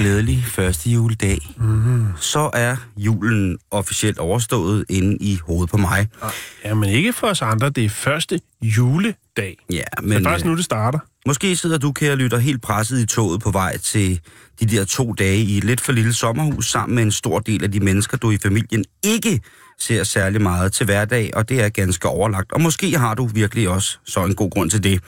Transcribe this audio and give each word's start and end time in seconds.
Glædelig 0.00 0.44
første 0.48 0.90
juledag. 0.90 1.38
Mm. 1.58 2.06
Så 2.16 2.50
er 2.52 2.76
julen 2.96 3.58
officielt 3.70 4.18
overstået 4.18 4.84
inde 4.88 5.16
i 5.20 5.38
hovedet 5.46 5.70
på 5.70 5.76
mig. 5.76 6.08
Ja, 6.64 6.74
men 6.74 6.88
ikke 6.90 7.12
for 7.12 7.26
os 7.26 7.42
andre. 7.42 7.70
Det 7.70 7.84
er 7.84 7.88
første 7.88 8.40
juledag. 8.62 9.56
Ja, 9.72 9.82
Men, 10.02 10.18
det 10.18 10.26
er 10.26 10.34
øh, 10.34 10.44
nu, 10.44 10.56
det 10.56 10.64
starter. 10.64 10.98
måske 11.26 11.56
sidder 11.56 11.78
du, 11.78 11.92
kære 11.92 12.16
lytter, 12.16 12.38
helt 12.38 12.62
presset 12.62 12.98
i 13.00 13.06
toget 13.06 13.40
på 13.40 13.50
vej 13.50 13.76
til 13.78 14.20
de 14.60 14.66
der 14.66 14.84
to 14.84 15.12
dage 15.12 15.38
i 15.38 15.58
et 15.58 15.64
lidt 15.64 15.80
for 15.80 15.92
lille 15.92 16.12
sommerhus 16.12 16.70
sammen 16.70 16.94
med 16.94 17.02
en 17.02 17.12
stor 17.12 17.38
del 17.38 17.64
af 17.64 17.72
de 17.72 17.80
mennesker, 17.80 18.16
du 18.16 18.30
i 18.30 18.38
familien 18.42 18.84
ikke 19.02 19.40
ser 19.80 20.04
særlig 20.04 20.42
meget 20.42 20.72
til 20.72 20.86
hverdag, 20.86 21.30
og 21.36 21.48
det 21.48 21.60
er 21.60 21.68
ganske 21.68 22.08
overlagt. 22.08 22.52
Og 22.52 22.60
måske 22.60 22.98
har 22.98 23.14
du 23.14 23.26
virkelig 23.26 23.68
også 23.68 23.98
så 24.04 24.24
en 24.24 24.34
god 24.34 24.50
grund 24.50 24.70
til 24.70 24.84
det. 24.84 25.00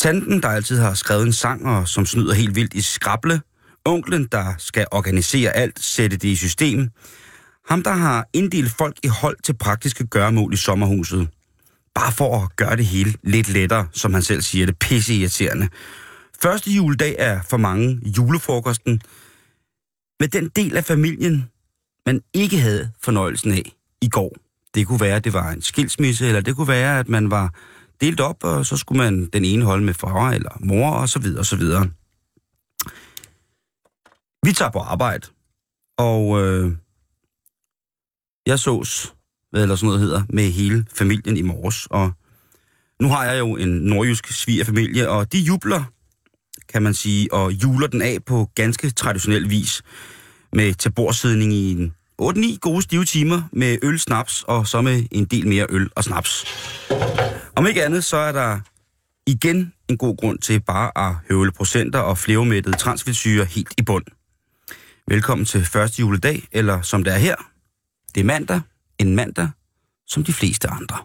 Tanten, 0.00 0.42
der 0.42 0.48
altid 0.48 0.78
har 0.78 0.94
skrevet 0.94 1.26
en 1.26 1.32
sang, 1.32 1.66
og 1.66 1.88
som 1.88 2.06
snyder 2.06 2.34
helt 2.34 2.54
vildt 2.54 2.74
i 2.74 2.80
skrable. 2.80 3.40
Onklen, 3.84 4.28
der 4.32 4.54
skal 4.58 4.86
organisere 4.90 5.56
alt, 5.56 5.80
sætte 5.80 6.16
det 6.16 6.28
i 6.28 6.36
system. 6.36 6.88
Ham, 7.68 7.82
der 7.82 7.92
har 7.92 8.28
inddelt 8.32 8.72
folk 8.78 8.96
i 9.02 9.06
hold 9.06 9.36
til 9.44 9.56
praktiske 9.56 10.06
gøremål 10.06 10.52
i 10.52 10.56
sommerhuset. 10.56 11.28
Bare 11.94 12.12
for 12.12 12.44
at 12.44 12.56
gøre 12.56 12.76
det 12.76 12.86
hele 12.86 13.14
lidt 13.22 13.48
lettere, 13.48 13.88
som 13.92 14.14
han 14.14 14.22
selv 14.22 14.42
siger 14.42 14.66
det, 14.66 14.78
pisse 14.78 15.14
irriterende. 15.14 15.68
Første 16.42 16.70
juledag 16.70 17.16
er 17.18 17.40
for 17.50 17.56
mange 17.56 18.00
julefrokosten. 18.18 19.00
Med 20.20 20.28
den 20.28 20.48
del 20.48 20.76
af 20.76 20.84
familien, 20.84 21.50
man 22.06 22.20
ikke 22.34 22.58
havde 22.58 22.90
fornøjelsen 23.02 23.52
af 23.52 23.72
i 24.00 24.08
går. 24.08 24.36
Det 24.74 24.86
kunne 24.86 25.00
være, 25.00 25.16
at 25.16 25.24
det 25.24 25.32
var 25.32 25.50
en 25.50 25.62
skilsmisse, 25.62 26.26
eller 26.26 26.40
det 26.40 26.56
kunne 26.56 26.68
være, 26.68 26.98
at 26.98 27.08
man 27.08 27.30
var 27.30 27.54
delt 28.00 28.20
op, 28.20 28.44
og 28.44 28.66
så 28.66 28.76
skulle 28.76 29.04
man 29.04 29.26
den 29.26 29.44
ene 29.44 29.64
holde 29.64 29.84
med 29.84 29.94
far 29.94 30.30
eller 30.30 30.58
mor, 30.60 30.90
og 30.90 31.08
så 31.08 31.18
videre, 31.18 31.38
og 31.38 31.46
så 31.46 31.56
videre. 31.56 31.90
Vi 34.46 34.52
tager 34.52 34.70
på 34.70 34.78
arbejde, 34.78 35.26
og 35.98 36.42
øh, 36.42 36.72
jeg 38.46 38.58
sås, 38.58 39.14
hvad 39.50 39.62
eller 39.62 39.76
sådan 39.76 39.86
noget 39.86 40.00
hedder, 40.00 40.22
med 40.28 40.50
hele 40.50 40.86
familien 40.94 41.36
i 41.36 41.42
morges, 41.42 41.86
og 41.90 42.12
nu 43.00 43.08
har 43.08 43.24
jeg 43.24 43.38
jo 43.38 43.56
en 43.56 43.68
nordjysk 43.68 44.26
svigerfamilie, 44.26 45.08
og 45.08 45.32
de 45.32 45.38
jubler, 45.38 45.84
kan 46.68 46.82
man 46.82 46.94
sige, 46.94 47.32
og 47.32 47.52
juler 47.52 47.86
den 47.86 48.02
af 48.02 48.24
på 48.26 48.50
ganske 48.54 48.90
traditionel 48.90 49.50
vis, 49.50 49.82
med 50.52 50.74
taborsidning 50.74 51.52
i 51.52 51.72
en 51.72 51.94
8-9 52.20 52.58
gode 52.58 52.82
stive 52.82 53.04
timer 53.04 53.42
med 53.52 53.78
øl, 53.82 53.98
snaps, 53.98 54.44
og 54.48 54.66
så 54.66 54.80
med 54.80 55.04
en 55.10 55.24
del 55.24 55.48
mere 55.48 55.66
øl 55.70 55.90
og 55.96 56.04
snaps. 56.04 56.44
Om 57.56 57.66
ikke 57.66 57.84
andet, 57.84 58.04
så 58.04 58.16
er 58.16 58.32
der 58.32 58.60
igen 59.26 59.72
en 59.88 59.96
god 59.96 60.16
grund 60.16 60.38
til 60.38 60.60
bare 60.60 61.08
at 61.08 61.14
høvle 61.28 61.52
procenter 61.52 61.98
og 61.98 62.18
flevermættede 62.18 62.76
transfedtsyre 62.76 63.44
helt 63.44 63.74
i 63.78 63.82
bund. 63.82 64.04
Velkommen 65.08 65.44
til 65.44 65.64
første 65.64 66.00
juledag, 66.00 66.48
eller 66.52 66.82
som 66.82 67.04
det 67.04 67.12
er 67.12 67.18
her. 67.18 67.36
Det 68.14 68.20
er 68.20 68.24
mandag, 68.24 68.60
en 68.98 69.16
mandag, 69.16 69.50
som 70.06 70.24
de 70.24 70.32
fleste 70.32 70.68
andre. 70.68 70.98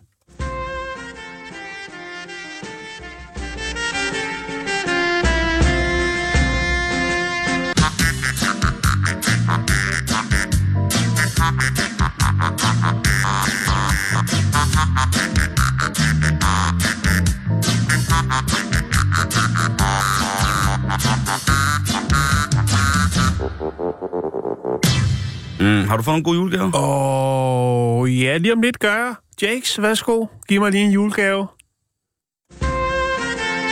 Mm, 25.65 25.87
har 25.87 25.97
du 25.97 26.03
fået 26.03 26.13
nogle 26.13 26.23
gode 26.23 26.37
julegaver? 26.37 26.71
Og 26.71 28.09
ja, 28.09 28.37
lige 28.37 28.53
om 28.53 28.61
lidt 28.61 28.79
gør 28.79 28.95
jeg. 28.95 29.15
Jakes, 29.41 29.81
værsgo. 29.81 30.25
Giv 30.49 30.61
mig 30.61 30.71
lige 30.71 30.83
en 30.83 30.91
julegave. 30.91 31.47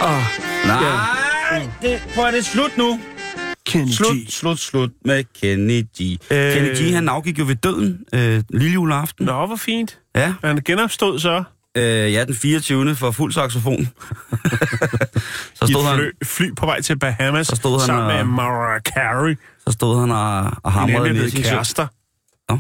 Åh, 0.04 0.24
Nej, 0.68 1.68
det, 1.82 2.02
prøv 2.16 2.26
at 2.26 2.34
det 2.34 2.40
er 2.40 2.44
slut 2.44 2.78
nu. 2.78 3.00
Kenny 3.66 3.92
Slut, 3.92 4.16
G. 4.28 4.32
slut, 4.32 4.60
slut 4.60 4.90
med 5.06 5.24
Kenny 5.42 5.82
G. 5.82 6.02
Øh. 6.32 6.54
Kenny 6.54 6.70
G, 6.76 6.94
han 6.94 7.10
afgik 7.10 7.40
jo 7.40 7.46
ved 7.48 7.56
døden 7.56 8.00
øh, 8.14 8.44
lille 8.50 8.74
juleaften. 8.74 9.26
Nå, 9.26 9.46
hvor 9.46 9.56
fint. 9.56 10.00
Ja, 10.16 10.34
Han 10.44 10.58
genopstået 10.66 11.22
så. 11.22 11.44
Øh, 11.78 12.14
ja, 12.14 12.26
den 12.26 12.36
24. 12.36 12.96
for 12.96 13.12
fuld 13.12 13.34
saxofon. 13.34 13.86
så, 15.56 15.66
I 15.66 15.72
stod 15.72 15.86
han, 15.88 15.98
fly, 15.98 16.10
fly 16.26 16.56
på 16.56 16.66
vej 16.66 16.82
til 16.82 17.00
Bahamas 17.00 17.48
Så 17.48 17.56
stod 17.56 17.80
han 17.80 17.88
sammen 17.88 18.06
og- 18.12 18.14
med 18.16 18.24
Mariah 18.24 18.82
Carey. 18.82 19.38
så 19.68 19.72
stod 19.74 20.00
han 20.00 20.12
og, 20.12 20.52
og 20.64 20.72
hamrede 20.72 21.26
i 21.26 21.30
sin 21.30 21.44
kærester. 21.44 21.88
Nå. 22.50 22.60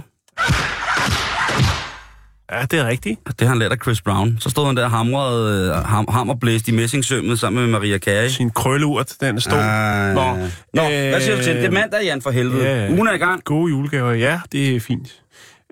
Ja, 2.52 2.62
det 2.72 2.80
er 2.80 2.88
rigtigt. 2.88 3.20
Det 3.28 3.42
har 3.42 3.48
han 3.48 3.60
lært 3.60 3.72
af 3.72 3.78
Chris 3.84 4.02
Brown. 4.02 4.38
Så 4.40 4.50
stod 4.50 4.66
han 4.66 4.78
der 4.78 4.84
og 4.84 4.92
hamrede, 4.92 5.70
øh, 5.70 5.76
ham, 5.86 6.06
hammerblæst 6.10 6.68
i 6.68 6.72
messingsømmet 6.72 7.40
sammen 7.40 7.62
med 7.64 7.72
Maria 7.72 7.98
Carey. 7.98 8.28
Sin 8.30 8.50
krølleurt, 8.50 9.14
den 9.22 9.42
stod. 9.42 9.58
Ah. 9.60 10.16
Nå, 10.16 10.34
Nå, 10.74 10.82
hvad 10.90 11.22
siger 11.22 11.36
du 11.38 11.44
til 11.44 11.54
det? 11.56 11.62
Er 11.64 11.68
øh, 11.68 11.74
mandag, 11.74 12.04
Jan, 12.04 12.22
for 12.22 12.32
helvede. 12.32 12.64
ja. 12.70 12.90
Ugen 12.92 13.08
er 13.08 13.14
i 13.14 13.18
gang. 13.18 13.44
Gode 13.44 13.70
julegaver, 13.70 14.12
ja, 14.12 14.40
det 14.52 14.76
er 14.76 14.80
fint. 14.80 15.08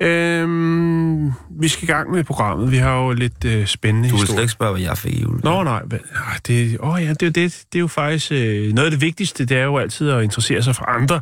Øhm, 0.01 1.31
vi 1.61 1.67
skal 1.67 1.83
i 1.89 1.91
gang 1.91 2.11
med 2.11 2.23
programmet. 2.23 2.71
Vi 2.71 2.77
har 2.77 2.97
jo 2.97 3.11
lidt 3.11 3.45
øh, 3.45 3.65
spændende 3.65 4.09
Du 4.09 4.15
vil 4.15 4.19
slet 4.19 4.27
historier. 4.27 4.41
ikke 4.41 4.51
spørge, 4.51 4.71
hvad 4.71 4.81
jeg 4.81 4.97
fik 4.97 5.13
i 5.13 5.21
jul. 5.21 5.39
Nå, 5.43 5.63
nej. 5.63 5.81
Men, 5.91 5.99
ah, 6.15 6.39
det, 6.47 6.77
åh, 6.79 7.01
ja, 7.03 7.09
det, 7.09 7.23
er 7.23 7.29
det, 7.31 7.63
det 7.73 7.75
er 7.75 7.79
jo 7.79 7.87
faktisk... 7.87 8.31
Øh, 8.31 8.73
noget 8.73 8.85
af 8.85 8.91
det 8.91 9.01
vigtigste, 9.01 9.45
det 9.45 9.57
er 9.57 9.63
jo 9.63 9.77
altid 9.77 10.09
at 10.09 10.23
interessere 10.23 10.63
sig 10.63 10.75
for 10.75 10.85
andre. 10.89 11.21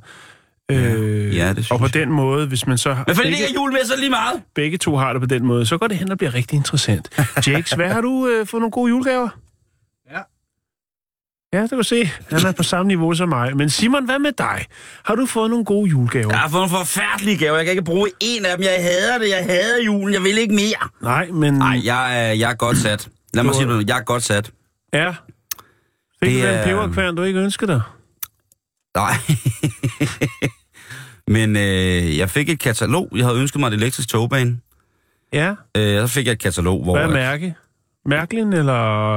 Øh, 0.72 1.36
Ja, 1.36 1.54
det 1.54 1.72
og 1.72 1.80
på 1.80 1.86
jeg. 1.86 1.94
den 1.94 2.12
måde, 2.12 2.48
hvis 2.48 2.68
man 2.68 2.78
så... 2.78 2.96
Men 3.08 3.16
fordi 3.16 3.28
det 3.28 3.34
ikke 3.36 3.50
er 3.50 3.54
jul 3.56 3.72
med, 3.72 3.80
så 3.86 3.94
lige 4.00 4.10
meget. 4.10 4.42
begge 4.56 4.78
to 4.78 4.96
har 4.98 5.14
det 5.14 5.22
på 5.22 5.26
den 5.26 5.46
måde, 5.46 5.66
så 5.66 5.78
går 5.78 5.88
det 5.88 5.98
hen 5.98 6.12
og 6.12 6.18
bliver 6.18 6.34
rigtig 6.34 6.56
interessant. 6.58 7.10
Jakes, 7.48 7.72
hvad 7.72 7.90
har 7.90 8.02
du 8.02 8.28
øh, 8.28 8.48
fået 8.48 8.62
nogle 8.62 8.72
gode 8.72 8.90
julegaver? 8.90 9.30
Ja. 11.54 11.62
Det 11.62 11.70
kan 11.70 11.78
du 11.78 11.84
se. 11.84 12.06
Han 12.30 12.46
er 12.46 12.52
på 12.52 12.64
samme 12.64 12.88
niveau 12.88 13.14
som 13.14 13.30
mig. 13.30 13.58
Men 13.58 13.70
Simon, 13.70 14.06
hvad 14.06 14.20
med 14.20 14.32
dig? 14.38 14.66
Har 15.06 15.16
du 15.16 15.26
fået 15.26 15.50
nogle 15.50 15.66
gode 15.66 15.90
julegaver? 15.90 16.30
Jeg 16.30 16.40
har 16.40 16.50
fået 16.50 16.70
nogle 16.70 16.86
forfærdelige 16.86 17.38
gaver. 17.38 17.56
Jeg 17.58 17.66
kan 17.66 17.72
ikke 17.72 17.84
bruge 17.84 18.10
en 18.20 18.46
af 18.46 18.58
dem. 18.58 18.64
Jeg 18.64 18.78
hader 18.84 19.18
det. 19.18 19.30
Jeg 19.30 19.46
hader 19.46 19.84
julen. 19.86 20.14
Jeg 20.14 20.24
vil 20.24 20.38
ikke 20.38 20.54
mere. 20.56 20.90
Nej, 21.02 21.28
men... 21.32 21.54
Nej, 21.54 21.82
jeg 21.86 22.30
er, 22.30 22.34
jeg 22.34 22.52
er 22.52 22.56
godt 22.56 22.78
sat. 22.78 23.10
Lad 23.34 23.44
mig 23.44 23.54
Du- 23.54 23.58
sige 23.58 23.68
noget. 23.68 23.90
Jeg 23.90 23.98
er 23.98 24.02
godt 24.04 24.24
sat. 24.24 24.52
Ja. 24.94 25.10
Fik 26.24 26.30
Det 26.34 26.44
du 26.44 26.48
den 26.48 26.56
er- 26.56 26.64
peberkværn, 26.64 27.16
du 27.16 27.24
ikke 27.24 27.40
ønskede 27.40 27.72
dig? 27.72 27.82
Nej. 28.96 29.14
Men 31.36 31.56
øh, 31.56 32.18
jeg 32.18 32.30
fik 32.30 32.50
et 32.50 32.60
katalog. 32.60 33.10
Jeg 33.16 33.26
havde 33.26 33.40
ønsket 33.40 33.60
mig 33.60 33.68
et 33.68 33.74
elektrisk 33.74 34.10
togbane. 34.10 34.60
Ja. 35.34 35.54
Øh, 35.78 36.02
så 36.02 36.08
fik 36.08 36.26
jeg 36.26 36.32
et 36.32 36.40
katalog, 36.40 36.84
hvor... 36.84 36.96
Hvad 36.98 37.06
er 37.06 37.12
mærke? 37.14 37.56
Mærklin, 38.06 38.54
eller 38.54 38.74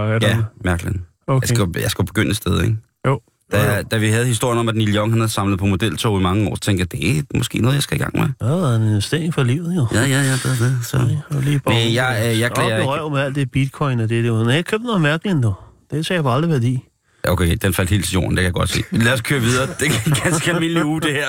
er. 0.06 0.18
Ja, 0.22 0.36
mærkeligt. 0.64 0.96
Okay. 1.26 1.48
Jeg, 1.48 1.56
skal, 1.56 1.82
jeg 1.82 1.90
skal 1.90 2.04
begynde 2.06 2.30
et 2.30 2.36
sted, 2.36 2.62
ikke? 2.62 2.76
Jo. 3.06 3.20
Da, 3.52 3.82
da 3.82 3.98
vi 3.98 4.08
havde 4.08 4.26
historien 4.26 4.58
om, 4.58 4.68
at 4.68 4.74
Neil 4.76 4.96
Young 4.96 5.12
han 5.12 5.20
havde 5.20 5.32
samlet 5.32 5.58
på 5.58 5.66
modeltog 5.66 6.20
i 6.20 6.22
mange 6.22 6.48
år, 6.48 6.54
så 6.54 6.60
tænkte 6.60 6.80
jeg, 6.80 6.92
det 6.92 7.18
er 7.18 7.22
måske 7.34 7.58
noget, 7.58 7.74
jeg 7.74 7.82
skal 7.82 7.96
i 7.96 8.02
gang 8.02 8.16
med. 8.18 8.22
Det 8.22 8.48
har 8.48 8.56
været 8.56 8.76
en 8.76 8.88
investering 8.88 9.34
for 9.34 9.42
livet, 9.42 9.76
jo. 9.76 9.86
Ja, 9.94 10.00
ja, 10.00 10.06
ja, 10.06 10.32
det 10.32 10.44
er 10.44 10.64
det. 10.64 10.78
Så. 10.82 11.16
Og 11.30 11.42
lige 11.42 11.58
bare... 11.58 11.74
Men 11.74 11.94
jeg, 11.94 12.22
øh, 12.26 12.40
jeg 12.40 12.50
Op 12.50 12.56
klager 12.56 12.76
ikke. 12.76 12.88
røv 12.88 13.10
med 13.10 13.20
alt 13.20 13.34
det 13.34 13.50
bitcoin 13.50 14.00
og 14.00 14.08
det 14.08 14.24
der. 14.24 14.44
Nej, 14.44 14.54
jeg 14.54 14.64
købte 14.64 14.86
noget 14.86 15.00
mærkeligt, 15.00 15.42
du. 15.42 15.54
Det 15.90 16.06
sagde 16.06 16.16
jeg 16.16 16.24
på 16.24 16.32
aldrig 16.32 16.50
værdi. 16.50 16.84
Okay, 17.28 17.56
den 17.62 17.74
faldt 17.74 17.90
helt 17.90 18.04
til 18.04 18.12
jorden, 18.12 18.30
det 18.30 18.38
kan 18.38 18.44
jeg 18.44 18.52
godt 18.52 18.70
se. 18.70 18.82
Lad 18.90 19.12
os 19.12 19.20
køre 19.20 19.40
videre. 19.40 19.66
Det 19.80 19.86
er 19.86 20.22
ganske 20.24 20.50
almindelig 20.50 20.84
uge, 20.84 21.00
det 21.00 21.12
her. 21.12 21.28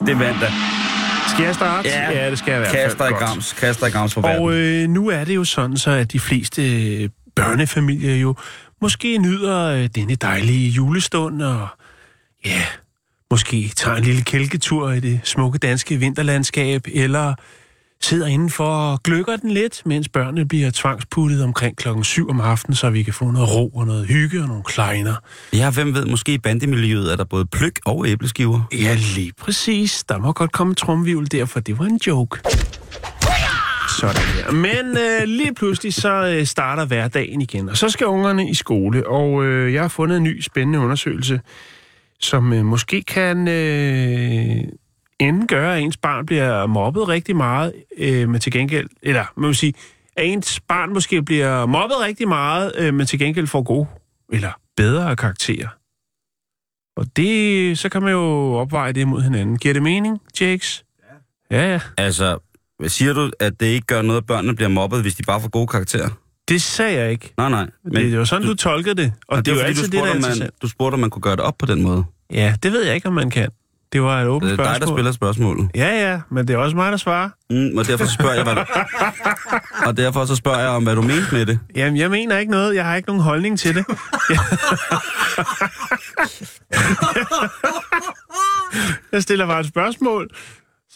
Det 0.00 0.08
er 0.08 0.16
mandag. 0.16 0.50
Skal 1.28 1.44
jeg 1.44 1.54
starte? 1.54 1.88
Ja. 1.88 2.24
ja 2.24 2.30
det 2.30 2.38
skal 2.38 2.52
jeg 2.52 2.66
fald. 2.66 2.84
Kaster 2.84 3.08
i 3.08 3.12
grams, 3.12 3.52
kaster 3.52 3.86
i 3.86 3.90
grams 3.90 4.14
for 4.14 4.20
verden. 4.20 4.42
Og 4.42 4.52
øh, 4.54 4.88
nu 4.88 5.08
er 5.08 5.24
det 5.24 5.34
jo 5.36 5.44
sådan, 5.44 5.76
så 5.76 5.90
at 5.90 6.12
de 6.12 6.20
fleste 6.20 6.62
øh, 7.02 7.08
børnefamilier 7.36 8.14
jo 8.16 8.34
måske 8.82 9.18
nyder 9.18 9.64
øh, 9.64 9.88
denne 9.94 10.14
dejlige 10.14 10.70
julestund, 10.70 11.42
og 11.42 11.68
ja, 12.44 12.62
måske 13.30 13.72
tager 13.76 13.96
en 13.96 14.04
lille 14.04 14.22
kælketur 14.22 14.90
i 14.90 15.00
det 15.00 15.20
smukke 15.24 15.58
danske 15.58 15.96
vinterlandskab, 15.96 16.86
eller 16.94 17.34
sidder 18.00 18.26
indenfor 18.26 18.64
og 18.64 19.02
gløkker 19.02 19.36
den 19.36 19.50
lidt, 19.50 19.82
mens 19.86 20.08
børnene 20.08 20.48
bliver 20.48 20.70
tvangsputtet 20.74 21.44
omkring 21.44 21.76
klokken 21.76 22.04
7 22.04 22.30
om 22.30 22.40
aftenen, 22.40 22.76
så 22.76 22.90
vi 22.90 23.02
kan 23.02 23.14
få 23.14 23.30
noget 23.30 23.54
ro 23.54 23.68
og 23.68 23.86
noget 23.86 24.06
hygge 24.06 24.42
og 24.42 24.48
nogle 24.48 24.62
kleiner. 24.62 25.14
Ja, 25.52 25.70
hvem 25.70 25.94
ved, 25.94 26.06
måske 26.06 26.34
i 26.34 26.38
bandemiljøet 26.38 27.12
er 27.12 27.16
der 27.16 27.24
både 27.24 27.46
pløk 27.46 27.80
og 27.84 28.08
æbleskiver. 28.08 28.60
Ja, 28.72 28.96
lige 29.16 29.32
præcis. 29.40 30.04
Der 30.08 30.18
må 30.18 30.32
godt 30.32 30.52
komme 30.52 30.70
en 30.70 30.74
tromvivl 30.74 31.26
der, 31.32 31.44
for 31.44 31.60
det 31.60 31.78
var 31.78 31.84
en 31.84 32.00
joke. 32.06 32.40
Sådan 33.88 34.22
der. 34.36 34.52
Men 34.52 34.98
øh, 34.98 35.22
lige 35.26 35.54
pludselig 35.54 35.94
så 35.94 36.34
øh, 36.36 36.46
starter 36.46 36.84
hverdagen 36.84 37.40
igen, 37.40 37.68
og 37.68 37.76
så 37.76 37.88
skal 37.88 38.06
ungerne 38.06 38.50
i 38.50 38.54
skole, 38.54 39.06
og 39.06 39.44
øh, 39.44 39.72
jeg 39.72 39.82
har 39.82 39.88
fundet 39.88 40.16
en 40.16 40.22
ny 40.22 40.40
spændende 40.40 40.78
undersøgelse, 40.78 41.40
som 42.20 42.52
øh, 42.52 42.64
måske 42.64 43.02
kan 43.02 43.48
øh, 43.48 44.56
enten 45.18 45.46
gøre, 45.46 45.76
at 45.76 45.82
ens 45.82 45.96
barn 45.96 46.26
bliver 46.26 46.66
mobbet 46.66 47.08
rigtig 47.08 47.36
meget, 47.36 47.72
øh, 47.98 48.28
men 48.28 48.40
til 48.40 48.52
gengæld, 48.52 48.88
eller 49.02 49.24
man 49.36 49.48
vil 49.48 49.56
sige, 49.56 49.74
at 50.16 50.26
ens 50.26 50.60
barn 50.60 50.92
måske 50.92 51.22
bliver 51.22 51.66
mobbet 51.66 52.00
rigtig 52.00 52.28
meget, 52.28 52.72
øh, 52.78 52.94
men 52.94 53.06
til 53.06 53.18
gengæld 53.18 53.46
får 53.46 53.62
gode 53.62 53.86
eller 54.32 54.50
bedre 54.76 55.16
karakterer. 55.16 55.68
Og 56.96 57.06
det, 57.16 57.78
så 57.78 57.88
kan 57.88 58.02
man 58.02 58.12
jo 58.12 58.54
opveje 58.54 58.92
det 58.92 59.08
mod 59.08 59.22
hinanden. 59.22 59.58
Giver 59.58 59.74
det 59.74 59.82
mening, 59.82 60.18
Jakes? 60.40 60.84
Ja, 61.50 61.72
ja. 61.72 61.80
Altså, 61.96 62.38
siger 62.86 63.12
du, 63.12 63.30
at 63.40 63.60
det 63.60 63.66
ikke 63.66 63.86
gør 63.86 64.02
noget, 64.02 64.20
at 64.20 64.26
børnene 64.26 64.56
bliver 64.56 64.68
mobbet, 64.68 65.00
hvis 65.02 65.14
de 65.14 65.22
bare 65.22 65.40
får 65.40 65.48
gode 65.48 65.66
karakterer? 65.66 66.08
Det 66.48 66.62
sagde 66.62 67.00
jeg 67.00 67.10
ikke. 67.10 67.34
Nej, 67.36 67.48
nej. 67.48 67.66
Men 67.84 67.94
det 67.94 68.12
er 68.12 68.16
jo 68.16 68.24
sådan, 68.24 68.42
du, 68.42 68.48
du 68.50 68.56
tolker 68.56 68.94
det. 68.94 69.12
Og, 69.28 69.36
og 69.36 69.46
det 69.46 69.52
er 69.52 69.56
jo 69.56 69.62
altid 69.62 69.82
det, 69.88 69.92
der 69.92 70.00
er 70.02 70.38
man, 70.38 70.50
du 70.62 70.68
spurgte, 70.68 70.94
om 70.94 71.00
man 71.00 71.10
kunne 71.10 71.22
gøre 71.22 71.36
det 71.36 71.44
op 71.44 71.58
på 71.58 71.66
den 71.66 71.82
måde. 71.82 72.04
Ja, 72.32 72.54
det 72.62 72.72
ved 72.72 72.84
jeg 72.84 72.94
ikke, 72.94 73.08
om 73.08 73.14
man 73.14 73.30
kan. 73.30 73.48
Det 73.92 74.02
var 74.02 74.20
et 74.22 74.26
åbent 74.26 74.50
Det 74.50 74.60
er 74.60 74.64
dig, 74.64 74.66
der 74.66 74.74
spørgsmål. 74.74 74.96
spiller 74.98 75.12
spørgsmålet. 75.12 75.70
Ja, 75.74 76.10
ja, 76.10 76.20
men 76.30 76.48
det 76.48 76.54
er 76.54 76.58
også 76.58 76.76
mig, 76.76 76.92
der 76.92 76.98
svarer. 76.98 77.30
Mm, 77.50 77.78
og 77.78 77.86
derfor 77.86 78.04
spørger 78.06 78.34
jeg, 78.34 78.42
hvad 78.42 78.54
du... 78.54 78.64
og 79.88 79.96
derfor 79.96 80.24
så 80.24 80.36
spørger 80.36 80.58
jeg 80.58 80.68
om, 80.68 80.82
hvad 80.82 80.94
du 80.96 81.02
mente 81.02 81.26
med 81.32 81.46
det. 81.46 81.58
Jamen, 81.76 81.96
jeg 81.96 82.10
mener 82.10 82.38
ikke 82.38 82.52
noget. 82.52 82.74
Jeg 82.74 82.84
har 82.84 82.94
ikke 82.96 83.08
nogen 83.08 83.22
holdning 83.22 83.58
til 83.58 83.74
det. 83.74 83.84
jeg 89.12 89.22
stiller 89.22 89.46
bare 89.46 89.60
et 89.60 89.66
spørgsmål, 89.66 90.28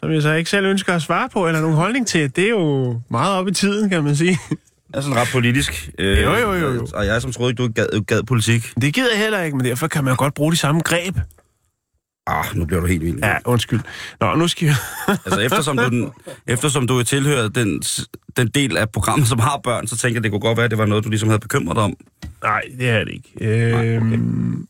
som 0.02 0.12
jeg 0.12 0.22
så 0.22 0.32
ikke 0.32 0.50
selv 0.50 0.66
ønsker 0.66 0.94
at 0.94 1.02
svare 1.02 1.28
på, 1.28 1.46
eller 1.46 1.60
nogen 1.60 1.76
holdning 1.76 2.06
til. 2.06 2.37
Det 2.37 2.44
er 2.44 2.49
jo 2.50 3.00
meget 3.10 3.34
op 3.37 3.49
i 3.49 3.52
tiden, 3.52 3.90
kan 3.90 4.04
man 4.04 4.16
sige. 4.16 4.38
Jeg 4.50 4.99
er 4.99 5.00
sådan 5.02 5.16
ret 5.16 5.28
politisk. 5.32 5.90
Øh, 5.99 6.19
Jo, 6.22 6.34
jo, 6.34 6.52
jo, 6.52 6.72
jo. 6.75 6.87
Og 6.94 7.06
jeg 7.06 7.22
som 7.22 7.32
troede 7.32 7.50
ikke, 7.50 7.62
du 7.62 7.69
gad, 7.75 8.04
gad 8.06 8.22
politik. 8.22 8.72
Det 8.81 8.94
gider 8.94 9.10
jeg 9.12 9.19
heller 9.22 9.40
ikke, 9.43 9.56
men 9.56 9.66
derfor 9.66 9.87
kan 9.87 10.04
man 10.04 10.12
jo 10.12 10.19
godt 10.19 10.34
bruge 10.34 10.52
de 10.52 10.56
samme 10.56 10.81
greb. 10.81 11.16
Ah, 12.26 12.44
nu 12.54 12.64
bliver 12.64 12.81
du 12.81 12.87
helt 12.87 13.02
vild. 13.02 13.19
Ja, 13.22 13.34
undskyld. 13.44 13.81
Nå, 14.20 14.34
nu 14.34 14.49
skal 14.49 14.69
vi... 14.69 14.72
Altså, 15.25 15.40
eftersom 15.40 15.76
du, 15.76 15.84
den, 15.88 16.10
eftersom 16.46 16.87
du 16.87 17.02
tilhører 17.02 17.48
den, 17.48 17.82
den 18.37 18.48
del 18.48 18.76
af 18.76 18.90
programmet, 18.90 19.28
som 19.28 19.38
har 19.38 19.60
børn, 19.64 19.87
så 19.87 19.96
tænker 19.96 20.16
jeg, 20.16 20.22
det 20.22 20.31
kunne 20.31 20.40
godt 20.40 20.56
være, 20.56 20.64
at 20.64 20.70
det 20.70 20.78
var 20.78 20.87
noget, 20.87 21.05
du 21.05 21.08
ligesom 21.08 21.28
havde 21.28 21.40
bekymret 21.40 21.76
dig 21.76 21.84
om. 21.84 21.94
Nej, 22.43 22.62
det 22.78 22.88
er 22.88 23.05
det 23.05 23.12
ikke. 23.12 23.55
Øhm... 23.96 24.66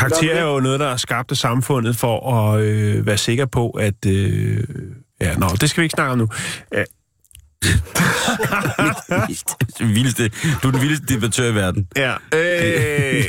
Karakter 0.00 0.34
er 0.34 0.42
jo 0.42 0.60
noget, 0.60 0.80
der 0.80 0.86
er 0.86 0.96
skabt 0.96 1.30
af 1.30 1.36
samfundet 1.36 1.96
for 1.96 2.34
at 2.34 2.60
øh, 2.60 3.06
være 3.06 3.18
sikker 3.18 3.46
på, 3.46 3.70
at... 3.70 4.06
Øh... 4.06 4.64
Ja, 5.20 5.36
nå, 5.36 5.48
det 5.60 5.70
skal 5.70 5.80
vi 5.80 5.84
ikke 5.84 5.94
snakke 5.94 6.12
om 6.12 6.18
nu. 6.18 6.28
Ja, 6.72 6.84
vildeste, 9.94 10.28
du 10.62 10.68
er 10.68 10.72
den 10.72 10.80
vildeste 10.80 11.14
debattør 11.14 11.50
i 11.50 11.54
verden. 11.54 11.88
ja. 11.96 12.14
Øh... 12.34 13.24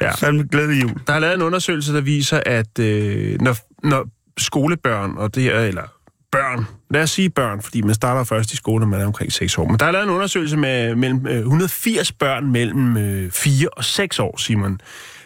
ja. 0.00 0.14
Fandme 0.20 0.48
glædelig 0.50 0.82
jul. 0.82 0.94
Der 1.06 1.12
er 1.12 1.18
lavet 1.18 1.34
en 1.34 1.42
undersøgelse, 1.42 1.94
der 1.94 2.00
viser, 2.00 2.40
at 2.46 2.78
øh, 2.78 3.40
når, 3.40 3.56
når 3.86 4.08
skolebørn, 4.38 5.16
og 5.16 5.34
det 5.34 5.46
er, 5.46 5.60
eller 5.60 6.01
børn, 6.32 6.66
lad 6.90 7.02
os 7.02 7.10
sige 7.10 7.30
børn, 7.30 7.62
fordi 7.62 7.82
man 7.82 7.94
starter 7.94 8.24
først 8.24 8.52
i 8.52 8.56
skole, 8.56 8.80
når 8.80 8.86
man 8.86 9.00
er 9.00 9.06
omkring 9.06 9.32
6 9.32 9.58
år, 9.58 9.66
men 9.68 9.78
der 9.78 9.86
er 9.86 9.90
lavet 9.90 10.04
en 10.04 10.10
undersøgelse 10.10 10.56
med 10.56 10.94
mellem 10.94 11.26
øh, 11.26 11.38
180 11.38 12.12
børn 12.12 12.50
mellem 12.52 12.96
øh, 12.96 13.30
4 13.30 13.68
og 13.68 13.84
6 13.84 14.18
år, 14.18 14.36
Simon. 14.36 14.80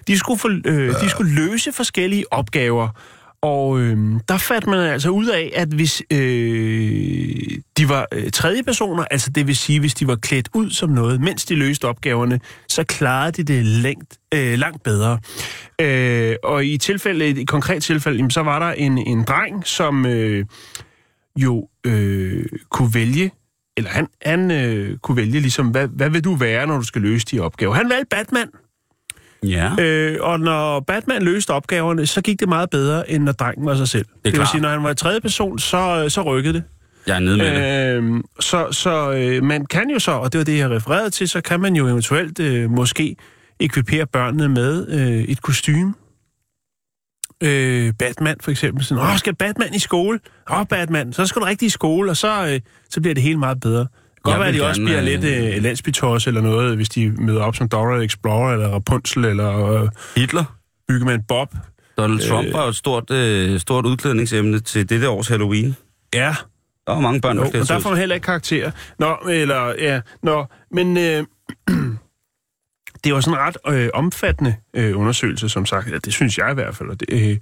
De 0.07 0.19
skulle, 0.19 0.39
for, 0.39 0.49
øh, 0.65 1.01
de 1.01 1.09
skulle 1.11 1.35
løse 1.35 1.73
forskellige 1.73 2.33
opgaver, 2.33 2.89
og 3.43 3.81
øh, 3.81 4.21
der 4.29 4.39
fandt 4.39 4.67
man 4.67 4.79
altså 4.79 5.11
ud 5.11 5.27
af, 5.27 5.53
at 5.55 5.69
hvis 5.69 6.03
øh, 6.13 6.19
de 7.79 7.89
var 7.89 8.07
øh, 8.13 8.31
tredje 8.31 8.63
personer, 8.63 9.05
altså 9.11 9.31
det 9.31 9.47
vil 9.47 9.57
sige, 9.57 9.81
hvis 9.81 9.95
de 9.95 10.07
var 10.07 10.17
klædt 10.17 10.49
ud 10.55 10.71
som 10.71 10.91
noget, 10.91 11.21
mens 11.21 11.45
de 11.45 11.55
løste 11.55 11.85
opgaverne, 11.85 12.41
så 12.69 12.85
klarede 12.85 13.33
de 13.33 13.43
det 13.43 13.65
længt, 13.65 14.19
øh, 14.35 14.59
langt 14.59 14.83
bedre. 14.83 15.19
Øh, 15.81 16.37
og 16.45 16.65
i 16.65 16.79
tilfælde, 16.79 17.29
i 17.29 17.41
et 17.41 17.49
konkret 17.49 17.83
tilfælde, 17.83 18.17
jamen, 18.17 18.31
så 18.31 18.43
var 18.43 18.59
der 18.59 18.73
en, 18.73 18.99
en 18.99 19.25
dreng, 19.25 19.67
som 19.67 20.07
øh, 20.07 20.45
jo 21.37 21.69
øh, 21.87 22.45
kunne 22.71 22.95
vælge, 22.95 23.33
eller 23.77 23.91
han, 23.91 24.07
han 24.23 24.51
øh, 24.51 24.99
kunne 24.99 25.17
vælge 25.17 25.41
ligesom, 25.41 25.69
hvad, 25.69 25.89
hvad 25.89 26.11
vil 26.11 26.25
du 26.25 26.35
være, 26.35 26.67
når 26.67 26.77
du 26.77 26.83
skal 26.85 27.03
løse 27.03 27.27
de 27.31 27.41
opgaver? 27.41 27.75
Han 27.75 27.91
valgte 27.91 28.07
Batman. 28.11 28.49
Ja. 29.43 29.73
Øh, 29.81 30.17
og 30.21 30.41
når 30.41 30.81
Batman 30.81 31.23
løste 31.23 31.51
opgaverne, 31.51 32.07
så 32.07 32.21
gik 32.21 32.41
det 32.41 32.49
meget 32.49 32.71
bedre, 32.71 33.11
end 33.11 33.23
når 33.23 33.33
drengen 33.33 33.67
var 33.67 33.77
sig 33.77 33.89
selv. 33.89 34.05
Det, 34.05 34.33
det 34.33 34.39
vil 34.39 34.47
sige, 34.47 34.61
når 34.61 34.69
han 34.69 34.83
var 34.83 34.91
i 34.91 34.95
tredje 34.95 35.21
person, 35.21 35.59
så, 35.59 36.05
så 36.09 36.23
rykkede 36.23 36.55
det. 36.55 36.63
Jeg 37.07 37.17
er 37.17 37.21
nede 37.21 37.37
med 37.37 37.47
det. 37.47 38.03
Øh, 38.03 38.23
så 38.41 38.73
så 38.73 39.13
øh, 39.13 39.43
man 39.43 39.67
kan 39.67 39.91
jo 39.91 39.99
så, 39.99 40.13
og 40.13 40.33
det 40.33 40.39
var 40.39 40.45
det, 40.45 40.59
jeg 40.59 40.71
refererede 40.71 41.11
til, 41.11 41.29
så 41.29 41.41
kan 41.41 41.61
man 41.61 41.77
jo 41.77 41.89
eventuelt 41.89 42.41
øh, 42.41 42.71
måske 42.71 43.17
ekvipere 43.61 44.07
børnene 44.07 44.49
med 44.49 44.89
øh, 44.89 45.23
et 45.23 45.43
kostume. 45.43 45.95
Øh, 47.43 47.93
Batman 47.99 48.37
for 48.41 48.51
eksempel. 48.51 48.85
Sådan, 48.85 49.03
Åh, 49.05 49.17
skal 49.19 49.35
Batman 49.35 49.75
i 49.75 49.79
skole? 49.79 50.21
Åh, 50.51 50.67
Batman, 50.67 51.13
så 51.13 51.27
skal 51.27 51.41
du 51.43 51.47
rigtig 51.47 51.67
i 51.67 51.71
skole, 51.71 52.11
og 52.11 52.17
så, 52.17 52.47
øh, 52.47 52.61
så 52.91 53.01
bliver 53.01 53.15
det 53.15 53.23
helt 53.23 53.39
meget 53.39 53.61
bedre. 53.61 53.81
Det 53.81 53.89
kan 54.25 54.31
Jeg 54.33 54.39
godt 54.39 54.41
være, 54.41 54.49
at 54.49 54.55
de 54.55 54.67
også 54.69 54.83
bliver 54.83 54.99
øh, 54.99 55.05
lidt 55.05 55.25
øh, 55.57 55.63
landsbytos 55.63 56.27
eller 56.27 56.41
noget, 56.41 56.77
hvis 56.77 56.89
de 56.89 57.11
møder 57.19 57.43
op 57.43 57.57
som 57.57 57.69
Dora 57.69 57.97
Explorer, 58.03 58.53
eller 58.53 58.69
Rapunzel, 58.69 59.25
eller 59.25 59.83
øh, 59.83 59.89
Hitler. 60.17 60.45
Byggeman 60.89 61.23
Bob. 61.29 61.55
Donald 61.99 62.29
Trump 62.29 62.47
Øh. 62.47 62.53
var 62.55 62.63
jo 62.63 62.69
et 62.69 62.77
stort, 62.77 63.11
øh, 63.11 63.61
stort 63.61 63.87
udklædningsemne 63.87 64.61
til 64.61 64.89
dette 64.89 65.09
års 65.09 65.29
Halloween. 65.29 65.77
Ja, 66.15 66.35
Der 66.87 66.93
var 66.93 67.01
mange 67.01 67.21
børn, 67.21 67.37
der 67.37 67.43
Jo, 67.55 67.61
og 67.61 67.69
der 67.69 67.79
får 67.79 67.91
man 67.91 67.99
heller 67.99 68.15
ikke 68.15 68.25
karakter. 68.25 68.71
Nå, 68.99 69.17
eller, 69.31 69.73
ja, 69.79 70.01
nå, 70.23 70.47
men 70.71 70.97
øh, 70.97 71.25
det 73.07 73.15
var 73.15 73.21
sådan 73.21 73.39
en 73.39 73.45
ret 73.45 73.57
øh, 73.69 73.91
omfattende 73.95 74.57
øh, 74.75 74.99
undersøgelse, 74.99 75.49
som 75.49 75.67
sagt. 75.67 75.91
Ja, 75.91 75.99
det 75.99 76.13
synes 76.13 76.39
jeg 76.39 76.51
i 76.51 76.55
hvert 76.55 76.77
fald. 76.77 76.89
Og 76.89 77.01
det, 77.01 77.09
øh, 77.11 77.39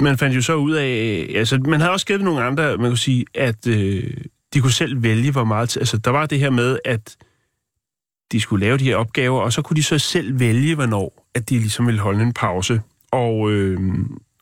man 0.00 0.18
fandt 0.18 0.36
jo 0.36 0.42
så 0.42 0.54
ud 0.54 0.72
af, 0.72 1.26
øh, 1.30 1.38
altså 1.38 1.58
man 1.58 1.80
havde 1.80 1.92
også 1.92 2.06
givet 2.06 2.20
nogle 2.20 2.44
andre, 2.44 2.76
man 2.76 2.90
kunne 2.90 2.98
sige, 2.98 3.24
at 3.34 3.66
øh, 3.66 4.16
de 4.54 4.60
kunne 4.60 4.72
selv 4.72 5.02
vælge, 5.02 5.32
hvor 5.32 5.44
meget, 5.44 5.76
altså 5.76 5.98
der 5.98 6.10
var 6.10 6.26
det 6.26 6.38
her 6.38 6.50
med, 6.50 6.78
at 6.84 7.16
de 8.32 8.40
skulle 8.40 8.66
lave 8.66 8.78
de 8.78 8.84
her 8.84 8.96
opgaver, 8.96 9.40
og 9.40 9.52
så 9.52 9.62
kunne 9.62 9.76
de 9.76 9.82
så 9.82 9.98
selv 9.98 10.40
vælge, 10.40 10.74
hvornår, 10.74 11.28
at 11.34 11.50
de 11.50 11.58
ligesom 11.58 11.86
ville 11.86 12.00
holde 12.00 12.22
en 12.22 12.32
pause, 12.32 12.80
og, 13.12 13.52
øh, 13.52 13.80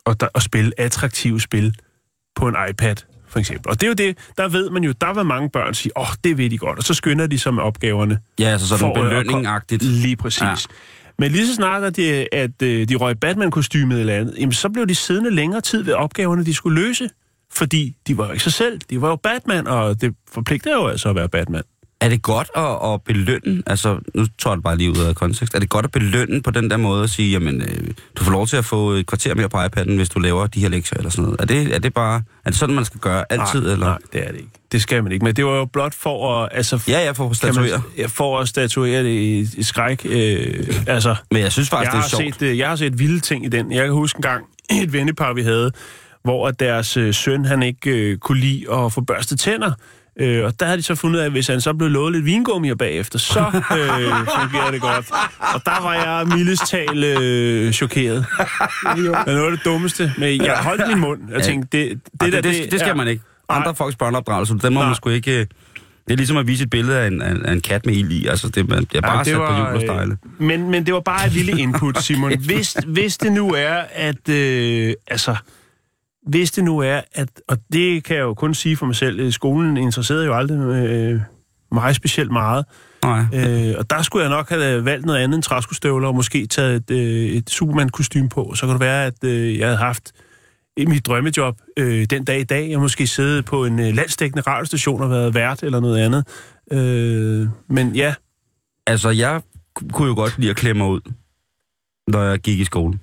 og, 0.05 0.21
der, 0.21 0.29
og 0.35 0.43
spille 0.43 0.73
attraktive 0.79 1.41
spil 1.41 1.75
på 2.35 2.49
en 2.49 2.57
iPad, 2.71 2.97
for 3.33 3.39
eksempel. 3.39 3.71
Og 3.71 3.81
det 3.81 3.87
er 3.87 3.89
jo 3.89 3.95
det, 3.95 4.19
der 4.37 4.49
ved 4.49 4.71
man 4.71 4.85
jo, 4.85 4.93
der 5.01 5.13
var 5.13 5.23
mange 5.23 5.51
børn 5.51 5.75
sige, 5.75 5.99
åh, 5.99 6.03
oh, 6.03 6.15
det 6.25 6.39
ved 6.39 6.51
de 6.51 6.59
godt, 6.59 6.79
og 6.79 6.85
så 6.85 6.95
skynder 6.95 7.27
de 7.27 7.39
sig 7.39 7.55
med 7.55 7.63
opgaverne. 7.63 8.19
Ja, 8.39 8.49
altså 8.49 8.69
sådan 8.69 8.81
For, 8.81 9.05
øh, 9.05 9.11
belønning-agtigt. 9.11 9.83
Lige 9.83 10.17
præcis. 10.17 10.43
Ja. 10.43 10.55
Men 11.19 11.33
lige 11.33 11.47
så 11.47 11.55
snart, 11.55 11.83
at 11.85 11.97
de, 11.97 12.35
at 12.35 12.63
øh, 12.63 12.89
de 12.89 12.95
røg 12.95 13.19
Batman-kostymet 13.19 14.01
eller 14.01 14.15
andet, 14.15 14.35
jamen, 14.39 14.53
så 14.53 14.69
blev 14.69 14.87
de 14.87 14.95
siddende 14.95 15.31
længere 15.31 15.61
tid 15.61 15.83
ved 15.83 15.95
opgaverne, 15.95 16.45
de 16.45 16.55
skulle 16.55 16.83
løse. 16.83 17.11
Fordi 17.53 17.97
de 18.07 18.19
var 18.19 18.27
jo 18.27 18.33
ikke 18.33 18.45
sig 18.45 18.53
selv. 18.53 18.81
De 18.91 19.01
var 19.01 19.09
jo 19.09 19.17
Batman, 19.17 19.67
og 19.67 20.01
det 20.01 20.15
forpligter 20.33 20.75
jo 20.75 20.87
altså 20.87 21.09
at 21.09 21.15
være 21.15 21.29
Batman. 21.29 21.63
Er 22.03 22.09
det 22.09 22.23
godt 22.23 22.51
at, 22.57 22.93
at 22.93 23.03
belønne, 23.03 23.63
altså 23.67 23.99
nu 24.15 24.27
tager 24.39 24.53
jeg 24.53 24.57
det 24.57 24.65
bare 24.65 24.77
lige 24.77 24.91
ud 24.91 24.97
af 24.97 25.15
kontekst, 25.15 25.55
er 25.55 25.59
det 25.59 25.69
godt 25.69 25.85
at 25.85 25.93
belønne 25.93 26.43
på 26.43 26.51
den 26.51 26.71
der 26.71 26.77
måde 26.77 27.05
at 27.05 27.11
sige, 27.11 27.31
jamen 27.33 27.61
øh, 27.63 27.91
du 28.17 28.25
får 28.25 28.33
lov 28.33 28.47
til 28.47 28.57
at 28.57 28.65
få 28.65 28.91
et 28.91 29.07
kvarter 29.07 29.35
mere 29.35 29.49
på 29.49 29.57
iPad'en, 29.65 29.93
hvis 29.93 30.09
du 30.09 30.19
laver 30.19 30.47
de 30.47 30.61
her 30.61 30.69
lektier 30.69 30.99
eller 30.99 31.11
sådan 31.11 31.25
noget. 31.25 31.41
Er 31.41 31.45
det, 31.45 31.75
er 31.75 31.79
det 31.79 31.95
bare, 31.95 32.23
er 32.45 32.51
det 32.51 32.59
sådan, 32.59 32.75
man 32.75 32.85
skal 32.85 33.01
gøre 33.01 33.25
altid? 33.31 33.61
nej, 33.63 33.73
eller? 33.73 33.87
nej, 33.87 33.99
det 34.13 34.21
er 34.27 34.31
det 34.31 34.37
ikke. 34.39 34.51
Det 34.73 34.83
skal 34.83 35.03
man 35.03 35.13
ikke. 35.13 35.25
Men 35.25 35.37
det 35.37 35.45
var 35.47 35.53
jo 35.57 35.65
blot 35.65 35.95
for 35.95 36.43
at... 36.43 36.49
Altså, 36.53 36.85
Ja, 36.89 37.01
jeg 37.05 37.17
får 37.17 37.27
kan 37.29 37.35
statuere. 37.35 37.71
Man, 37.71 37.81
ja, 37.99 38.07
for 38.07 38.39
at 38.39 38.49
statuere 38.49 39.03
det 39.03 39.11
i, 39.11 39.47
i 39.57 39.63
skræk. 39.63 40.07
Øh, 40.11 40.77
altså, 40.87 41.15
Men 41.31 41.43
jeg 41.43 41.53
synes 41.53 41.71
faktisk, 41.71 41.93
jeg 41.93 41.93
det 41.93 41.99
er 41.99 42.17
har, 42.17 42.23
sjovt. 42.23 42.35
set, 42.35 42.43
øh, 42.49 42.59
jeg 42.59 42.69
har 42.69 42.77
set 42.77 42.99
vilde 42.99 43.21
ting 43.21 43.45
i 43.45 43.49
den. 43.49 43.73
Jeg 43.73 43.85
kan 43.85 43.93
huske 43.93 44.17
en 44.19 44.23
gang 44.23 44.45
et 44.83 44.93
vennepar, 44.93 45.33
vi 45.33 45.43
havde, 45.43 45.71
hvor 46.25 46.49
at 46.49 46.61
deres 46.61 46.97
øh, 46.97 47.15
søn, 47.15 47.45
han 47.45 47.63
ikke 47.63 47.91
øh, 47.91 48.19
kunne 48.19 48.41
lide 48.41 48.73
at 48.75 48.93
få 48.93 49.01
børstet 49.01 49.41
tænder. 49.41 49.73
Øh, 50.21 50.45
og 50.45 50.61
der 50.61 50.67
havde 50.67 50.79
de 50.79 50.83
så 50.83 50.95
fundet 50.95 51.21
af, 51.21 51.25
at 51.25 51.31
hvis 51.33 51.47
han 51.47 51.61
så 51.61 51.75
blev 51.75 51.89
lovet 51.91 52.13
lidt 52.13 52.25
vingummier 52.25 52.75
bagefter, 52.75 53.19
så 53.19 53.41
øh, 53.41 53.57
fungerer 54.41 54.71
det 54.71 54.81
godt. 54.81 55.11
Og 55.55 55.63
der 55.65 55.83
var 55.83 55.95
jeg 55.95 56.27
mildest 56.37 56.63
talt 56.71 57.05
øh, 57.05 57.73
chokeret. 57.73 58.27
Det 58.97 59.11
var 59.11 59.25
noget 59.27 59.45
af 59.45 59.51
det 59.51 59.65
dummeste. 59.65 60.13
Men 60.19 60.43
jeg 60.45 60.57
holdt 60.57 60.89
min 60.89 60.99
mund. 60.99 61.21
Jeg 61.33 61.43
tænkte, 61.43 61.79
det, 61.79 61.91
det, 61.91 62.21
Det, 62.21 62.33
der, 62.33 62.41
det, 62.41 62.55
det, 62.63 62.73
det 62.73 62.81
skal 62.81 62.91
er- 62.93 62.95
man 62.97 63.09
ikke. 63.09 63.23
Andre 63.49 63.65
Nej. 63.69 63.75
folks 63.75 63.97
børneopdragelse, 63.97 64.53
den 64.63 64.75
må 64.75 64.81
Nej. 64.81 64.87
man 64.89 64.95
sgu 64.97 65.11
ikke... 65.11 65.41
øh, 65.41 65.47
Det 66.07 66.13
er 66.13 66.17
ligesom 66.17 66.37
at 66.37 66.47
vise 66.47 66.65
et 66.65 66.71
billede 66.71 66.99
af 66.99 67.07
en, 67.07 67.23
af, 67.23 67.53
en 67.53 67.61
kat 67.61 67.87
med 67.87 67.95
ild 67.95 68.11
i. 68.13 68.27
Altså, 68.27 68.49
det, 68.49 68.69
man, 68.69 68.79
det 68.79 68.95
er 68.95 69.01
bare 69.01 69.19
Ja, 69.19 69.25
sat 69.25 69.37
på 69.37 69.43
jul 69.43 69.67
og 69.75 69.81
stejle. 69.81 70.13
øh, 70.41 70.47
men, 70.47 70.71
men 70.71 70.87
det 70.87 70.95
var 70.95 71.01
bare 71.01 71.27
et 71.27 71.33
lille 71.33 71.61
input, 71.61 71.99
Simon. 72.05 72.39
Hvis, 72.39 72.77
hvis 72.87 73.19
det 73.19 73.33
nu 73.33 73.55
er, 73.55 73.81
at... 73.93 74.29
Øh, 74.29 74.95
altså, 75.07 75.37
hvis 76.27 76.51
det 76.51 76.65
nu 76.65 76.79
er, 76.79 77.01
at... 77.13 77.29
Og 77.49 77.59
det 77.73 78.05
kan 78.05 78.17
jeg 78.17 78.23
jo 78.23 78.35
kun 78.35 78.55
sige 78.55 78.77
for 78.77 78.87
mig 78.87 78.97
selv. 78.97 79.21
øh, 79.21 79.33
Skolen 79.33 79.77
interesserede 79.77 80.27
jo 80.27 80.35
aldrig 80.35 80.57
øh, 80.59 81.21
mig 81.73 81.95
specielt 81.95 82.31
meget. 82.31 82.65
Nej. 83.05 83.25
Øh, 83.35 83.75
og 83.79 83.91
der 83.91 84.03
skulle 84.03 84.23
jeg 84.23 84.31
nok 84.31 84.49
have 84.49 84.85
valgt 84.85 85.07
noget 85.07 85.19
andet 85.19 85.37
end 85.37 85.43
træskostøvler, 85.43 86.09
og 86.09 86.15
måske 86.15 86.47
taget 86.47 86.77
et, 86.77 86.91
øh, 86.91 87.27
et 87.27 87.51
Superman-kostume 87.51 88.29
på. 88.29 88.55
Så 88.55 88.67
kunne 88.67 88.73
det 88.73 88.81
være, 88.81 89.07
at 89.07 89.25
øh, 89.25 89.59
jeg 89.59 89.67
havde 89.67 89.79
haft 89.79 90.13
mit 90.77 91.07
drømmejob 91.07 91.57
øh, 91.77 92.05
den 92.05 92.25
dag 92.25 92.41
i 92.41 92.45
dag. 92.45 92.71
Jeg 92.71 92.81
måske 92.81 93.07
siddet 93.07 93.45
på 93.45 93.65
en 93.65 93.81
øh, 93.81 93.95
landsdækkende 93.95 94.43
radiostation 94.43 95.03
og 95.03 95.11
været 95.11 95.35
vært 95.35 95.63
eller 95.63 95.81
noget 95.81 95.99
andet. 95.99 96.25
Øh, 96.73 97.49
men 97.69 97.97
ja, 97.97 98.15
Altså, 98.87 99.11
jeg 99.11 99.43
kunne 99.93 100.09
jo 100.09 100.15
godt 100.15 100.39
lide 100.39 100.51
at 100.51 100.57
klemme 100.57 100.83
mig 100.83 100.91
ud, 100.93 101.01
når 102.09 102.23
jeg 102.23 102.39
gik 102.39 102.61
i 102.61 102.65
skole. 102.65 102.99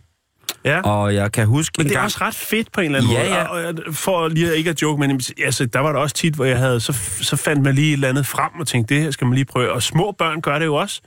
Ja. 0.65 0.81
Og 0.81 1.15
jeg 1.15 1.31
kan 1.31 1.47
huske 1.47 1.73
Men 1.77 1.85
en 1.85 1.89
det 1.89 1.95
er 1.95 1.99
gang... 1.99 2.05
også 2.05 2.17
ret 2.21 2.35
fedt 2.35 2.71
på 2.71 2.81
en 2.81 2.85
eller 2.85 2.99
anden 2.99 3.11
Ja, 3.11 3.23
måde. 3.23 3.35
ja. 3.35 3.43
Og, 3.47 3.73
og 3.87 3.93
for 3.95 4.27
lige 4.27 4.57
ikke 4.57 4.69
at 4.69 4.81
joke, 4.81 4.99
men 4.99 5.21
altså, 5.45 5.65
der 5.65 5.79
var 5.79 5.91
der 5.91 5.99
også 5.99 6.15
tit, 6.15 6.33
hvor 6.33 6.45
jeg 6.45 6.57
havde, 6.57 6.79
så, 6.79 6.93
så 7.21 7.35
fandt 7.35 7.63
man 7.63 7.75
lige 7.75 7.87
et 7.87 7.93
eller 7.93 8.07
andet 8.09 8.25
frem 8.25 8.59
og 8.59 8.67
tænkte, 8.67 8.95
det 8.95 9.03
her 9.03 9.11
skal 9.11 9.27
man 9.27 9.33
lige 9.35 9.45
prøve. 9.45 9.71
Og 9.71 9.83
små 9.83 10.11
børn 10.17 10.41
gør 10.41 10.59
det 10.59 10.65
jo 10.65 10.75
også. 10.75 11.01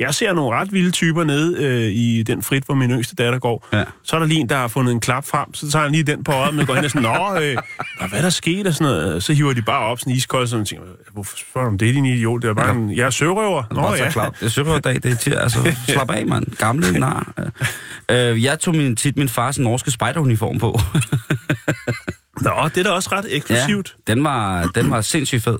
Jeg 0.00 0.14
ser 0.14 0.32
nogle 0.32 0.56
ret 0.56 0.72
vilde 0.72 0.90
typer 0.90 1.24
nede 1.24 1.64
øh, 1.64 1.90
i 1.92 2.22
den 2.22 2.42
frit, 2.42 2.64
hvor 2.64 2.74
min 2.74 2.90
yngste 2.90 3.14
datter 3.14 3.38
går. 3.38 3.68
Ja. 3.72 3.84
Så 4.02 4.16
er 4.16 4.20
der 4.20 4.26
lige 4.26 4.40
en, 4.40 4.48
der 4.48 4.56
har 4.56 4.68
fundet 4.68 4.92
en 4.92 5.00
klap 5.00 5.26
frem, 5.26 5.54
så 5.54 5.70
tager 5.70 5.82
han 5.82 5.92
lige 5.92 6.04
den 6.04 6.24
på 6.24 6.32
øjet, 6.32 6.54
men 6.54 6.66
går 6.66 6.74
hen 6.74 6.84
og 6.84 6.90
sådan, 6.90 7.02
Nå, 7.02 7.40
øh, 7.40 7.56
hvad 8.08 8.18
er 8.18 8.22
der 8.22 8.30
sket? 8.30 8.66
Og 8.66 8.74
sådan 8.74 8.92
noget. 8.92 9.22
Så 9.22 9.32
hiver 9.32 9.52
de 9.52 9.62
bare 9.62 9.86
op 9.86 9.98
sådan 10.00 10.12
iskold, 10.12 10.54
og 10.54 10.66
tænker, 10.66 10.86
hvorfor 11.12 11.36
spørger 11.36 11.66
du 11.68 11.72
om 11.72 11.78
det, 11.78 11.94
din 11.94 12.06
idiot? 12.06 12.42
Det 12.42 12.50
er 12.50 12.54
bare 12.54 12.74
en, 12.74 12.96
jeg 12.96 13.06
er 13.06 13.10
sørøver. 13.10 13.62
Nå, 13.70 13.80
Nå, 13.80 13.94
ja. 13.94 14.04
ja. 14.04 14.10
Klart. 14.10 14.36
Det 14.40 14.46
er 14.46 14.50
søndag, 14.50 14.94
det 14.94 15.04
er 15.04 15.14
til, 15.14 15.32
altså, 15.32 15.58
slap 15.88 16.10
af, 16.10 16.26
mand. 16.26 16.46
Gamle 16.56 16.98
nar. 16.98 17.32
Øh, 18.10 18.44
jeg 18.44 18.60
tog 18.60 18.74
min, 18.76 18.96
tit 18.96 19.16
min 19.16 19.28
fars 19.28 19.58
norske 19.58 19.90
spejderuniform 19.90 20.58
på. 20.58 20.78
Nå, 22.40 22.68
det 22.74 22.78
er 22.78 22.82
da 22.82 22.90
også 22.90 23.08
ret 23.12 23.26
eksklusivt. 23.28 23.96
den 24.06 24.24
var, 24.24 24.70
den 24.74 24.90
var 24.90 25.00
sindssygt 25.00 25.42
fed. 25.42 25.58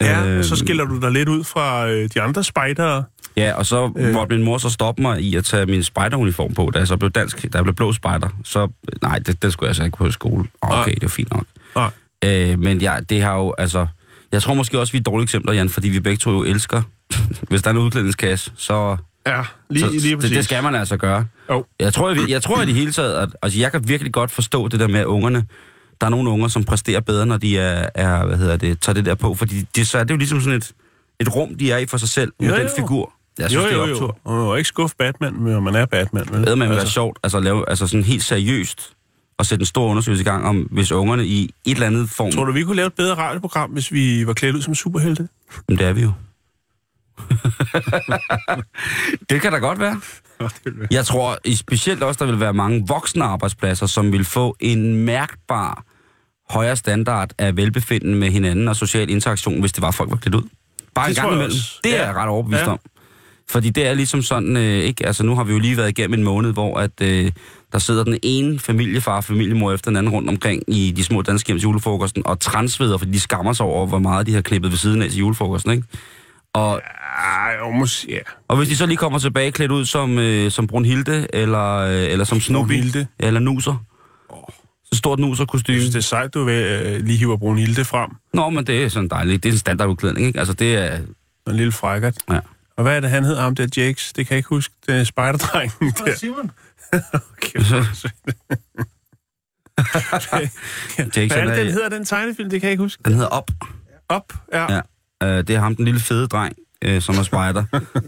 Ja, 0.00 0.24
Øh, 0.26 0.36
ja 0.36 0.42
så 0.42 0.56
skiller 0.56 0.84
du 0.84 1.00
dig 1.00 1.10
lidt 1.10 1.28
ud 1.28 1.44
fra 1.44 1.88
øh, 1.88 2.08
de 2.14 2.22
andre 2.22 2.44
spejdere. 2.44 3.04
Ja, 3.36 3.52
og 3.52 3.66
så 3.66 3.92
øh. 3.98 4.12
måtte 4.12 4.36
min 4.36 4.44
mor 4.44 4.58
så 4.58 4.70
stoppe 4.70 5.02
mig 5.02 5.20
i 5.20 5.36
at 5.36 5.44
tage 5.44 5.66
min 5.66 5.82
spejderuniform 5.82 6.54
på, 6.54 6.70
da 6.74 6.78
jeg 6.78 6.88
så 6.88 6.96
blev 6.96 7.10
dansk, 7.10 7.42
da 7.52 7.58
jeg 7.58 7.64
blev 7.64 7.74
blå 7.74 7.92
spejder. 7.92 8.28
Så, 8.44 8.68
nej, 9.02 9.18
det, 9.18 9.42
det 9.42 9.52
skulle 9.52 9.68
jeg 9.68 9.76
så 9.76 9.84
ikke 9.84 9.96
på 9.96 10.06
i 10.06 10.12
skole. 10.12 10.44
Okay, 10.62 10.76
Nej. 10.76 10.84
det 10.84 11.02
var 11.02 11.08
fint 11.08 11.32
nok. 11.32 11.44
Nej. 11.76 11.90
Øh, 12.24 12.58
men 12.58 12.80
ja, 12.80 12.96
det 13.10 13.22
har 13.22 13.36
jo, 13.36 13.54
altså... 13.58 13.86
Jeg 14.32 14.42
tror 14.42 14.54
måske 14.54 14.80
også, 14.80 14.92
vi 14.92 14.98
er 14.98 15.02
dårlige 15.02 15.22
eksempler, 15.24 15.52
Jan, 15.52 15.68
fordi 15.68 15.88
vi 15.88 16.00
begge 16.00 16.16
to 16.16 16.30
jo 16.30 16.42
elsker. 16.44 16.82
Hvis 17.48 17.62
der 17.62 17.70
er 17.70 17.74
en 17.74 17.80
udklædningskasse, 17.80 18.52
så, 18.56 18.96
Ja, 19.26 19.42
lige, 19.70 19.84
så 19.84 19.90
lige 19.90 20.10
det, 20.10 20.18
præcis. 20.18 20.36
det 20.36 20.44
skal 20.44 20.62
man 20.62 20.74
altså 20.74 20.96
gøre. 20.96 21.26
Jo. 21.50 21.64
Jeg 21.80 21.94
tror, 21.94 22.10
jeg, 22.10 22.28
jeg 22.28 22.42
tror 22.42 22.62
i 22.62 22.66
det 22.66 22.74
hele 22.74 22.92
taget, 22.92 23.14
at 23.14 23.28
altså, 23.42 23.58
jeg 23.60 23.72
kan 23.72 23.88
virkelig 23.88 24.12
godt 24.12 24.30
forstå 24.30 24.68
det 24.68 24.80
der 24.80 24.88
med, 24.88 25.00
at 25.00 25.06
ungerne, 25.06 25.44
der 26.00 26.06
er 26.06 26.10
nogle 26.10 26.30
unger, 26.30 26.48
som 26.48 26.64
præsterer 26.64 27.00
bedre, 27.00 27.26
når 27.26 27.36
de 27.36 27.58
er, 27.58 27.88
er 27.94 28.26
hvad 28.26 28.36
hedder 28.38 28.56
det, 28.56 28.80
tager 28.80 28.94
det 28.94 29.04
der 29.04 29.14
på, 29.14 29.34
fordi 29.34 29.64
det, 29.76 29.88
så 29.88 29.98
er 29.98 30.04
det 30.04 30.10
jo 30.10 30.16
ligesom 30.16 30.40
sådan 30.40 30.56
et, 30.56 30.72
et 31.20 31.36
rum, 31.36 31.54
de 31.54 31.72
er 31.72 31.78
i 31.78 31.86
for 31.86 31.96
sig 31.96 32.08
selv, 32.08 32.32
med 32.40 32.48
Jo, 32.48 32.54
den 32.56 32.62
jo. 32.62 32.68
figur. 32.76 33.12
Jeg 33.38 33.50
synes, 33.50 33.64
jo, 33.64 33.68
det 33.68 33.72
er 33.72 33.86
jo, 33.86 33.92
optur. 33.92 34.06
jo. 34.06 34.12
Og 34.24 34.34
man 34.36 34.44
må 34.44 34.54
ikke 34.54 34.68
skuffe 34.68 34.96
Batman, 34.98 35.34
men 35.42 35.62
man 35.64 35.74
er 35.74 35.86
Batman. 35.86 36.24
Vel? 36.30 36.46
Det 36.46 36.58
man 36.58 36.70
være 36.70 36.86
sjovt, 36.86 37.18
altså 37.22 37.40
lave 37.40 37.68
altså 37.68 37.86
sådan 37.86 38.04
helt 38.04 38.22
seriøst, 38.24 38.92
og 39.38 39.46
sætte 39.46 39.62
en 39.62 39.66
stor 39.66 39.88
undersøgelse 39.88 40.22
i 40.22 40.24
gang 40.24 40.44
om, 40.44 40.56
hvis 40.70 40.92
ungerne 40.92 41.26
i 41.26 41.44
et 41.44 41.74
eller 41.74 41.86
andet 41.86 42.10
form... 42.10 42.32
Tror 42.32 42.44
du, 42.44 42.52
vi 42.52 42.62
kunne 42.62 42.76
lave 42.76 42.86
et 42.86 42.94
bedre 42.94 43.14
radioprogram, 43.14 43.70
hvis 43.70 43.92
vi 43.92 44.26
var 44.26 44.32
klædt 44.32 44.56
ud 44.56 44.62
som 44.62 44.74
superhelte? 44.74 45.28
Men 45.68 45.78
det 45.78 45.86
er 45.86 45.92
vi 45.92 46.02
jo. 46.02 46.12
det 49.30 49.40
kan 49.40 49.52
da 49.52 49.58
godt 49.58 49.80
være. 49.80 50.00
Jeg 50.90 51.06
tror 51.06 51.38
i 51.44 51.54
specielt 51.56 52.02
også, 52.02 52.24
der 52.24 52.30
vil 52.30 52.40
være 52.40 52.52
mange 52.54 52.84
voksne 52.88 53.24
arbejdspladser, 53.24 53.86
som 53.86 54.12
vil 54.12 54.24
få 54.24 54.56
en 54.60 54.96
mærkbar 55.04 55.84
højere 56.50 56.76
standard 56.76 57.30
af 57.38 57.56
velbefinden 57.56 58.14
med 58.14 58.30
hinanden 58.30 58.68
og 58.68 58.76
social 58.76 59.10
interaktion, 59.10 59.60
hvis 59.60 59.72
det 59.72 59.82
var 59.82 59.90
folk 59.90 60.10
var 60.10 60.16
klædt 60.16 60.34
ud. 60.34 60.42
Bare 60.94 61.08
Det 61.08 61.18
en 61.18 61.22
gang 61.22 61.34
imellem. 61.34 61.56
Det 61.84 61.92
er 61.94 61.96
Ja. 62.00 62.06
jeg 62.06 62.14
ret 62.14 62.28
overbevist 62.28 62.62
Ja. 62.62 62.68
om. 62.70 62.78
Fordi 63.50 63.70
det 63.70 63.86
er 63.86 63.94
ligesom 63.94 64.22
sådan, 64.22 64.56
øh, 64.56 64.62
ikke? 64.62 65.06
Altså 65.06 65.22
nu 65.22 65.34
har 65.34 65.44
vi 65.44 65.52
jo 65.52 65.58
lige 65.58 65.76
været 65.76 65.88
igennem 65.88 66.18
en 66.18 66.24
måned, 66.24 66.52
hvor 66.52 66.78
at, 66.78 67.02
øh, 67.02 67.32
der 67.72 67.78
sidder 67.78 68.04
den 68.04 68.18
ene 68.22 68.58
familiefar 68.58 69.16
og 69.16 69.24
familiemor 69.24 69.72
efter 69.72 69.90
den 69.90 69.96
anden 69.96 70.12
rundt 70.12 70.28
omkring 70.28 70.62
i 70.68 70.92
de 70.96 71.04
små 71.04 71.22
danske 71.22 71.46
hjem 71.46 71.58
til 71.58 71.62
julefrokosten, 71.62 72.26
og 72.26 72.40
transveder, 72.40 72.98
fordi 72.98 73.12
de 73.12 73.20
skammer 73.20 73.52
sig 73.52 73.66
over, 73.66 73.86
hvor 73.86 73.98
meget 73.98 74.26
de 74.26 74.34
har 74.34 74.40
klippet 74.40 74.70
ved 74.70 74.78
siden 74.78 75.02
af 75.02 75.10
til 75.10 75.18
julefrokosten, 75.18 75.72
ikke? 75.72 75.84
Og, 76.52 76.80
Ej, 77.18 77.56
jo, 77.58 77.70
måske, 77.70 78.12
ja. 78.12 78.18
og 78.48 78.56
hvis 78.56 78.68
de 78.68 78.76
så 78.76 78.86
lige 78.86 78.96
kommer 78.96 79.18
tilbage 79.18 79.50
klædt 79.52 79.70
ud 79.70 79.84
som, 79.84 80.18
øh, 80.18 80.50
som 80.50 80.66
Brunhilde, 80.66 81.26
eller, 81.32 81.76
øh, 81.76 82.12
eller 82.12 82.24
som 82.24 82.40
Snoopy, 82.40 82.66
Brunhilde. 82.66 83.06
eller 83.18 83.40
Nuser. 83.40 83.84
Så 84.92 84.98
stort 84.98 85.18
nuserkostyme. 85.18 85.74
Jeg 85.74 85.82
synes, 85.82 85.92
det 85.94 85.98
er 85.98 86.02
sejt, 86.02 86.34
du 86.34 86.44
vil, 86.44 86.54
øh, 86.64 87.00
lige 87.04 87.18
hiver 87.18 87.36
Brunhilde 87.36 87.84
frem. 87.84 88.10
Nå, 88.34 88.50
men 88.50 88.66
det 88.66 88.84
er 88.84 88.88
sådan 88.88 89.08
dejligt. 89.08 89.42
Det 89.42 89.48
er 89.48 89.52
en 89.52 89.58
standardudklædning, 89.58 90.26
ikke? 90.26 90.38
Altså, 90.38 90.54
det 90.54 90.74
er... 90.74 90.98
En 91.48 91.56
lille 91.56 91.72
frækkert. 91.72 92.14
Ja. 92.30 92.38
Og 92.76 92.82
hvad 92.82 92.96
er 92.96 93.00
det, 93.00 93.10
han 93.10 93.24
hed? 93.24 93.36
Ham 93.36 93.54
der 93.54 93.66
Jakes? 93.76 94.12
Det 94.12 94.26
kan 94.26 94.34
jeg 94.34 94.38
ikke 94.38 94.48
huske. 94.48 94.74
Det 94.86 95.00
er 95.00 95.04
spejderdrengen 95.04 95.92
der. 96.06 96.14
Simon. 96.16 96.50
Okay, 99.78 99.90
Jakes, 101.16 101.32
Hvad 101.32 101.42
er 101.42 101.46
det, 101.46 101.56
den 101.56 101.72
hedder, 101.72 101.88
den 101.88 102.04
tegnefilm? 102.04 102.50
Det 102.50 102.60
kan 102.60 102.66
jeg 102.66 102.72
ikke 102.72 102.82
huske. 102.82 103.02
Den 103.04 103.12
hedder 103.12 103.28
Op. 103.28 103.50
Op, 104.08 104.32
ja. 104.52 104.72
Ja. 104.74 104.80
Øh, 105.22 105.46
det 105.46 105.50
er 105.56 105.60
ham, 105.60 105.76
den 105.76 105.84
lille 105.84 106.00
fede 106.00 106.26
dreng, 106.28 106.56
øh, 106.84 107.02
som 107.02 107.18
er 107.18 107.22
spejder. 107.22 107.64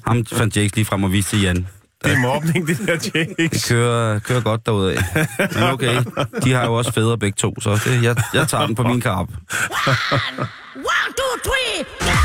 ham 0.07 0.27
fandt 0.27 0.57
Jakes 0.57 0.77
lige 0.77 0.85
frem 0.85 1.05
og 1.05 1.13
viste 1.13 1.31
til 1.31 1.41
Jan. 1.43 1.67
Det 2.05 2.13
er 2.13 2.19
mobning, 2.19 2.67
det 2.69 2.79
der 2.87 2.97
Det 2.99 3.35
Jakes. 3.39 3.69
kører, 3.69 4.19
kører 4.19 4.41
godt 4.41 4.67
derudad. 4.67 4.97
Men 5.55 5.63
okay, 5.63 6.03
de 6.45 6.53
har 6.53 6.65
jo 6.65 6.75
også 6.75 6.93
fædre 6.93 7.19
begge 7.19 7.37
to, 7.37 7.61
så 7.61 7.81
det, 7.85 8.03
jeg, 8.03 8.17
jeg 8.35 8.49
tager 8.49 8.67
den 8.67 8.75
på 8.75 8.83
min 8.83 9.01
karp. 9.01 9.29
One, 9.29 9.37
two, 11.17 11.39
three, 11.45 11.85
go! 12.01 12.18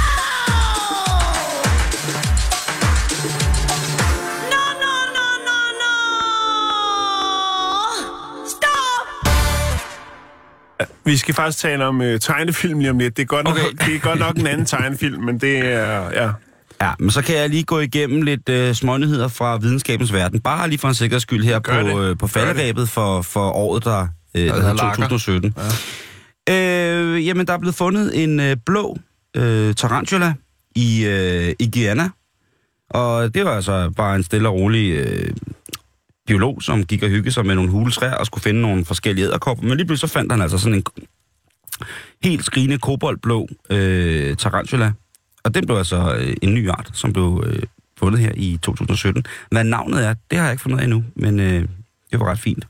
Vi 11.05 11.17
skal 11.17 11.33
faktisk 11.35 11.57
tale 11.59 11.85
om 11.85 12.01
øh, 12.01 12.19
tegnefilm 12.19 12.79
lige 12.79 12.89
om 12.91 12.99
lidt. 12.99 13.17
Det 13.17 13.23
er, 13.23 13.27
godt 13.27 13.43
nok, 13.45 13.57
Okay. 13.57 13.85
det 13.85 13.95
er 13.95 13.99
godt 13.99 14.19
nok 14.19 14.37
en 14.37 14.47
anden 14.47 14.65
tegnefilm, 14.75 15.23
men 15.23 15.37
det 15.37 15.57
er... 15.57 16.09
Ja. 16.23 16.29
Ja, 16.81 16.91
men 16.99 17.11
så 17.11 17.21
kan 17.21 17.35
jeg 17.35 17.49
lige 17.49 17.63
gå 17.63 17.79
igennem 17.79 18.21
lidt 18.21 18.49
øh, 18.49 18.73
smånyheder 18.75 19.27
fra 19.27 19.57
videnskabens 19.57 20.13
verden. 20.13 20.39
Bare 20.39 20.69
lige 20.69 20.79
for 20.79 20.87
en 20.87 20.93
sikkerheds 20.93 21.21
skyld 21.23 21.43
her 21.43 21.59
Gør 21.59 21.81
på, 21.83 21.87
det. 22.01 22.09
øh, 22.09 22.17
på 22.17 22.27
falderæbet 22.27 22.89
for, 22.89 23.21
for 23.21 23.49
året, 23.49 23.83
der, 23.85 24.07
øh, 24.35 24.41
der 24.41 24.47
der 24.47 24.61
hedder 24.61 24.73
lakker. 24.73 25.03
2017. 25.07 25.55
Ja. 26.47 26.53
Øh, 26.55 27.27
jamen, 27.27 27.47
der 27.47 27.53
er 27.53 27.57
blevet 27.57 27.75
fundet 27.75 28.23
en 28.23 28.39
øh, 28.39 28.55
blå 28.65 28.97
øh, 29.37 29.75
tarantula 29.75 30.33
i, 30.75 31.05
øh, 31.05 31.53
i 31.59 31.69
Guyana. 31.73 32.09
Og 32.89 33.33
det 33.33 33.45
var 33.45 33.51
altså 33.55 33.89
bare 33.97 34.15
en 34.15 34.23
stille 34.23 34.49
og 34.49 34.55
rolig 34.55 34.91
øh, 34.91 35.29
biolog, 36.27 36.63
som 36.63 36.85
gik 36.85 37.03
og 37.03 37.09
hyggede 37.09 37.31
sig 37.31 37.45
med 37.45 37.55
nogle 37.55 37.71
huletræer 37.71 38.15
og 38.15 38.25
skulle 38.25 38.43
finde 38.43 38.61
nogle 38.61 38.85
forskellige 38.85 39.25
æderkopper. 39.25 39.63
Men 39.63 39.77
lige 39.77 39.87
pludselig 39.87 40.09
så 40.09 40.13
fandt 40.13 40.31
han 40.31 40.41
altså 40.41 40.57
sådan 40.57 40.77
en 40.77 40.83
helt 42.23 42.45
skrigende 42.45 42.77
koboldblå 42.77 43.47
øh, 43.69 44.35
tarantula. 44.35 44.91
Og 45.43 45.55
den 45.55 45.65
blev 45.65 45.77
altså 45.77 46.15
øh, 46.19 46.35
en 46.41 46.53
ny 46.53 46.69
art, 46.69 46.89
som 46.93 47.13
blev 47.13 47.43
øh, 47.47 47.59
fundet 47.97 48.19
her 48.21 48.31
i 48.35 48.59
2017. 48.61 49.23
Hvad 49.51 49.63
navnet 49.63 50.05
er, 50.05 50.13
det 50.31 50.37
har 50.37 50.45
jeg 50.45 50.53
ikke 50.53 50.61
fundet 50.61 50.79
af 50.79 50.83
endnu, 50.83 51.03
men 51.15 51.39
øh, 51.39 51.67
det 52.11 52.19
var 52.19 52.31
ret 52.31 52.39
fint. 52.39 52.67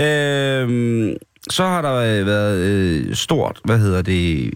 Øh, 0.00 1.16
så 1.50 1.64
har 1.64 1.82
der 1.82 1.94
øh, 1.94 2.26
været 2.26 2.60
øh, 2.60 3.14
stort, 3.14 3.60
hvad 3.64 3.78
hedder 3.78 4.02
det, 4.02 4.50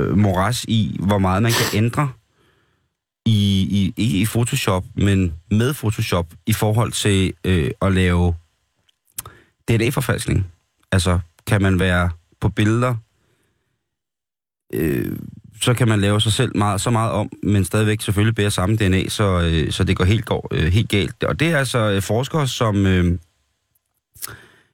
øh, 0.00 0.18
moras 0.18 0.64
i, 0.68 0.96
hvor 1.00 1.18
meget 1.18 1.42
man 1.42 1.52
kan 1.52 1.84
ændre 1.84 2.08
i, 3.26 3.66
i, 3.70 3.94
ikke 3.96 4.18
i 4.18 4.24
Photoshop, 4.24 4.84
men 4.94 5.34
med 5.50 5.74
Photoshop 5.74 6.26
i 6.46 6.52
forhold 6.52 6.92
til 6.92 7.32
øh, 7.44 7.70
at 7.82 7.92
lave 7.92 8.34
DNA-forfalskning. 9.68 10.46
Altså, 10.92 11.18
kan 11.46 11.62
man 11.62 11.80
være 11.80 12.10
på 12.40 12.48
billeder, 12.48 12.94
øh, 14.72 15.16
så 15.60 15.74
kan 15.74 15.88
man 15.88 16.00
lave 16.00 16.20
sig 16.20 16.32
selv 16.32 16.56
meget, 16.56 16.80
så 16.80 16.90
meget 16.90 17.12
om, 17.12 17.30
men 17.42 17.64
stadigvæk 17.64 18.00
selvfølgelig 18.00 18.34
bære 18.34 18.50
samme 18.50 18.76
DNA, 18.76 19.08
så, 19.08 19.40
øh, 19.40 19.72
så 19.72 19.84
det 19.84 19.96
går 19.96 20.04
helt, 20.04 20.24
går, 20.24 20.48
øh, 20.50 20.72
helt 20.72 20.88
galt. 20.88 21.24
Og 21.24 21.40
det 21.40 21.48
er 21.48 21.58
altså 21.58 21.78
øh, 21.78 22.02
forskere, 22.02 22.48
som 22.48 22.86
øh, 22.86 23.18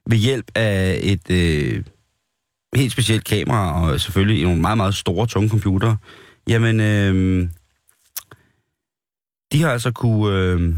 ved 0.07 0.17
hjælp 0.17 0.51
af 0.55 0.99
et, 1.03 1.29
øh, 1.29 1.83
helt 2.75 2.91
specielt 2.91 3.23
kamera, 3.23 3.81
og 3.81 3.99
selvfølgelig 4.01 4.43
nogle 4.43 4.61
meget, 4.61 4.77
meget 4.77 4.95
store, 4.95 5.27
tunge 5.27 5.49
computere, 5.49 5.97
jamen, 6.47 6.79
øh, 6.79 7.49
de 9.51 9.61
har 9.61 9.71
altså 9.71 9.91
kunne, 9.91 10.37
øh, 10.37 10.73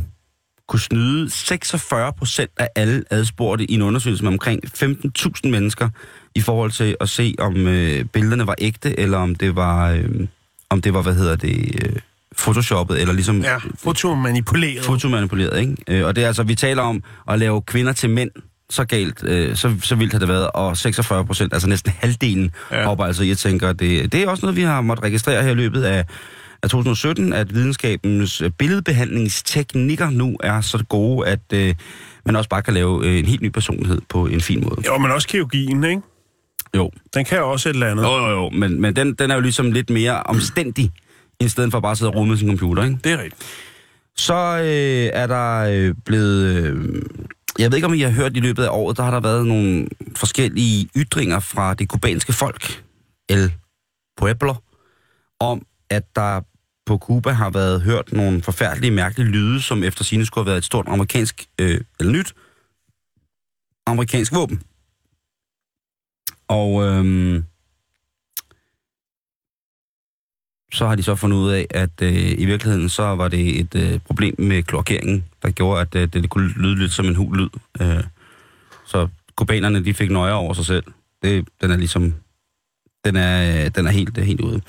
kunne 0.68 0.80
snyde 0.80 1.30
46 1.30 2.14
procent 2.14 2.52
af 2.58 2.68
alle 2.76 3.04
adspurgte 3.12 3.72
i 3.72 3.74
en 3.74 3.82
undersøgelse 3.82 4.24
med 4.24 4.32
omkring 4.32 4.62
15.000 4.66 5.50
mennesker, 5.50 5.90
i 6.36 6.42
forhold 6.42 6.72
til 6.72 6.96
at 7.02 7.10
se, 7.10 7.36
om 7.40 7.68
øh, 7.68 8.06
billederne 8.06 8.48
var 8.48 8.56
ægte, 8.58 9.00
eller 9.00 9.18
om 9.18 9.36
det 9.36 9.56
var, 9.56 9.92
øh, 9.92 10.28
om 10.70 10.82
det 10.82 10.94
var 10.94 11.02
hvad 11.02 11.16
hedder 11.16 11.36
det, 11.36 11.82
øh, 11.86 11.96
photoshoppet, 12.38 13.02
eller 13.02 13.14
ligesom 13.14 13.42
Ja, 13.42 13.58
fotomanipuleret. 13.80 14.86
fotomanipuleret, 14.86 15.60
ikke? 15.60 15.76
Øh, 15.88 16.06
og 16.06 16.16
det 16.16 16.24
er 16.24 16.28
altså, 16.28 16.44
vi 16.44 16.56
taler 16.56 16.82
om 16.82 17.04
at 17.30 17.40
lave 17.40 17.62
kvinder 17.62 17.94
til 17.94 18.10
mænd, 18.10 18.32
så 18.70 18.86
galt, 18.86 19.24
øh, 19.24 19.56
så, 19.56 19.76
så 19.84 19.96
vildt 19.96 20.12
har 20.12 20.20
det 20.20 20.28
været, 20.28 20.48
og 20.54 20.78
46 20.78 21.26
procent, 21.26 21.54
altså 21.54 21.70
næsten 21.70 21.94
halvdelen, 21.98 22.52
Ja. 22.72 22.86
hopper 22.86 23.06
altså, 23.06 23.24
jeg 23.24 23.38
tænker, 23.38 23.74
det, 23.74 24.12
det 24.12 24.24
er 24.24 24.28
også 24.30 24.46
noget, 24.46 24.56
vi 24.56 24.62
har 24.62 24.82
måttet 24.82 25.04
registrere 25.06 25.44
her 25.44 25.52
i 25.52 25.56
løbet 25.56 25.84
af, 25.84 26.06
af 26.64 26.70
2017, 26.70 27.34
at 27.34 27.54
videnskabens 27.54 28.42
øh, 28.42 28.50
billedbehandlingsteknikker 28.52 30.10
nu 30.10 30.38
er 30.44 30.62
så 30.62 30.84
gode, 30.90 31.28
at 31.28 31.40
øh, 31.54 31.76
man 32.26 32.36
også 32.36 32.50
bare 32.50 32.62
kan 32.62 32.74
lave 32.74 33.06
øh, 33.06 33.20
en 33.20 33.26
helt 33.26 33.42
ny 33.42 33.48
personlighed 33.48 34.02
på 34.10 34.26
en 34.26 34.42
fin 34.42 34.64
måde. 34.64 34.82
Jo, 34.86 34.98
men 34.98 35.12
også 35.12 35.28
kirurgien, 35.28 35.84
ikke? 35.84 36.02
Jo, 36.76 36.92
Den 37.14 37.26
kan 37.26 37.38
jo 37.38 37.52
også 37.52 37.70
et 37.70 37.74
eller 37.74 37.92
andet. 37.92 38.04
jo, 38.04 38.18
jo, 38.18 38.30
jo 38.30 38.50
men, 38.50 38.82
men 38.82 38.96
den, 38.96 39.14
den 39.14 39.32
er 39.32 39.36
jo 39.36 39.42
ligesom 39.42 39.72
lidt 39.72 39.90
mere 39.90 40.24
omstændig, 40.24 40.92
i 41.40 41.48
stedet 41.48 41.72
for 41.72 41.80
bare 41.80 41.92
at 41.92 41.98
sidde 41.98 42.12
og 42.12 42.16
rode 42.16 42.28
med 42.28 42.38
sin 42.38 42.48
computer, 42.48 42.84
ikke? 42.84 42.98
Det 43.04 43.12
er 43.12 43.18
rigtigt. 43.18 43.44
Så 44.18 44.34
øh, 44.60 45.22
er 45.22 45.28
der 45.28 45.60
øh, 45.60 45.96
blevet... 46.06 46.44
Øh, 46.56 47.02
jeg 47.60 47.72
ved 47.72 47.78
ikke, 47.78 47.88
om 47.88 47.94
I 47.94 48.00
har 48.02 48.10
hørt 48.10 48.38
i 48.38 48.40
løbet 48.40 48.64
af 48.64 48.70
året, 48.72 48.98
der 48.98 49.04
har 49.04 49.12
der 49.12 49.20
været 49.20 49.48
nogle 49.48 49.88
forskellige 50.16 50.90
ytringer 50.98 51.40
fra 51.40 51.74
det 51.74 51.90
kubanske 51.90 52.34
folk, 52.34 52.84
El 53.30 53.54
Pueblo, 54.18 54.54
om, 55.40 55.62
at 55.90 56.04
der 56.16 56.42
på 56.86 56.98
Cuba 56.98 57.32
har 57.32 57.50
været 57.50 57.82
hørt 57.82 58.14
nogle 58.14 58.42
forfærdelige, 58.42 58.92
mærkelige 58.92 59.28
lyde, 59.28 59.62
som 59.62 59.84
efter 59.84 60.04
sine 60.04 60.26
skulle 60.26 60.44
have 60.46 60.50
været 60.50 60.58
et 60.58 60.66
stort 60.66 60.88
amerikansk, 60.88 61.46
øh, 61.60 61.82
eller 62.00 62.14
nyt, 62.14 62.34
amerikansk 63.86 64.34
våben. 64.34 64.62
Og 66.48 66.84
øhm, 66.84 67.44
så 70.74 70.88
har 70.88 70.96
de 70.96 71.04
så 71.04 71.16
fundet 71.16 71.38
ud 71.38 71.52
af, 71.52 71.68
at 71.70 72.02
øh, 72.02 72.40
i 72.40 72.46
virkeligheden 72.46 72.90
så 72.90 73.04
var 73.04 73.28
det 73.28 73.60
et 73.60 73.76
øh, 73.76 74.00
problem 74.00 74.36
med 74.38 74.64
klorkeringen, 74.64 75.26
der 75.42 75.52
gjorde, 75.52 75.82
at 75.82 75.96
øh, 75.96 76.14
det 76.14 76.30
kunne 76.30 76.50
lyde 76.50 76.80
lidt 76.80 76.92
som 76.92 77.06
en 77.06 77.16
hul 77.16 77.38
lyd. 77.38 77.50
Øh, 77.82 78.04
så 78.86 79.08
kubanerne, 79.36 79.86
de 79.86 79.94
fik 79.94 80.12
nøje 80.12 80.34
over 80.34 80.54
sig 80.54 80.66
selv. 80.66 80.84
Det, 81.24 81.48
den 81.62 81.72
er 81.72 81.78
ligesom... 81.78 82.16
Den 83.06 83.16
er, 83.16 83.64
øh, 83.66 83.72
den 83.76 83.88
er 83.88 83.92
helt, 83.92 84.18
helt 84.18 84.42
ude. 84.42 84.62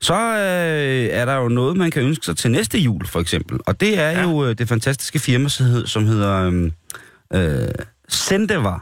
Så 0.00 0.14
øh, 0.14 1.18
er 1.18 1.24
der 1.24 1.34
jo 1.34 1.48
noget, 1.48 1.76
man 1.76 1.90
kan 1.90 2.02
ønske 2.02 2.26
sig 2.26 2.36
til 2.36 2.50
næste 2.50 2.78
jul, 2.78 3.06
for 3.06 3.20
eksempel. 3.20 3.60
Og 3.66 3.80
det 3.80 3.98
er 3.98 4.10
ja. 4.10 4.22
jo 4.22 4.44
øh, 4.46 4.58
det 4.58 4.68
fantastiske 4.68 5.18
firma, 5.18 5.48
som 5.48 5.66
hed- 5.66 5.86
som 5.86 6.06
hedder 6.06 6.50
øh, 7.32 7.62
øh, 7.64 7.68
Sendeva 8.08 8.74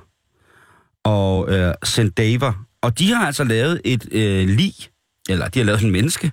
og 1.05 1.51
øh, 1.55 1.75
Sendava. 1.85 2.53
Og 2.83 2.99
de 2.99 3.13
har 3.13 3.27
altså 3.27 3.45
lavet 3.45 3.81
et 3.85 4.09
øh, 4.13 4.49
lig, 4.49 4.75
eller 5.29 5.49
de 5.49 5.59
har 5.59 5.67
lavet 5.67 5.83
en 5.83 5.91
menneske, 5.91 6.33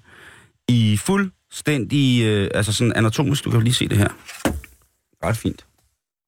i 0.67 0.97
fuldstændig, 0.97 2.23
øh, 2.25 2.49
altså 2.53 2.73
sådan 2.73 2.93
anatomisk, 2.95 3.45
du 3.45 3.51
kan 3.51 3.63
lige 3.63 3.73
se 3.73 3.87
det 3.87 3.97
her. 3.97 4.09
Ret 5.23 5.37
fint. 5.37 5.65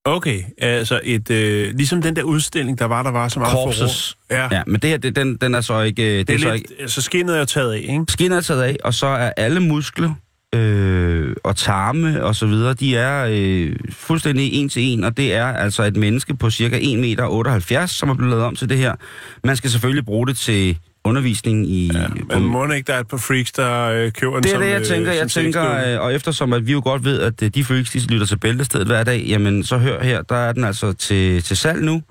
Okay, 0.05 0.43
altså 0.57 0.99
et, 1.03 1.31
øh, 1.31 1.73
ligesom 1.75 2.01
den 2.01 2.15
der 2.15 2.23
udstilling, 2.23 2.79
der 2.79 2.85
var, 2.85 3.03
der 3.03 3.11
var 3.11 3.27
så 3.27 3.39
meget 3.39 3.51
Corpses. 3.53 4.15
forår. 4.31 4.37
Ja, 4.37 4.47
Ja, 4.51 4.63
men 4.67 4.81
det 4.81 4.89
her, 4.89 4.97
det, 4.97 5.15
den, 5.15 5.35
den 5.35 5.55
er 5.55 5.61
så 5.61 5.81
ikke... 5.81 6.03
øh, 6.03 6.19
Det, 6.19 6.27
det 6.27 6.33
er 6.35 6.39
så 6.39 6.45
lidt, 6.51 6.55
ikke 6.55 6.81
altså 6.81 7.01
skinnet 7.01 7.37
er 7.39 7.45
taget 7.45 7.73
af, 7.73 7.77
ikke? 7.89 8.05
skinnet 8.09 8.37
er 8.37 8.41
taget 8.41 8.61
af, 8.63 8.77
og 8.83 8.93
så 8.93 9.07
er 9.07 9.31
alle 9.37 9.59
muskler 9.59 10.13
øh, 10.55 11.35
og 11.43 11.55
tarme 11.55 12.23
og 12.23 12.35
så 12.35 12.45
videre, 12.45 12.73
de 12.73 12.95
er 12.97 13.27
øh, 13.29 13.75
fuldstændig 13.89 14.53
en 14.53 14.69
til 14.69 14.83
en, 14.83 15.03
og 15.03 15.17
det 15.17 15.33
er 15.33 15.45
altså 15.45 15.83
et 15.83 15.95
menneske 15.95 16.35
på 16.35 16.49
cirka 16.49 16.79
1,78 16.79 16.95
meter, 16.97 17.85
som 17.87 18.09
er 18.09 18.13
blevet 18.13 18.29
lavet 18.29 18.43
om 18.45 18.55
til 18.55 18.69
det 18.69 18.77
her. 18.77 18.95
Man 19.43 19.55
skal 19.55 19.69
selvfølgelig 19.69 20.05
bruge 20.05 20.27
det 20.27 20.37
til 20.37 20.77
undervisning 21.03 21.69
i... 21.69 21.91
Ja, 21.93 22.07
Men 22.29 22.43
må 22.43 22.71
ikke, 22.71 22.87
der 22.87 22.93
er 22.93 22.99
et 22.99 23.07
par 23.07 23.17
freaks, 23.17 23.51
der 23.51 23.83
øh, 23.85 24.11
køber 24.11 24.33
den 24.33 24.43
Det 24.43 24.49
er 24.49 24.55
som, 24.55 24.61
det, 24.61 24.69
jeg 24.69 24.79
øh, 24.79 24.85
tænker. 24.85 25.11
Jeg 25.11 25.31
som 25.31 25.43
tænker, 25.43 25.93
øh, 25.93 26.01
og 26.05 26.13
eftersom 26.15 26.53
at 26.53 26.67
vi 26.67 26.71
jo 26.71 26.81
godt 26.83 27.03
ved, 27.03 27.21
at 27.21 27.43
øh, 27.43 27.49
de 27.55 27.63
freaks, 27.63 27.91
de 27.91 28.07
lytter 28.07 28.25
til 28.25 28.39
Bæltestedet 28.39 28.87
hver 28.87 29.03
dag, 29.03 29.25
jamen 29.27 29.63
så 29.63 29.77
hør 29.77 30.03
her, 30.03 30.21
der 30.21 30.35
er 30.35 30.51
den 30.51 30.63
altså 30.63 30.93
til, 30.93 31.43
til 31.43 31.57
salg 31.57 31.81
nu. 31.81 32.01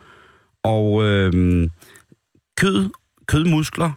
Og 0.64 1.04
øh, 1.04 1.68
kød, 2.56 2.90
kødmuskler, 3.26 3.90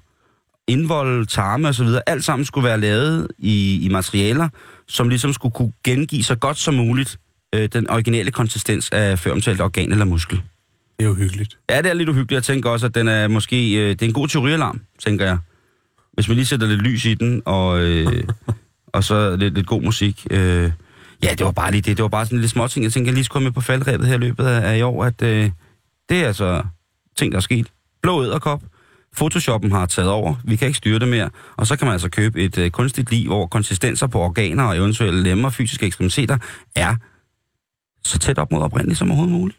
indvold, 0.67 1.25
tarme 1.25 1.67
osv., 1.67 1.87
alt 2.07 2.23
sammen 2.23 2.45
skulle 2.45 2.67
være 2.67 2.79
lavet 2.79 3.27
i, 3.37 3.85
i 3.85 3.89
materialer, 3.89 4.49
som 4.87 5.09
ligesom 5.09 5.33
skulle 5.33 5.53
kunne 5.53 5.73
gengive 5.83 6.23
så 6.23 6.35
godt 6.35 6.57
som 6.57 6.73
muligt 6.73 7.17
øh, 7.55 7.69
den 7.73 7.89
originale 7.89 8.31
konsistens 8.31 8.89
af 8.89 9.19
føromtalt 9.19 9.61
organ 9.61 9.91
eller 9.91 10.05
muskel. 10.05 10.41
Det 10.97 11.05
er 11.05 11.09
jo 11.09 11.15
hyggeligt. 11.15 11.57
Ja, 11.69 11.81
det 11.81 11.89
er 11.89 11.93
lidt 11.93 12.09
uhyggeligt. 12.09 12.31
Jeg 12.31 12.43
tænker 12.43 12.69
også, 12.69 12.85
at 12.85 12.95
den 12.95 13.07
er 13.07 13.27
måske... 13.27 13.73
Øh, 13.73 13.89
det 13.89 14.01
er 14.01 14.05
en 14.05 14.13
god 14.13 14.27
teorialarm, 14.27 14.81
tænker 14.99 15.25
jeg. 15.25 15.37
Hvis 16.13 16.27
man 16.27 16.35
lige 16.35 16.45
sætter 16.45 16.67
lidt 16.67 16.81
lys 16.81 17.05
i 17.05 17.13
den, 17.13 17.41
og, 17.45 17.81
øh, 17.83 18.23
og 18.93 19.03
så 19.03 19.35
lidt, 19.35 19.53
lidt 19.53 19.67
god 19.67 19.81
musik. 19.81 20.27
Øh, 20.31 20.71
ja, 21.23 21.29
det 21.29 21.45
var 21.45 21.51
bare 21.51 21.71
lige 21.71 21.81
det. 21.81 21.97
Det 21.97 22.03
var 22.03 22.09
bare 22.09 22.25
sådan 22.25 22.39
lidt 22.39 22.51
småting. 22.51 22.83
Jeg 22.83 22.93
tænker, 22.93 23.09
jeg 23.09 23.13
lige 23.13 23.23
skulle 23.23 23.33
komme 23.33 23.45
med 23.45 23.53
på 23.53 23.61
faldrebet 23.61 24.07
her 24.07 24.15
i 24.15 24.17
løbet 24.17 24.45
af, 24.45 24.71
af 24.71 24.77
i 24.77 24.81
år, 24.81 25.05
at 25.05 25.21
øh, 25.21 25.51
det 26.09 26.23
er 26.23 26.27
altså 26.27 26.63
ting, 27.17 27.31
der 27.31 27.37
er 27.37 27.41
sket. 27.41 27.67
Blå 28.01 28.23
æderkop. 28.23 28.61
Photoshoppen 29.15 29.71
har 29.71 29.85
taget 29.85 30.09
over. 30.09 30.35
Vi 30.43 30.55
kan 30.55 30.67
ikke 30.67 30.77
styre 30.77 30.99
det 30.99 31.07
mere. 31.07 31.29
Og 31.57 31.67
så 31.67 31.75
kan 31.75 31.85
man 31.85 31.93
altså 31.93 32.09
købe 32.09 32.43
et 32.43 32.57
øh, 32.57 32.71
kunstigt 32.71 33.11
liv, 33.11 33.27
hvor 33.27 33.47
konsistenser 33.47 34.07
på 34.07 34.19
organer 34.19 34.63
og 34.63 34.77
eventuelle 34.77 35.23
lemmer, 35.23 35.49
fysiske 35.49 35.85
ekstremiteter, 35.85 36.37
er 36.75 36.95
så 38.03 38.19
tæt 38.19 38.37
op 38.37 38.51
mod 38.51 38.61
oprindeligt 38.61 38.99
som 38.99 39.11
overhovedet 39.11 39.33
muligt. 39.33 39.57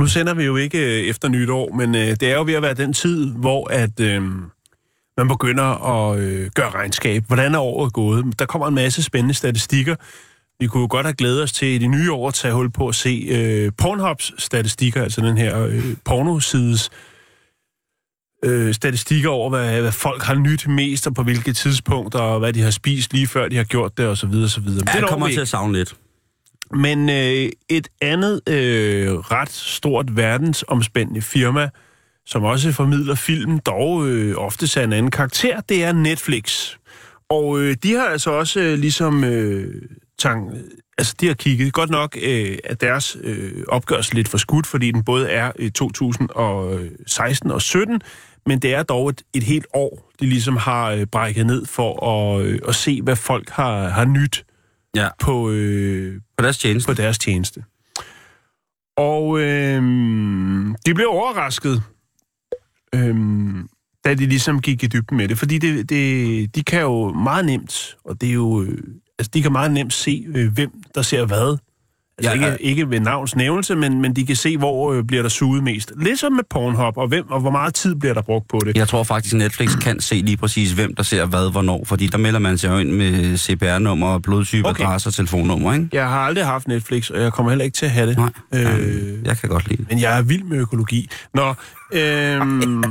Nu 0.00 0.06
sender 0.06 0.34
vi 0.34 0.44
jo 0.44 0.56
ikke 0.56 0.78
øh, 0.78 1.08
efter 1.08 1.28
nytår, 1.28 1.72
men 1.72 1.94
øh, 1.94 2.00
det 2.00 2.22
er 2.22 2.34
jo 2.34 2.42
ved 2.44 2.54
at 2.54 2.62
være 2.62 2.74
den 2.74 2.92
tid, 2.92 3.30
hvor 3.30 3.70
at 3.72 4.00
øh, 4.00 4.22
man 5.16 5.28
begynder 5.28 5.64
at 5.64 6.18
øh, 6.18 6.50
gøre 6.54 6.70
regnskab. 6.70 7.24
Hvordan 7.26 7.54
er 7.54 7.58
året 7.58 7.92
gået? 7.92 8.38
Der 8.38 8.46
kommer 8.46 8.68
en 8.68 8.74
masse 8.74 9.02
spændende 9.02 9.34
statistikker. 9.34 9.96
Vi 10.60 10.66
kunne 10.66 10.80
jo 10.80 10.86
godt 10.90 11.06
have 11.06 11.14
glædet 11.14 11.42
os 11.42 11.52
til 11.52 11.68
i 11.68 11.78
det 11.78 11.90
nye 11.90 12.12
år 12.12 12.28
at 12.28 12.34
tage 12.34 12.54
hul 12.54 12.70
på 12.70 12.88
at 12.88 12.94
se 12.94 13.26
øh, 13.30 13.72
Pornhubs 13.78 14.32
statistikker, 14.38 15.02
altså 15.02 15.20
den 15.20 15.38
her 15.38 15.66
øh, 15.66 15.84
pornosides 16.04 16.90
øh, 18.44 18.74
statistikker 18.74 19.28
over, 19.28 19.50
hvad, 19.50 19.80
hvad 19.80 19.92
folk 19.92 20.22
har 20.22 20.34
nyt 20.34 20.68
mest, 20.68 21.06
og 21.06 21.14
på 21.14 21.22
hvilke 21.22 21.52
tidspunkter, 21.52 22.18
og 22.18 22.38
hvad 22.38 22.52
de 22.52 22.62
har 22.62 22.70
spist 22.70 23.12
lige 23.12 23.26
før 23.26 23.48
de 23.48 23.56
har 23.56 23.64
gjort 23.64 23.98
det, 23.98 24.06
osv. 24.06 24.28
osv. 24.44 24.62
Men 24.62 24.88
Ja, 24.94 25.00
det 25.00 25.08
kommer 25.08 25.28
til 25.28 25.40
at 25.40 25.48
savne 25.48 25.72
lidt 25.72 25.96
men 26.70 27.10
øh, 27.10 27.48
et 27.68 27.88
andet 28.00 28.40
øh, 28.48 29.12
ret 29.14 29.50
stort 29.50 30.16
verdensomspændende 30.16 31.22
firma, 31.22 31.68
som 32.26 32.44
også 32.44 32.72
formidler 32.72 33.14
film, 33.14 33.58
dog 33.58 34.08
øh, 34.08 34.34
ofte 34.36 34.80
af 34.80 34.84
en 34.84 34.92
anden 34.92 35.10
karakter, 35.10 35.60
det 35.60 35.84
er 35.84 35.92
Netflix. 35.92 36.74
Og 37.28 37.60
øh, 37.60 37.76
de 37.82 37.94
har 37.94 38.04
altså 38.04 38.30
også 38.30 38.60
øh, 38.60 38.78
ligesom 38.78 39.24
øh, 39.24 39.82
tang, 40.18 40.50
øh, 40.54 40.60
altså 40.98 41.14
de 41.20 41.26
har 41.26 41.34
kigget 41.34 41.72
godt 41.72 41.90
nok, 41.90 42.16
øh, 42.22 42.58
at 42.64 42.80
deres 42.80 43.16
øh, 43.20 43.62
opgørelse 43.68 44.14
lidt 44.14 44.28
for 44.28 44.38
skudt, 44.38 44.66
fordi 44.66 44.90
den 44.90 45.04
både 45.04 45.30
er 45.30 45.52
i 45.58 45.70
2016 45.70 47.50
og 47.50 47.56
øh, 47.56 47.60
17, 47.60 48.00
men 48.46 48.58
det 48.58 48.74
er 48.74 48.82
dog 48.82 49.08
et, 49.08 49.22
et 49.34 49.42
helt 49.42 49.66
år, 49.74 50.12
de 50.20 50.26
ligesom 50.26 50.56
har 50.56 50.90
øh, 50.90 51.06
brækket 51.06 51.46
ned 51.46 51.66
for 51.66 52.06
at, 52.06 52.46
øh, 52.46 52.58
at 52.68 52.74
se, 52.74 53.02
hvad 53.02 53.16
folk 53.16 53.50
har, 53.50 53.88
har 53.88 54.04
nyt 54.04 54.44
Ja, 54.96 55.08
på, 55.18 55.50
øh, 55.50 56.20
på 56.36 56.42
deres 56.42 56.58
tjeneste. 56.58 56.88
på 56.88 56.94
deres 56.94 57.18
tjeneste. 57.18 57.64
Og 58.96 59.40
øh, 59.40 59.82
de 60.86 60.94
blev 60.94 61.06
overrasket, 61.08 61.82
øh, 62.94 63.14
da 64.04 64.14
de 64.14 64.26
ligesom 64.26 64.60
gik 64.60 64.82
i 64.82 64.86
dybden 64.86 65.16
med 65.16 65.28
det. 65.28 65.38
Fordi 65.38 65.58
det, 65.58 65.88
det, 65.88 66.54
de 66.54 66.62
kan 66.62 66.80
jo 66.80 67.12
meget 67.12 67.44
nemt, 67.44 67.96
og 68.04 68.20
det 68.20 68.28
er 68.28 68.32
jo, 68.32 68.62
øh, 68.62 68.78
altså 69.18 69.30
de 69.34 69.42
kan 69.42 69.52
meget 69.52 69.72
nemt 69.72 69.92
se, 69.92 70.24
øh, 70.28 70.52
hvem 70.52 70.82
der 70.94 71.02
ser 71.02 71.24
hvad 71.24 71.58
Altså 72.18 72.30
Ja, 72.30 72.34
ikke, 72.34 72.46
ja. 72.46 72.56
ikke 72.70 72.90
ved 72.90 73.00
navns 73.00 73.36
nævnelse, 73.36 73.74
men, 73.76 74.00
men 74.00 74.16
de 74.16 74.26
kan 74.26 74.36
se, 74.36 74.56
hvor 74.58 74.92
øh, 74.92 75.04
bliver 75.04 75.22
der 75.22 75.28
suget 75.28 75.62
mest. 75.62 75.92
Ligesom 75.96 76.32
med 76.32 76.44
Pornhub, 76.50 76.96
og, 76.96 77.08
hvem, 77.08 77.30
og 77.30 77.40
hvor 77.40 77.50
meget 77.50 77.74
tid 77.74 77.94
bliver 77.94 78.14
der 78.14 78.22
brugt 78.22 78.48
på 78.48 78.60
det. 78.64 78.76
Jeg 78.76 78.88
tror 78.88 79.02
faktisk, 79.02 79.34
Netflix 79.34 79.78
kan 79.82 80.00
se 80.00 80.14
lige 80.14 80.36
præcis, 80.36 80.72
hvem 80.72 80.94
der 80.94 81.02
ser 81.02 81.26
hvad, 81.26 81.50
hvornår. 81.50 81.84
Fordi 81.84 82.06
der 82.06 82.18
melder 82.18 82.38
man 82.40 82.58
sig 82.58 82.68
jo 82.68 82.78
ind 82.78 82.90
med 82.92 83.36
CPR-nummer, 83.38 84.18
blodtype, 84.18 84.68
Okay. 84.68 84.84
adresse 84.84 85.08
og 85.08 85.14
telefonnummer, 85.14 85.72
ikke? 85.74 85.88
Jeg 85.92 86.08
har 86.08 86.18
aldrig 86.20 86.44
haft 86.46 86.68
Netflix, 86.68 87.10
og 87.10 87.20
jeg 87.20 87.32
kommer 87.32 87.50
heller 87.50 87.64
ikke 87.64 87.74
til 87.74 87.86
at 87.86 87.92
have 87.92 88.06
det. 88.08 88.16
Nej, 88.16 88.30
Øh, 88.52 89.24
jeg 89.24 89.36
kan 89.38 89.48
godt 89.48 89.68
lide 89.68 89.82
det. 89.82 89.90
Men 89.90 90.00
jeg 90.00 90.18
er 90.18 90.22
vild 90.22 90.42
med 90.42 90.58
økologi. 90.58 91.10
Nå, 91.34 91.54
øhm, 91.92 92.84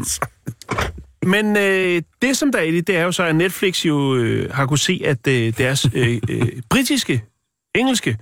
men 1.34 1.58
øh, 1.58 2.02
det 2.22 2.38
som 2.38 2.52
der 2.52 2.60
er 2.60 2.64
i 2.64 2.72
det, 2.76 2.88
det 2.88 2.98
er 2.98 3.04
jo 3.04 3.12
så, 3.12 3.24
at 3.24 3.36
Netflix 3.36 3.86
jo 3.86 4.16
øh, 4.16 4.54
har 4.54 4.66
kunne 4.66 4.78
se, 4.80 5.02
at 5.06 5.28
øh, 5.28 5.54
deres 5.58 5.88
øh, 5.94 6.20
øh, 6.30 6.48
britiske, 6.70 7.24
engelske 7.76 8.18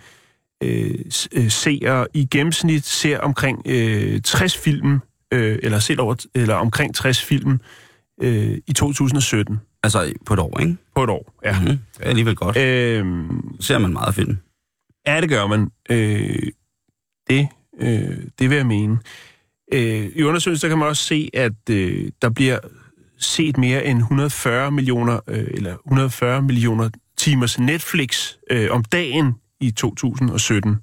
øh, 0.63 0.95
øh, 1.33 1.49
seere 1.49 2.07
i 2.13 2.27
gennemsnit 2.31 2.85
ser 2.85 3.19
omkring 3.19 3.61
øh, 3.65 4.21
60 4.21 4.57
film, 4.57 4.99
øh, 5.33 5.59
eller 5.63 5.79
set 5.79 5.99
over, 5.99 6.25
eller 6.35 6.55
omkring 6.55 6.95
60 6.95 7.23
film 7.23 7.59
øh, 8.21 8.57
i 8.67 8.73
2017 8.73 9.59
Altså 9.83 10.13
på 10.25 10.33
et 10.33 10.39
år, 10.39 10.59
ikke? 10.59 10.77
på 10.95 11.03
et 11.03 11.09
år. 11.09 11.33
Ja. 11.45 11.59
Mm, 11.59 11.65
det 11.67 11.79
er 11.99 12.09
alligevel 12.09 12.35
godt. 12.35 12.57
Øh. 12.57 13.05
Ser 13.59 13.77
man 13.77 13.93
meget 13.93 14.15
film. 14.15 14.37
Ja, 15.07 15.21
det 15.21 15.29
gør 15.29 15.47
man. 15.47 15.71
Øh, 15.89 16.51
det, 17.29 17.47
øh, 17.79 18.17
det 18.39 18.49
vil 18.49 18.55
jeg 18.55 18.65
mene. 18.65 18.99
Øh, 19.73 20.11
I 20.15 20.23
undersøgelsen 20.23 20.65
der 20.65 20.69
kan 20.71 20.79
man 20.79 20.87
også 20.87 21.03
se, 21.03 21.29
at 21.33 21.69
øh, 21.69 22.11
der 22.21 22.29
bliver 22.29 22.59
set 23.17 23.57
mere 23.57 23.85
end 23.85 23.97
140 23.97 24.71
millioner, 24.71 25.19
øh, 25.27 25.47
eller 25.47 25.75
140 25.85 26.41
millioner 26.41 26.89
timers 27.17 27.59
Netflix 27.59 28.33
øh, 28.51 28.71
om 28.71 28.83
dagen 28.83 29.33
i 29.63 29.71
2017. 29.71 30.75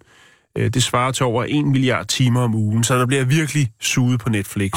Øh, 0.59 0.71
det 0.71 0.83
svarer 0.83 1.12
til 1.12 1.27
over 1.27 1.45
1 1.49 1.66
milliard 1.66 2.07
timer 2.07 2.40
om 2.40 2.55
ugen, 2.55 2.85
så 2.85 2.99
der 2.99 3.07
bliver 3.07 3.25
virkelig 3.25 3.71
suget 3.81 4.21
på 4.21 4.29
Netflix. 4.29 4.73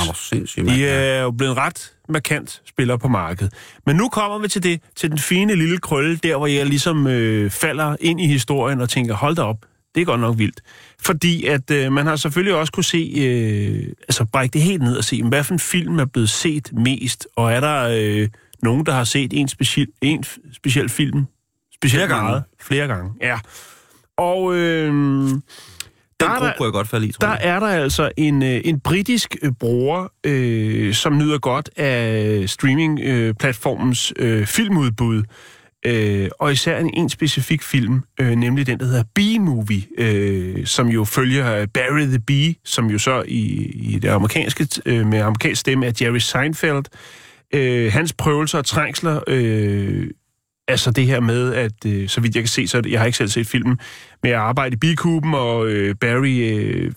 Mand. 0.57 0.67
De 0.67 0.87
er 0.87 1.21
jo 1.21 1.31
blevet 1.31 1.57
ret 1.57 1.93
markant 2.09 2.61
spillere 2.65 2.99
på 2.99 3.07
markedet. 3.07 3.53
Men 3.85 3.95
nu 3.95 4.09
kommer 4.09 4.37
vi 4.39 4.47
til 4.47 4.63
det, 4.63 4.81
til 4.95 5.09
den 5.09 5.17
fine 5.19 5.55
lille 5.55 5.77
krølle, 5.77 6.15
der 6.15 6.37
hvor 6.37 6.47
jeg 6.47 6.65
ligesom 6.65 7.07
øh, 7.07 7.51
falder 7.51 7.95
ind 7.99 8.21
i 8.21 8.27
historien 8.27 8.81
og 8.81 8.89
tænker, 8.89 9.13
hold 9.13 9.35
da 9.35 9.41
op, 9.41 9.57
det 9.95 10.01
er 10.01 10.05
godt 10.05 10.21
nok 10.21 10.37
vildt. 10.37 10.61
Fordi 11.01 11.45
at 11.45 11.71
øh, 11.71 11.91
man 11.91 12.05
har 12.05 12.15
selvfølgelig 12.15 12.55
også 12.55 12.73
kunne 12.73 12.83
se, 12.83 13.13
øh, 13.17 13.93
altså 14.01 14.25
brække 14.25 14.53
det 14.53 14.61
helt 14.61 14.81
ned 14.81 14.97
og 14.97 15.03
se, 15.03 15.23
hvad 15.23 15.43
for 15.43 15.53
en 15.53 15.59
film 15.59 15.99
er 15.99 16.05
blevet 16.05 16.29
set 16.29 16.69
mest, 16.73 17.27
og 17.35 17.53
er 17.53 17.59
der 17.59 17.89
øh, 17.93 18.29
nogen, 18.61 18.85
der 18.85 18.93
har 18.93 19.03
set 19.03 19.33
en 19.33 19.47
speciel, 19.47 19.87
en 20.01 20.23
speciel 20.53 20.89
film 20.89 21.25
specielt 21.75 21.99
Flere 21.99 22.07
gange. 22.07 22.29
meget? 22.29 22.43
Flere 22.61 22.87
gange, 22.87 23.11
ja. 23.21 23.39
Og 24.17 24.55
øh, 24.55 24.87
Den 24.93 25.41
der 26.19 26.29
er 26.29 26.39
der- 26.39 26.53
kunne 26.57 26.65
jeg 26.65 26.73
godt 26.73 26.87
falde 26.87 27.07
i, 27.07 27.11
tror 27.11 27.27
der 27.27 27.33
jeg. 27.33 27.55
er 27.55 27.59
der 27.59 27.67
altså 27.67 28.11
en, 28.17 28.43
øh, 28.43 28.61
en 28.65 28.79
britisk 28.79 29.35
øh, 29.41 29.51
bruger, 29.51 30.07
øh, 30.23 30.93
som 30.93 31.17
nyder 31.17 31.37
godt 31.39 31.69
af 31.77 32.49
streaming-platformens 32.49 34.13
øh, 34.19 34.45
filmudbud. 34.45 35.23
Øh, 35.85 36.29
og 36.39 36.51
især 36.51 36.79
en, 36.79 36.89
en 36.93 37.09
specifik 37.09 37.63
film, 37.63 38.01
øh, 38.19 38.31
nemlig 38.31 38.67
den, 38.67 38.79
der 38.79 38.85
hedder 38.85 39.03
B-Movie, 39.15 39.83
øh, 39.97 40.65
som 40.65 40.87
jo 40.87 41.03
følger 41.03 41.65
Barry 41.65 42.01
the 42.05 42.19
Bee, 42.19 42.55
som 42.65 42.85
jo 42.89 42.99
så 42.99 43.23
i, 43.27 43.41
i 43.93 43.99
det 43.99 44.09
amerikanske, 44.09 44.67
øh, 44.85 45.05
med 45.07 45.19
amerikansk 45.19 45.59
stemme 45.61 45.85
er 45.85 45.91
Jerry 46.01 46.17
Seinfeld. 46.17 46.85
Øh, 47.53 47.91
hans 47.91 48.13
prøvelser 48.13 48.57
og 48.57 48.65
trængsler, 48.65 49.19
øh, 49.27 50.07
altså 50.67 50.91
det 50.91 51.05
her 51.05 51.19
med, 51.19 51.53
at 51.53 51.85
øh, 51.85 52.09
så 52.09 52.21
vidt 52.21 52.35
jeg 52.35 52.43
kan 52.43 52.47
se, 52.49 52.67
så 52.67 52.81
jeg 52.89 52.99
har 52.99 53.05
ikke 53.05 53.17
selv 53.17 53.29
set 53.29 53.47
filmen, 53.47 53.79
med 54.23 54.31
at 54.31 54.37
arbejde 54.37 54.73
i 54.73 54.77
bikuben, 54.77 55.33
og 55.33 55.67
øh, 55.67 55.95
Barry 55.95 56.53
øh, 56.53 56.93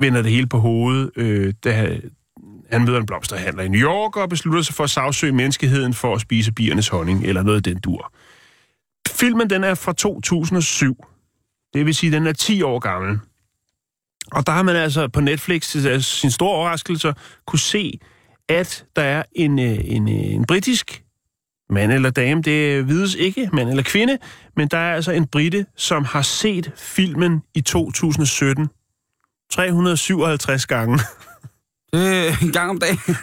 vender 0.00 0.22
det 0.22 0.30
hele 0.30 0.46
på 0.46 0.58
hovedet, 0.58 1.10
øh, 1.16 1.54
da 1.64 1.72
han- 1.72 2.10
møder 2.86 2.98
en 3.00 3.06
blomsterhandler 3.06 3.62
i 3.62 3.68
New 3.68 3.80
York 3.80 4.16
og 4.16 4.28
beslutter 4.28 4.62
sig 4.62 4.74
for 4.74 4.84
at 4.84 4.90
sagsøge 4.90 5.32
menneskeheden 5.32 5.94
for 5.94 6.14
at 6.14 6.20
spise 6.20 6.52
biernes 6.52 6.88
honning, 6.88 7.24
eller 7.24 7.42
noget 7.42 7.56
af 7.56 7.62
den 7.62 7.78
dur. 7.80 8.12
Filmen 9.08 9.50
den 9.50 9.64
er 9.64 9.74
fra 9.74 9.92
2007. 9.92 11.04
Det 11.74 11.86
vil 11.86 11.94
sige, 11.94 12.12
den 12.12 12.26
er 12.26 12.32
10 12.32 12.62
år 12.62 12.78
gammel. 12.78 13.18
Og 14.32 14.46
der 14.46 14.52
har 14.52 14.62
man 14.62 14.76
altså 14.76 15.08
på 15.08 15.20
Netflix 15.20 15.70
til 15.70 16.04
sin 16.04 16.30
store 16.30 16.50
overraskelse 16.56 17.14
kunne 17.46 17.58
se, 17.58 17.98
at 18.48 18.84
der 18.96 19.02
er 19.02 19.22
en, 19.32 19.58
øh, 19.58 19.78
en, 19.84 20.08
øh, 20.08 20.14
en 20.14 20.44
britisk 20.46 21.02
mand 21.72 21.92
eller 21.92 22.10
dame, 22.10 22.42
det 22.42 22.88
vides 22.88 23.14
ikke, 23.14 23.48
mand 23.52 23.68
eller 23.68 23.82
kvinde, 23.82 24.18
men 24.56 24.68
der 24.68 24.78
er 24.78 24.94
altså 24.94 25.12
en 25.12 25.26
brite, 25.26 25.66
som 25.76 26.04
har 26.04 26.22
set 26.22 26.70
filmen 26.76 27.42
i 27.54 27.60
2017 27.60 28.68
357 29.52 30.66
gange. 30.66 30.98
Øh, 31.94 32.42
en 32.42 32.52
gang 32.52 32.70
om 32.70 32.78
dagen. 32.78 32.98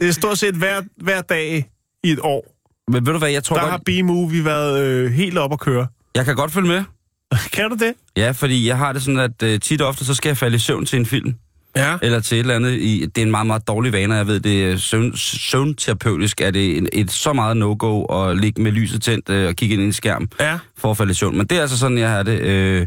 Det 0.00 0.08
er 0.08 0.12
stort 0.12 0.38
set 0.38 0.54
hver, 0.54 0.82
hver 0.96 1.20
dag 1.20 1.70
i 2.04 2.10
et 2.10 2.18
år. 2.22 2.56
Men 2.90 3.06
ved 3.06 3.12
du 3.12 3.18
hvad, 3.18 3.30
jeg 3.30 3.44
tror 3.44 3.56
Der 3.56 3.62
godt, 3.62 3.70
har 3.70 3.78
B-Movie 3.86 4.44
været 4.44 4.80
øh, 4.84 5.12
helt 5.12 5.38
op 5.38 5.52
at 5.52 5.60
køre. 5.60 5.86
jeg 6.14 6.24
kan 6.24 6.36
godt 6.36 6.52
følge 6.52 6.68
med. 6.68 6.84
kan 7.52 7.70
du 7.70 7.76
det? 7.76 7.94
Ja, 8.16 8.30
fordi 8.30 8.68
jeg 8.68 8.78
har 8.78 8.92
det 8.92 9.02
sådan, 9.02 9.20
at 9.20 9.42
øh, 9.42 9.60
tit 9.60 9.80
og 9.80 9.88
ofte, 9.88 10.04
så 10.04 10.14
skal 10.14 10.28
jeg 10.28 10.36
falde 10.36 10.56
i 10.56 10.58
søvn 10.58 10.86
til 10.86 10.98
en 10.98 11.06
film. 11.06 11.34
Ja. 11.76 11.96
Eller 12.02 12.20
til 12.20 12.36
et 12.36 12.40
eller 12.40 12.54
andet. 12.54 12.70
I, 12.72 13.06
det 13.14 13.18
er 13.18 13.22
en 13.26 13.30
meget, 13.30 13.46
meget 13.46 13.68
dårlig 13.68 13.92
vane, 13.92 14.14
jeg 14.14 14.26
ved, 14.26 14.40
det 14.40 14.64
er 14.64 14.76
søvn, 14.76 15.16
søvnterapeutisk, 15.16 16.40
er 16.40 16.50
det 16.50 16.76
en, 16.76 16.88
et 16.92 17.10
så 17.10 17.32
meget 17.32 17.56
no-go 17.56 18.04
at 18.04 18.36
ligge 18.36 18.62
med 18.62 18.72
lyset 18.72 19.02
tændt 19.02 19.28
øh, 19.30 19.48
og 19.48 19.54
kigge 19.56 19.72
ind 19.72 19.82
i 19.82 19.86
en 19.86 19.92
skærm 19.92 20.28
Ja, 20.40 20.58
for 20.78 20.90
at 20.90 20.96
falde 20.96 21.10
i 21.10 21.14
søvn. 21.14 21.36
Men 21.38 21.46
det 21.46 21.58
er 21.58 21.62
altså 21.62 21.78
sådan, 21.78 21.98
jeg 21.98 22.10
har 22.10 22.22
det. 22.22 22.40
Øh, 22.40 22.86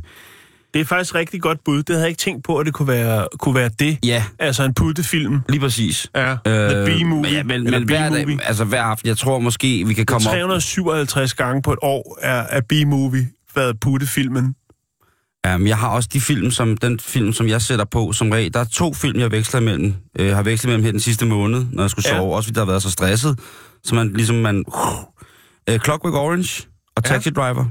det 0.74 0.80
er 0.82 0.86
faktisk 0.86 1.15
rigtig 1.15 1.41
godt 1.41 1.63
bud. 1.65 1.78
Det 1.78 1.89
havde 1.89 2.02
jeg 2.02 2.10
ikke 2.10 2.19
tænkt 2.19 2.43
på, 2.43 2.58
at 2.58 2.65
det 2.65 2.74
kunne 2.74 2.88
være, 2.88 3.28
kunne 3.39 3.56
være 3.56 3.69
det. 3.80 3.98
ja, 4.06 4.24
Altså 4.39 4.63
en 4.63 4.74
puttefilm. 4.74 5.39
lige 5.50 5.60
præcis. 5.60 6.08
Ja, 6.15 6.32
øh, 6.32 6.38
The 6.46 6.86
B-Movie. 6.86 7.22
Men, 7.22 7.26
ja, 7.32 7.43
men, 7.43 7.63
men 7.63 7.84
hver, 7.84 8.10
dag, 8.10 8.38
altså 8.43 8.65
hver 8.65 8.82
aften, 8.82 9.08
jeg 9.08 9.17
tror 9.17 9.39
måske, 9.39 9.84
vi 9.88 9.93
kan 9.93 10.06
komme 10.06 10.30
op... 10.30 10.34
357 10.34 11.34
gange 11.34 11.62
på 11.62 11.74
et 11.74 11.80
år 11.82 12.17
er, 12.22 12.43
er 12.50 12.62
B-Movie 12.62 13.28
været 13.56 13.80
puttefilmen. 13.80 14.56
Um, 15.56 15.67
jeg 15.67 15.77
har 15.77 15.88
også 15.89 16.10
de 16.13 16.21
film, 16.21 16.51
som 16.51 16.77
den 16.77 16.99
film, 16.99 17.34
som 17.34 17.47
jeg 17.47 17.62
sætter 17.62 17.86
på 17.86 18.12
som 18.13 18.29
regel. 18.29 18.53
Der 18.53 18.60
er 18.60 18.63
to 18.65 18.93
film, 18.93 19.19
jeg 19.19 19.32
veksler 19.32 19.62
imellem. 19.62 19.93
Øh, 20.19 20.36
har 20.36 20.43
vekslet 20.43 20.69
imellem 20.69 20.84
her 20.84 20.91
den 20.91 20.99
sidste 20.99 21.25
måned, 21.25 21.65
når 21.71 21.84
jeg 21.84 21.89
skulle 21.89 22.10
Ja. 22.10 22.17
sove. 22.17 22.36
Også 22.36 22.47
fordi 22.47 22.56
der 22.56 22.62
har 22.62 22.71
været 22.71 22.82
så 22.84 22.91
stresset. 22.91 23.39
Så 23.84 23.95
man 23.95 24.13
ligesom 24.13 24.36
man... 24.36 24.63
Uh, 25.71 25.77
Clockwork 25.84 26.13
Orange 26.13 26.67
og 26.95 27.03
Ja. 27.06 27.10
Taxi 27.13 27.29
Driver 27.29 27.65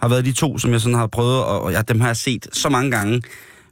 har 0.00 0.08
været 0.08 0.24
de 0.24 0.32
to, 0.32 0.58
som 0.58 0.72
jeg 0.72 0.80
sådan 0.80 0.94
har 0.98 1.06
prøvet, 1.06 1.44
og, 1.44 1.62
og 1.62 1.72
ja, 1.72 1.82
dem 1.82 2.00
har 2.00 2.06
jeg 2.08 2.16
set 2.16 2.46
så 2.52 2.68
mange 2.68 2.90
gange. 2.90 3.22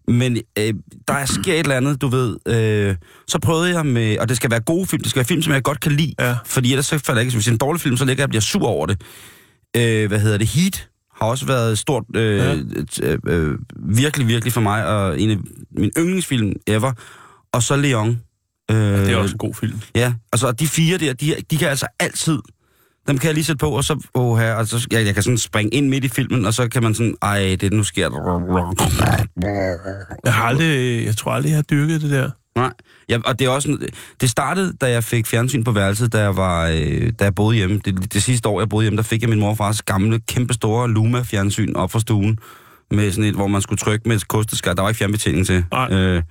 Men 0.08 0.36
øh, 0.58 0.74
der 1.08 1.24
sker 1.26 1.52
et 1.54 1.58
eller 1.58 1.76
andet, 1.76 2.00
du 2.00 2.08
ved. 2.08 2.36
Øh, 2.48 2.96
så 3.28 3.38
prøvede 3.38 3.74
jeg 3.76 3.86
med, 3.86 4.18
og 4.18 4.28
det 4.28 4.36
skal 4.36 4.50
være 4.50 4.60
gode 4.60 4.86
film, 4.86 5.02
det 5.02 5.10
skal 5.10 5.20
være 5.20 5.26
film, 5.26 5.42
som 5.42 5.52
jeg 5.52 5.62
godt 5.62 5.80
kan 5.80 5.92
lide. 5.92 6.14
Ja. 6.20 6.36
Fordi 6.44 6.72
ellers 6.72 6.86
så 6.86 6.98
falder 6.98 7.20
jeg 7.20 7.26
ikke, 7.26 7.36
hvis 7.36 7.44
det 7.44 7.50
er 7.50 7.54
en 7.54 7.58
dårlig 7.58 7.80
film, 7.80 7.96
så 7.96 8.04
ligger 8.04 8.22
jeg 8.22 8.26
og 8.26 8.30
bliver 8.30 8.40
sur 8.42 8.66
over 8.66 8.86
det. 8.86 9.00
Øh, 9.76 10.08
hvad 10.08 10.18
hedder 10.20 10.38
det? 10.38 10.46
Heat 10.48 10.87
har 11.20 11.26
også 11.26 11.46
været 11.46 11.78
stort, 11.78 12.04
øh, 12.14 12.36
Ja. 12.36 12.54
ja. 13.02 13.16
øh, 13.26 13.58
virkelig, 13.76 14.26
virkelig 14.28 14.52
for 14.52 14.60
mig, 14.60 14.86
og 14.86 15.20
en 15.20 15.30
af 15.30 15.36
mine 15.70 15.90
yndlingsfilm 15.98 16.52
ever. 16.66 16.92
Og 17.52 17.62
så 17.62 17.76
Leon. 17.76 18.20
Øh, 18.70 18.76
Det 18.76 19.12
er 19.12 19.16
også 19.16 19.34
en 19.34 19.38
god 19.38 19.54
film. 19.54 19.80
Ja, 19.94 20.14
altså 20.32 20.52
de 20.52 20.66
fire 20.68 20.98
der, 20.98 21.12
de, 21.12 21.34
de 21.50 21.56
kan 21.56 21.68
altså 21.68 21.86
altid, 22.00 22.38
dem 23.08 23.18
kan 23.18 23.26
jeg 23.26 23.34
lige 23.34 23.44
sætte 23.44 23.58
på, 23.58 23.70
og 23.70 23.84
så, 23.84 24.08
oh, 24.14 24.38
her, 24.38 24.54
altså, 24.54 24.86
jeg, 24.92 25.06
jeg 25.06 25.14
kan 25.14 25.22
sådan 25.22 25.38
springe 25.38 25.74
ind 25.74 25.88
midt 25.88 26.04
i 26.04 26.08
filmen, 26.08 26.44
og 26.46 26.54
så 26.54 26.68
kan 26.68 26.82
man 26.82 26.94
sådan, 26.94 27.14
ej, 27.22 27.56
det 27.60 27.72
nu 27.72 27.84
sker 27.84 28.08
Jeg 30.24 30.34
har 30.34 30.44
aldrig, 30.44 31.04
jeg 31.06 31.16
tror 31.16 31.30
aldrig, 31.32 31.50
jeg 31.50 31.56
har 31.56 31.62
dyrket 31.62 32.02
det 32.02 32.10
der. 32.10 32.30
Nej, 32.58 32.72
ja, 33.08 33.18
og 33.24 33.38
det 33.38 33.44
er 33.44 33.48
også, 33.48 33.88
det 34.20 34.30
startede, 34.30 34.72
da 34.80 34.90
jeg 34.90 35.04
fik 35.04 35.26
fjernsyn 35.26 35.64
på 35.64 35.72
værelset, 35.72 36.12
da 36.12 36.18
jeg, 36.20 36.36
var, 36.36 36.66
øh, 36.66 37.12
da 37.18 37.24
jeg 37.24 37.34
boede 37.34 37.56
hjemme. 37.56 37.80
Det, 37.84 38.12
det 38.12 38.22
sidste 38.22 38.48
år, 38.48 38.60
jeg 38.60 38.68
boede 38.68 38.84
hjemme, 38.84 38.96
der 38.96 39.02
fik 39.02 39.22
jeg 39.22 39.30
min 39.30 39.40
morfars 39.40 39.82
gamle, 39.82 40.20
kæmpe 40.28 40.54
store 40.54 40.90
Luma-fjernsyn 40.90 41.74
op 41.74 41.90
fra 41.90 42.00
stuen, 42.00 42.38
med 42.90 43.12
sådan 43.12 43.24
et, 43.24 43.34
hvor 43.34 43.46
man 43.46 43.62
skulle 43.62 43.78
trykke 43.78 44.08
med 44.08 44.16
et 44.16 44.28
kosteskar. 44.28 44.74
Der 44.74 44.82
var 44.82 44.88
ikke 44.88 44.98
fjernbetjening 44.98 45.46
til. 45.46 45.64
Nej. 45.72 45.92
Øh, 45.92 46.22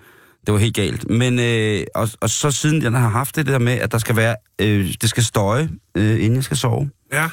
det 0.46 0.54
var 0.54 0.60
helt 0.60 0.76
galt. 0.76 1.10
Men, 1.10 1.40
øh, 1.40 1.84
og, 1.96 2.10
og 2.22 2.30
så 2.30 2.52
siden 2.52 2.82
jeg 2.82 2.92
har 2.92 3.10
haft 3.10 3.36
det 3.36 3.46
der 3.46 3.60
med, 3.60 3.74
at 3.74 3.92
der 3.92 3.98
skal 3.98 4.16
være, 4.16 4.36
øh, 4.62 4.94
det 5.02 5.10
skal 5.10 5.24
støje, 5.24 5.70
øh, 5.96 6.12
inden 6.24 6.36
jeg 6.36 6.44
skal 6.44 6.58
sove. 6.58 6.90
Ja. 7.14 7.30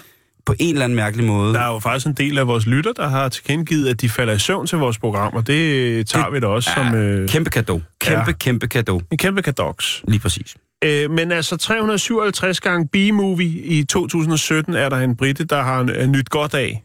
På 0.46 0.54
en 0.58 0.74
eller 0.74 0.84
anden 0.84 0.96
mærkelig 0.96 1.26
måde. 1.26 1.54
Der 1.54 1.60
er 1.60 1.72
jo 1.72 1.78
faktisk 1.78 2.06
en 2.06 2.12
del 2.12 2.38
af 2.38 2.46
vores 2.46 2.66
lytter, 2.66 2.92
der 2.92 3.08
har 3.08 3.28
tilkendegivet, 3.28 3.88
at 3.88 4.00
de 4.00 4.08
falder 4.08 4.32
i 4.32 4.38
søvn 4.38 4.66
til 4.66 4.78
vores 4.78 4.98
program, 4.98 5.32
og 5.34 5.46
det 5.46 6.06
tager 6.06 6.24
det, 6.24 6.34
vi 6.34 6.40
da 6.40 6.46
også 6.46 6.70
ja, 6.76 6.84
som 6.84 6.94
øh, 6.94 7.28
Kæmpe 7.28 7.50
kado. 7.50 7.80
Kæmpe, 8.00 8.24
Ja. 8.26 8.32
kæmpe 8.32 8.68
kado. 8.68 9.00
en 9.10 9.18
kæmpe 9.18 9.42
kadoks. 9.42 10.02
Lige 10.08 10.20
præcis. 10.20 10.54
Øh, 10.84 11.10
men 11.10 11.32
altså 11.32 11.56
357 11.56 12.60
gange 12.60 12.88
B-movie 12.88 13.46
i 13.64 13.84
2017 13.84 14.74
er 14.74 14.88
der 14.88 14.96
en 14.96 15.16
brite, 15.16 15.44
der 15.44 15.62
har 15.62 15.90
øh, 15.96 16.06
nyt 16.06 16.30
godt 16.30 16.54
af. 16.54 16.82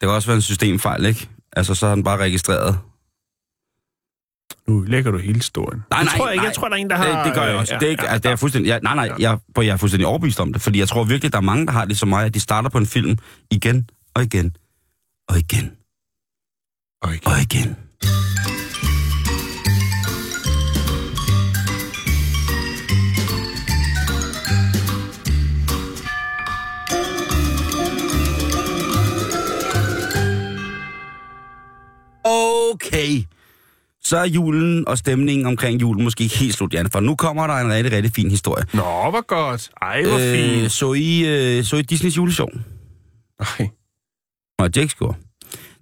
Det 0.00 0.08
kan 0.08 0.10
også 0.10 0.28
være 0.28 0.36
en 0.36 0.42
systemfejl, 0.42 1.06
ikke? 1.06 1.28
Altså, 1.56 1.74
så 1.74 1.86
har 1.88 1.94
den 1.94 2.04
bare 2.04 2.16
registreret. 2.18 2.78
Nu 4.68 4.80
lægger 4.80 5.10
du 5.10 5.18
hele 5.18 5.34
historien. 5.34 5.82
Nej, 5.90 6.00
det 6.00 6.06
nej, 6.06 6.16
tror 6.16 6.26
jeg 6.26 6.34
ikke. 6.34 6.44
Jeg 6.44 6.54
tror, 6.54 6.68
der 6.68 6.76
er 6.76 6.80
en, 6.80 6.90
der 6.90 6.96
har... 6.96 7.16
Det, 7.16 7.24
det 7.26 7.34
gør 7.34 7.42
jeg 7.42 7.56
også. 7.56 7.74
ja, 7.74 7.78
det 7.78 7.86
er 7.86 7.90
ikke, 7.90 8.04
ja, 8.04 8.10
altså, 8.12 8.28
det 8.28 8.32
er 8.32 8.36
fuldstændig, 8.36 8.68
jeg, 8.68 8.80
nej, 8.82 8.94
nej, 8.94 9.12
jeg, 9.18 9.38
jeg 9.56 9.66
er 9.66 9.76
fuldstændig 9.76 10.06
overbevist 10.06 10.40
om 10.40 10.52
det, 10.52 10.62
fordi 10.62 10.78
jeg 10.78 10.88
tror 10.88 11.04
virkelig, 11.04 11.32
der 11.32 11.38
er 11.38 11.42
mange, 11.42 11.66
der 11.66 11.72
har 11.72 11.84
det 11.84 11.98
som 11.98 12.08
mig, 12.08 12.24
at 12.24 12.34
de 12.34 12.40
starter 12.40 12.68
på 12.70 12.78
en 12.78 12.86
film 12.86 13.18
igen 13.50 13.88
og 14.14 14.22
igen 14.22 14.56
og 15.28 15.38
igen 15.38 15.72
Og 17.02 17.14
igen. 17.14 17.26
Og 17.26 17.40
igen. 17.42 17.76
Okay. 32.24 33.24
Så 34.12 34.18
er 34.18 34.24
julen 34.24 34.88
og 34.88 34.98
stemningen 34.98 35.46
omkring 35.46 35.80
julen 35.80 36.04
måske 36.04 36.24
ikke 36.24 36.38
helt 36.38 36.54
slut, 36.54 36.74
Jan, 36.74 36.90
for 36.90 37.00
nu 37.00 37.14
kommer 37.14 37.46
der 37.46 37.54
en 37.54 37.72
rigtig, 37.72 37.92
rigtig 37.92 38.12
fin 38.12 38.30
historie. 38.30 38.64
Nå, 38.74 38.82
hvor 38.82 39.26
godt. 39.26 39.70
Ej, 39.82 40.02
hvor 40.02 40.18
øh, 40.18 40.34
fint. 40.34 40.72
så, 40.72 40.92
I, 40.92 41.24
øh, 41.26 41.64
så 41.64 41.76
I 41.76 41.82
Disneys 41.82 42.16
juleshow? 42.16 42.46
Ej. 43.40 43.68
Og 44.58 44.70
Jake 44.76 44.94
gjorde. 44.98 45.18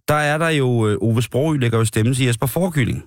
Der 0.08 0.14
er 0.14 0.38
der 0.38 0.48
jo, 0.48 0.88
øh, 0.88 0.98
Ove 1.00 1.22
Sprogø 1.22 1.56
lægger 1.56 1.78
jo 1.78 1.84
stemme 1.84 2.14
til 2.14 2.26
Jesper 2.26 2.46
Forkylling, 2.46 3.04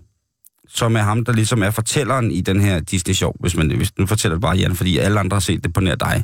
som 0.68 0.96
er 0.96 1.02
ham, 1.02 1.26
der 1.26 1.34
ligesom 1.34 1.64
er 1.64 1.72
fortælleren 1.72 2.32
i 2.32 2.42
den 2.42 2.62
her 2.62 2.80
Disney-show, 2.80 3.34
hvis 3.40 3.56
man 3.56 3.72
hvis 3.76 3.92
nu 4.00 4.06
fortæller 4.06 4.36
det 4.36 4.42
bare 4.42 4.58
Jan, 4.58 4.76
fordi 4.76 4.98
alle 4.98 5.20
andre 5.20 5.36
har 5.36 5.40
set 5.40 5.64
det 5.64 5.74
på 5.74 5.82
nær 5.82 5.96
dig. 5.96 6.24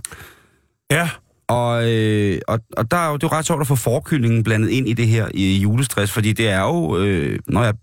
Ja, 0.92 1.10
Og, 1.48 1.92
øh, 1.92 2.40
og, 2.48 2.60
og 2.78 2.92
der 2.92 2.98
er 2.98 3.08
jo, 3.10 3.18
det 3.18 3.24
er 3.24 3.28
jo 3.32 3.38
ret 3.38 3.46
sjovt 3.46 3.62
at 3.62 3.68
få 3.68 3.76
forkyllingen 3.76 4.44
blandet 4.44 4.70
ind 4.70 4.88
i 4.88 4.94
det 4.94 5.08
her 5.08 5.28
i 5.34 5.58
julestress, 5.58 6.12
fordi 6.12 6.34
det 6.34 6.50
er 6.50 6.62
jo, 6.62 6.98
øh, 6.98 7.40
når 7.48 7.64
jeg 7.64 7.74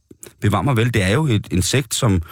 bevarer 0.41 0.63
mig 0.63 0.77
vel, 0.77 0.95
det 0.95 1.03
er 1.03 1.13
jo 1.13 1.27
et 1.27 1.49
insekt, 1.51 1.95
som 1.95 2.23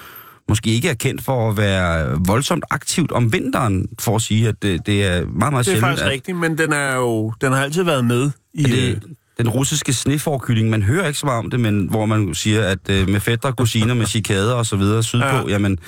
måske 0.49 0.71
ikke 0.71 0.89
er 0.89 0.95
kendt 0.95 1.23
for 1.23 1.51
at 1.51 1.57
være 1.57 2.19
voldsomt 2.27 2.65
aktivt 2.71 3.13
om 3.13 3.33
vinteren, 3.33 3.89
for 3.99 4.17
at 4.17 4.23
sige, 4.23 4.49
at 4.49 4.55
det, 4.63 4.87
det 4.87 5.05
er 5.05 5.11
meget, 5.11 5.35
meget 5.37 5.53
det 5.53 5.59
er 5.59 5.63
sjældent. 5.63 5.81
faktisk 5.83 6.05
at, 6.05 6.11
rigtigt, 6.11 6.37
men 6.39 6.59
den 6.59 6.73
er 6.73 6.95
jo, 6.97 7.33
den 7.41 7.53
har 7.53 7.63
altid 7.63 7.83
været 7.83 8.05
med 8.05 8.31
i... 8.55 8.65
at 8.65 8.71
øh, 8.71 8.77
det, 8.77 9.03
den 9.39 9.49
russiske 9.49 9.93
sneforkylling, 9.93 10.71
man 10.71 10.83
hører 10.83 11.07
ikke 11.07 11.19
så 11.19 11.27
meget 11.27 11.39
om 11.39 11.51
det, 11.51 11.61
men 11.61 11.87
hvor 11.91 12.07
man 12.07 12.35
siger, 12.35 12.63
at 12.63 12.91
øh, 12.91 13.09
med 13.09 13.21
fætter, 13.21 13.53
kusiner, 13.53 13.95
med 13.95 14.07
chikader 14.07 14.55
og 14.55 14.67
så 14.67 14.77
videre 14.77 15.03
sydpå, 15.03 15.27
ja. 15.27 15.37
Ja. 15.37 15.49
jamen, 15.49 15.79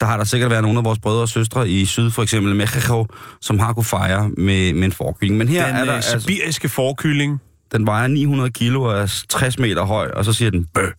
der 0.00 0.06
har 0.06 0.16
der 0.16 0.24
sikkert 0.24 0.50
været 0.50 0.62
nogle 0.62 0.78
af 0.78 0.84
vores 0.84 0.98
brødre 0.98 1.22
og 1.22 1.28
søstre 1.28 1.68
i 1.68 1.84
syd, 1.84 2.10
for 2.10 2.22
eksempel 2.22 2.56
Mexico, 2.56 3.06
som 3.40 3.58
har 3.58 3.72
kunne 3.72 3.84
fejre 3.84 4.28
med, 4.28 4.72
med 4.72 4.84
en 4.84 4.92
forkylling. 4.92 5.38
Men 5.38 5.48
her 5.48 5.66
den 5.66 5.76
er 5.76 5.84
der 5.84 5.88
øh, 5.90 5.96
altså... 5.96 6.20
sibiriske 6.20 6.68
forkylling. 6.68 7.40
Den 7.72 7.86
vejer 7.86 8.06
900 8.06 8.50
kilo 8.50 8.82
og 8.82 8.98
er 8.98 9.24
60 9.28 9.58
meter 9.58 9.84
høj, 9.84 10.10
og 10.14 10.24
så 10.24 10.32
siger 10.32 10.50
den 10.50 10.64
bøh. 10.74 10.90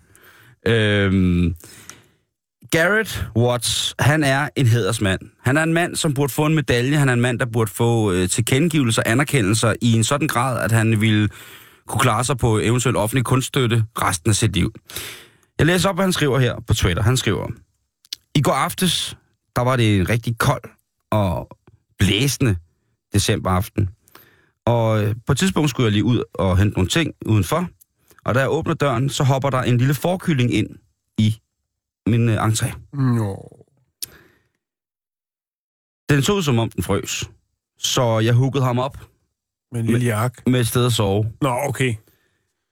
Øhm, 0.67 1.56
Garrett 2.71 3.27
Watts, 3.36 3.95
han 3.99 4.23
er 4.23 4.49
en 4.56 4.67
hedersmand. 4.67 5.19
Han 5.43 5.58
er 5.58 5.63
en 5.63 5.73
mand, 5.73 5.95
som 5.95 6.13
burde 6.13 6.34
få 6.34 6.45
en 6.45 6.56
medalje. 6.56 6.97
Han 6.97 7.10
er 7.10 7.13
en 7.13 7.21
mand, 7.21 7.39
der 7.39 7.45
burde 7.45 7.71
få 7.71 8.12
øh, 8.12 8.30
tilkendegivelser 8.30 9.01
og 9.01 9.12
anerkendelser 9.12 9.73
i 9.82 9.93
en 9.93 10.03
sådan 10.03 10.27
grad, 10.27 10.63
at 10.63 10.71
han 10.71 11.01
ville 11.01 11.30
kunne 11.88 12.01
klare 12.01 12.23
sig 12.23 12.38
på 12.38 12.60
eventuelt 12.60 12.97
offentlig 12.97 13.25
kunststøtte 13.25 13.84
resten 14.01 14.30
af 14.30 14.36
sit 14.36 14.53
liv. 14.53 14.73
Jeg 15.60 15.65
læser 15.65 15.89
op, 15.89 15.95
hvad 15.95 16.06
han 16.06 16.13
skriver 16.13 16.39
her 16.39 16.56
på 16.67 16.73
Twitter. 16.73 17.03
Han 17.03 17.17
skriver, 17.17 17.47
I 18.36 18.41
går 18.41 18.51
aftes, 18.51 19.17
der 19.56 19.62
var 19.62 19.75
det 19.75 19.97
en 19.97 20.10
rigtig 20.10 20.38
kold 20.38 20.63
og 21.12 21.58
blæsende 21.99 22.56
decemberaften. 23.13 23.89
Og 24.65 25.03
øh, 25.03 25.15
på 25.25 25.32
et 25.32 25.38
tidspunkt 25.38 25.69
skulle 25.69 25.86
jeg 25.86 25.91
lige 25.91 26.03
ud 26.03 26.23
og 26.34 26.58
hente 26.58 26.73
nogle 26.73 26.89
ting 26.89 27.13
udenfor. 27.25 27.69
Og 28.28 28.36
da 28.36 28.40
jeg 28.40 28.50
åbner 28.50 28.74
døren, 28.74 29.10
så 29.10 29.24
hopper 29.24 29.50
der 29.50 29.62
en 29.62 29.78
lille 29.78 29.94
forkylling 29.94 30.54
ind 30.54 30.70
i 31.18 31.36
min 32.08 32.30
øh, 32.30 32.44
entré. 32.46 32.72
Nå. 32.94 33.63
Den 36.10 36.22
så 36.22 36.34
ud 36.34 36.44
som 36.44 36.60
om 36.60 36.70
den 36.70 36.84
frøs. 36.84 37.24
Så 37.80 38.20
jeg 38.20 38.34
huggede 38.34 38.63
ham 38.66 38.80
op 38.80 38.98
Med 39.72 39.80
en 39.82 39.86
lille 39.86 40.06
jak. 40.06 40.34
med 40.48 40.60
et 40.60 40.68
sted 40.68 40.86
at 40.86 40.94
sove. 40.94 41.32
Nå, 41.42 41.50
okay. 41.50 41.96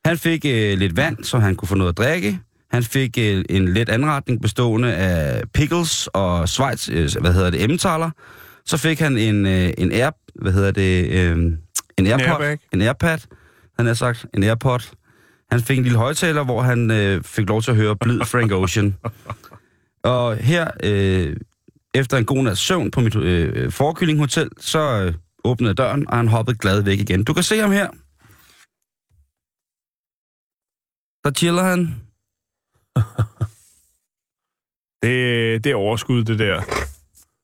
Han 0.06 0.18
fik 0.18 0.46
øh, 0.46 0.78
lidt 0.78 0.98
vand, 0.98 1.24
så 1.24 1.40
han 1.40 1.56
kunne 1.56 1.68
få 1.68 1.76
noget 1.76 1.90
at 1.92 1.98
drikke. 1.98 2.40
Han 2.72 2.84
fik 2.84 3.18
øh, 3.18 3.46
en 3.50 3.74
let 3.74 3.90
anretning 3.90 4.42
bestående 4.42 4.96
af 4.96 5.44
pickles 5.54 6.08
og 6.08 6.50
Schweiz, 6.50 6.90
øh, 6.90 7.10
hvad 7.22 7.34
hedder 7.34 7.50
det, 7.50 7.64
emmentaler. 7.64 8.12
Så 8.66 8.78
fik 8.78 9.00
han 9.00 9.18
en, 9.18 9.46
øh, 9.46 9.74
en 9.78 9.92
air, 9.92 10.10
hvad 10.42 10.52
hedder 10.52 10.72
det, 10.72 11.10
øh, 11.12 11.38
en 11.98 12.08
airpod, 12.08 12.26
airbag. 12.28 12.58
en 12.74 12.82
airpad, 12.82 13.18
han 13.78 13.86
har 13.86 13.94
sagt, 13.94 14.26
en 14.34 14.44
airpod. 14.44 14.80
Han 15.56 15.64
fik 15.64 15.78
en 15.78 15.84
lille 15.84 15.98
højtaler, 15.98 16.44
hvor 16.44 16.62
han 16.62 16.92
øh, 16.92 17.24
fik 17.24 17.50
lov 17.50 17.62
til 17.62 17.72
at 17.72 17.78
høre 17.78 17.96
blid 17.96 18.20
Frank 18.26 18.52
Ocean. 18.52 18.96
Og 20.04 20.38
her, 20.38 20.72
øh, 20.84 21.38
efter 21.94 22.18
en 22.18 22.26
god 22.26 22.44
nats 22.44 22.60
søvn 22.60 22.92
på 22.92 23.00
mit 23.00 23.16
øh, 23.16 23.72
forkyllinghotel, 23.72 24.50
så 24.60 24.80
øh, 24.80 25.14
åbnede 25.44 25.74
døren, 25.74 26.10
og 26.10 26.18
han 26.18 26.28
hoppede 26.28 26.58
glad 26.58 26.82
væk 26.82 27.00
igen. 27.00 27.24
Du 27.24 27.34
kan 27.34 27.44
se 27.44 27.60
ham 27.60 27.72
her. 27.72 27.88
Der 31.24 31.32
chiller 31.32 31.64
han. 31.64 31.80
Det, 35.04 35.64
det 35.64 35.72
er 35.72 35.76
overskud, 35.76 36.24
det 36.24 36.40
der. 36.40 36.58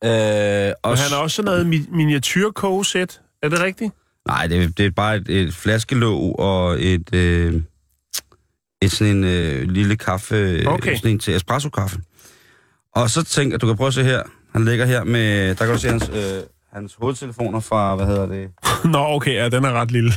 Øh, 0.04 0.74
og 0.82 0.98
han 0.98 1.10
har 1.10 1.22
også 1.22 1.36
sådan 1.36 1.44
noget 1.44 1.64
mi- 1.64 1.96
miniatyrkogesæt. 1.96 3.20
Er 3.42 3.48
det 3.48 3.60
rigtigt? 3.60 3.94
Nej, 4.26 4.46
det, 4.46 4.78
det 4.78 4.86
er 4.86 4.90
bare 4.90 5.16
et, 5.16 5.28
et 5.28 5.54
flaskelåg 5.54 6.38
og 6.38 6.82
et, 6.82 7.14
øh, 7.14 7.62
et 8.82 8.90
sådan 8.92 9.16
en 9.16 9.24
øh, 9.24 9.62
lille 9.68 9.96
kaffe, 9.96 10.62
Okay. 10.66 10.96
sådan 10.96 11.10
en 11.10 11.18
til 11.18 11.36
espresso-kaffe. 11.36 11.98
Og 12.94 13.10
så 13.10 13.24
tænker 13.24 13.58
du 13.58 13.66
kan 13.66 13.76
prøve 13.76 13.88
at 13.88 13.94
se 13.94 14.04
her. 14.04 14.22
Han 14.52 14.64
ligger 14.64 14.86
her 14.86 15.04
med, 15.04 15.48
der 15.48 15.64
kan 15.64 15.74
du 15.74 15.78
se 15.80 15.88
hans, 15.88 16.08
øh, 16.14 16.42
hans 16.72 16.94
hovedtelefoner 16.94 17.60
fra, 17.60 17.96
hvad 17.96 18.06
hedder 18.06 18.26
det, 18.26 18.48
Nå, 18.92 18.98
okay, 18.98 19.34
ja, 19.34 19.48
den 19.48 19.64
er 19.64 19.72
ret 19.72 19.90
lille. 19.90 20.12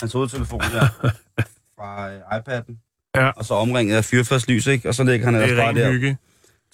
hans 0.00 0.12
hovedtelefon 0.12 0.60
der, 0.60 0.88
fra 1.78 2.10
øh, 2.12 2.20
iPad'en. 2.20 3.10
Ja. 3.16 3.28
Og 3.28 3.44
så 3.44 3.54
omringet 3.54 3.96
af 3.96 4.04
fyrfærdslys, 4.04 4.66
ikke? 4.66 4.88
Og 4.88 4.94
så 4.94 5.04
ligger 5.04 5.26
han 5.26 5.34
ellers 5.34 5.50
er 5.50 5.56
bare 5.56 5.74
der. 5.74 5.92
hygge. 5.92 6.16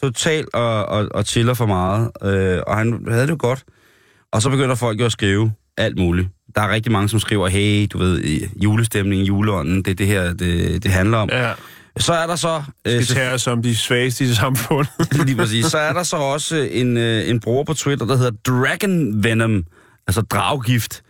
Total 0.03 0.47
og, 0.55 0.87
og, 0.87 1.09
og 1.15 1.25
chiller 1.27 1.55
for 1.55 1.67
meget. 1.67 2.11
Øh, 2.23 2.63
og 2.67 2.77
han 2.77 3.05
havde 3.09 3.23
det 3.23 3.31
jo 3.31 3.37
godt. 3.39 3.65
Og 4.33 4.43
så 4.43 4.51
begynder 4.51 4.75
folk 4.75 5.01
jo 5.01 5.05
at 5.05 5.13
skrive 5.13 5.53
alt 5.81 5.99
muligt. 5.99 6.29
Der 6.55 6.61
er 6.61 6.69
rigtig 6.73 6.93
mange, 6.93 7.09
som 7.09 7.21
skriver, 7.21 7.49
hey, 7.49 7.87
du 7.93 7.99
ved, 7.99 8.23
julestemning, 8.63 9.23
juleånden, 9.29 9.77
det 9.83 9.91
er 9.91 9.95
det 9.95 10.07
her, 10.07 10.33
det, 10.33 10.83
det 10.83 10.91
handler 10.91 11.19
om. 11.19 11.29
Ja, 11.33 11.53
Så 11.97 12.13
er 12.13 12.27
der 12.27 12.37
så... 12.37 12.63
det 12.85 12.97
Øh, 12.99 13.03
tager 13.05 13.37
som 13.37 13.63
de 13.63 13.77
svageste 13.77 14.25
i 14.25 14.35
samfundet. 14.35 14.91
lige 15.27 15.37
præcis, 15.37 15.67
så 15.67 15.79
er 15.79 15.93
der 15.93 16.03
så 16.03 16.17
også 16.17 16.57
en, 16.57 16.97
øh, 16.97 17.29
en 17.29 17.41
bruger 17.41 17.65
på 17.65 17.75
Twitter, 17.75 18.07
der 18.07 18.17
hedder 18.17 18.31
Dragon 18.47 19.25
Venom, 19.25 19.65
altså 20.07 20.21
draggift, 20.21 21.03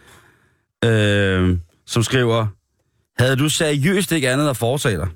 øh, 0.84 1.56
som 1.86 2.02
skriver, 2.02 2.46
havde 3.22 3.36
du 3.36 3.48
seriøst 3.48 4.12
ikke 4.12 4.30
andet 4.30 4.48
at 4.48 4.56
foretage 4.56 4.96
dig? 4.98 5.08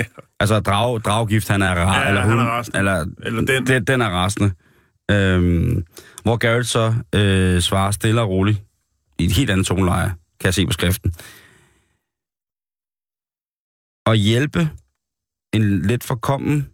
Altså 0.40 0.60
drag, 0.60 1.00
draggift, 1.00 1.48
han 1.48 1.62
er, 1.62 1.74
ra- 1.74 1.98
Ja, 2.00 2.08
eller 2.08 2.20
han 2.20 2.30
hun, 2.30 2.38
er 2.40 2.44
rasende. 2.44 2.78
eller, 2.78 3.04
Eller 3.22 3.40
den. 3.42 3.66
den. 3.66 3.84
den 3.84 4.00
er 4.00 4.08
rasende. 4.08 4.50
Øhm, 5.10 5.84
hvor 6.22 6.36
Garrett 6.36 6.68
så 6.68 6.94
øh, 7.14 7.60
svarer 7.60 7.90
stille 7.90 8.20
og 8.20 8.28
roligt 8.28 8.62
i 9.18 9.24
et 9.24 9.32
helt 9.32 9.50
andet 9.50 9.66
toneleje, 9.66 10.08
kan 10.08 10.44
jeg 10.44 10.54
se 10.54 10.66
på 10.66 10.72
skriften. 10.72 11.14
At 14.06 14.18
hjælpe 14.18 14.70
en 15.52 15.82
lidt 15.82 16.04
forkommen 16.04 16.68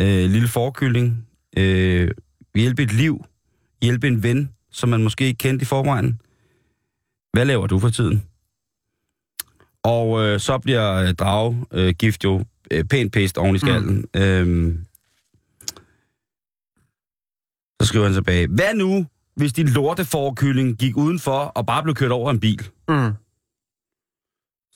øh, 0.00 0.30
lille 0.30 0.48
forkylling, 0.48 1.28
øh, 1.56 2.10
hjælpe 2.54 2.82
et 2.82 2.92
liv, 2.92 3.24
hjælpe 3.82 4.06
en 4.06 4.22
ven, 4.22 4.50
som 4.70 4.88
man 4.88 5.02
måske 5.02 5.24
ikke 5.24 5.38
kendte 5.38 5.62
i 5.62 5.66
forvejen. 5.66 6.20
Hvad 7.32 7.44
laver 7.44 7.66
du 7.66 7.78
for 7.78 7.90
tiden? 7.90 8.22
Og 9.82 10.22
øh, 10.22 10.40
så 10.40 10.58
bliver 10.58 10.94
øh, 10.94 11.14
drage 11.14 11.66
øh, 11.72 11.94
gift 11.94 12.24
jo 12.24 12.44
øh, 12.70 12.84
pænt 12.84 13.12
pæst 13.12 13.38
oven 13.38 13.56
i 13.56 13.58
skallen. 13.58 14.04
Mm. 14.14 14.20
Øhm, 14.20 14.84
så 17.80 17.86
skriver 17.86 18.04
han 18.04 18.14
tilbage, 18.14 18.46
hvad 18.46 18.74
nu, 18.74 19.06
hvis 19.36 19.52
din 19.52 19.68
lorteforkylling 19.68 20.76
gik 20.78 20.96
udenfor 20.96 21.38
og 21.38 21.66
bare 21.66 21.82
blev 21.82 21.94
kørt 21.94 22.12
over 22.12 22.30
en 22.30 22.40
bil? 22.40 22.68
Mm. 22.88 23.12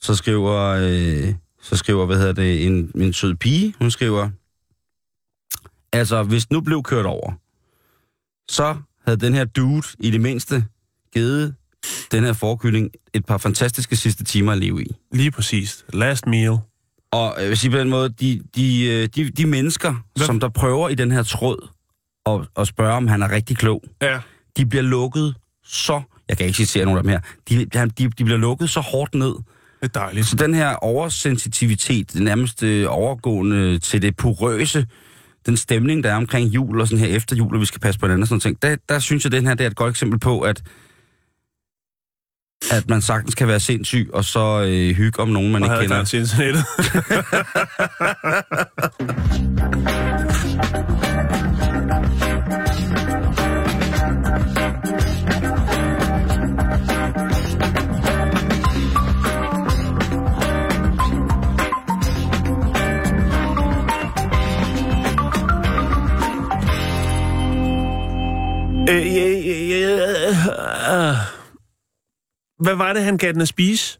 Så 0.01 0.15
skriver, 0.15 0.57
øh, 0.59 1.33
så 1.61 1.77
skriver 1.77 2.05
hvad 2.05 2.17
hedder 2.17 2.33
det, 2.33 2.65
en, 2.65 2.91
en 2.95 3.13
sød 3.13 3.35
pige, 3.35 3.73
hun 3.79 3.91
skriver, 3.91 4.29
altså 5.93 6.23
hvis 6.23 6.51
nu 6.51 6.61
blev 6.61 6.83
kørt 6.83 7.05
over, 7.05 7.31
så 8.49 8.75
havde 9.05 9.17
den 9.17 9.33
her 9.33 9.45
dude 9.45 9.87
i 9.99 10.11
det 10.11 10.21
mindste 10.21 10.65
givet 11.13 11.55
den 12.11 12.23
her 12.23 12.33
forkylling 12.33 12.91
et 13.13 13.25
par 13.25 13.37
fantastiske 13.37 13.95
sidste 13.95 14.23
timer 14.23 14.51
at 14.51 14.57
leve 14.57 14.83
i. 14.83 14.95
Lige 15.11 15.31
præcis. 15.31 15.85
Last 15.93 16.27
meal. 16.27 16.57
Og 17.11 17.35
jeg 17.39 17.49
vil 17.49 17.57
sige 17.57 17.71
på 17.71 17.77
den 17.77 17.89
måde, 17.89 18.09
de, 18.09 18.43
de, 18.55 18.85
øh, 18.85 19.07
de, 19.15 19.29
de 19.29 19.45
mennesker? 19.45 19.95
Hvad? 20.15 20.25
som 20.25 20.39
der 20.39 20.49
prøver 20.49 20.89
i 20.89 20.95
den 20.95 21.11
her 21.11 21.23
tråd 21.23 21.67
og, 22.25 22.45
og 22.55 22.67
spørge, 22.67 22.93
om 22.93 23.07
han 23.07 23.21
er 23.21 23.31
rigtig 23.31 23.57
klog, 23.57 23.83
Ja. 24.01 24.19
De 24.57 24.65
bliver 24.65 24.83
lukket 24.83 25.35
så... 25.63 26.01
Jeg 26.29 26.37
kan 26.37 26.45
ikke 26.45 26.57
citere 26.57 26.85
nogen 26.85 26.97
af 26.97 27.03
dem 27.03 27.11
her. 27.11 27.19
De, 27.49 27.65
de, 27.97 28.09
de 28.09 28.23
bliver 28.23 28.37
lukket 28.37 28.69
så 28.69 28.79
hårdt 28.79 29.15
ned. 29.15 29.33
Det 29.35 29.43
er 29.81 29.87
dejligt. 29.87 30.25
Så 30.27 30.35
den 30.35 30.53
her 30.53 30.75
oversensitivitet, 30.75 32.13
det 32.13 32.21
nærmest 32.21 32.63
øh, 32.63 32.85
overgående 32.89 33.79
til 33.79 34.01
det 34.01 34.17
porøse, 34.17 34.87
den 35.45 35.57
stemning, 35.57 36.03
der 36.03 36.11
er 36.11 36.15
omkring 36.15 36.47
jul 36.47 36.81
og 36.81 36.87
sådan 36.87 37.05
her 37.05 37.15
efter 37.15 37.35
jul, 37.35 37.55
og 37.55 37.61
vi 37.61 37.65
skal 37.65 37.79
passe 37.81 37.99
på 37.99 38.05
hinanden 38.05 38.21
og 38.21 38.27
sådan 38.27 38.35
noget 38.35 38.61
ting, 38.61 38.61
der, 38.89 38.93
der 38.93 38.99
synes 38.99 39.25
jeg, 39.25 39.33
at 39.33 39.37
den 39.39 39.47
her 39.47 39.53
det 39.53 39.63
er 39.63 39.69
et 39.69 39.75
godt 39.75 39.89
eksempel 39.91 40.19
på, 40.19 40.41
at 40.41 40.63
at 42.71 42.89
man 42.89 43.01
sagtens 43.01 43.35
kan 43.35 43.47
være 43.47 43.59
sindssyg, 43.59 44.09
og 44.13 44.25
så 44.25 44.61
øh, 44.61 44.95
hygge 44.95 45.19
om 45.19 45.29
nogen, 45.29 45.51
man 45.51 45.63
Og 45.63 45.83
ikke 45.83 45.93
kender. 45.93 46.03
til 46.03 46.19
internettet. 46.19 46.65
Øh, 68.91 69.15
ja, 69.15 69.29
ja, 69.29 71.09
øh. 71.09 71.15
Hvad 72.59 72.75
var 72.75 72.93
det, 72.93 73.03
han 73.03 73.17
gav 73.17 73.31
den 73.33 73.41
at 73.41 73.47
spise? 73.47 73.99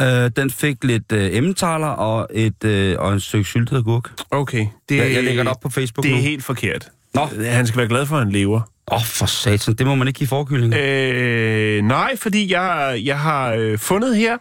Øh, 0.00 0.30
den 0.36 0.50
fik 0.50 0.84
lidt 0.84 1.12
øh, 1.12 1.36
emmentaler 1.36 1.86
og 1.86 2.28
et, 2.34 2.64
øh, 2.64 2.96
og 2.98 3.12
en 3.12 3.20
stykke 3.20 3.44
syltet 3.44 3.76
agurk. 3.76 4.10
Okay. 4.30 4.66
Det, 4.88 4.96
Jeg, 4.96 5.12
jeg 5.12 5.24
lægger 5.24 5.42
det 5.42 5.50
op 5.50 5.60
på 5.60 5.68
Facebook 5.68 6.02
Det 6.02 6.10
nu. 6.10 6.16
er 6.16 6.20
Åh, 6.20 6.24
helt 6.24 6.44
forkert. 6.44 6.88
Nå. 7.14 7.24
Han 7.44 7.66
skal 7.66 7.78
være 7.78 7.88
glad 7.88 8.06
for, 8.06 8.16
at 8.16 8.22
han 8.24 8.32
lever. 8.32 8.60
oh, 8.86 9.02
for 9.04 9.26
satan, 9.26 9.74
det 9.74 9.86
må 9.86 9.94
man 9.94 10.08
ikke 10.08 10.18
give 10.18 10.28
forkylling. 10.28 10.74
Øh. 10.74 11.76
Øh, 11.76 11.82
nej, 11.84 12.16
fordi 12.16 12.52
jeg, 12.52 13.00
jeg 13.04 13.18
har 13.20 13.52
øh, 13.52 13.78
fundet 13.78 14.16
her... 14.16 14.36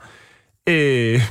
Øh, 0.69 1.21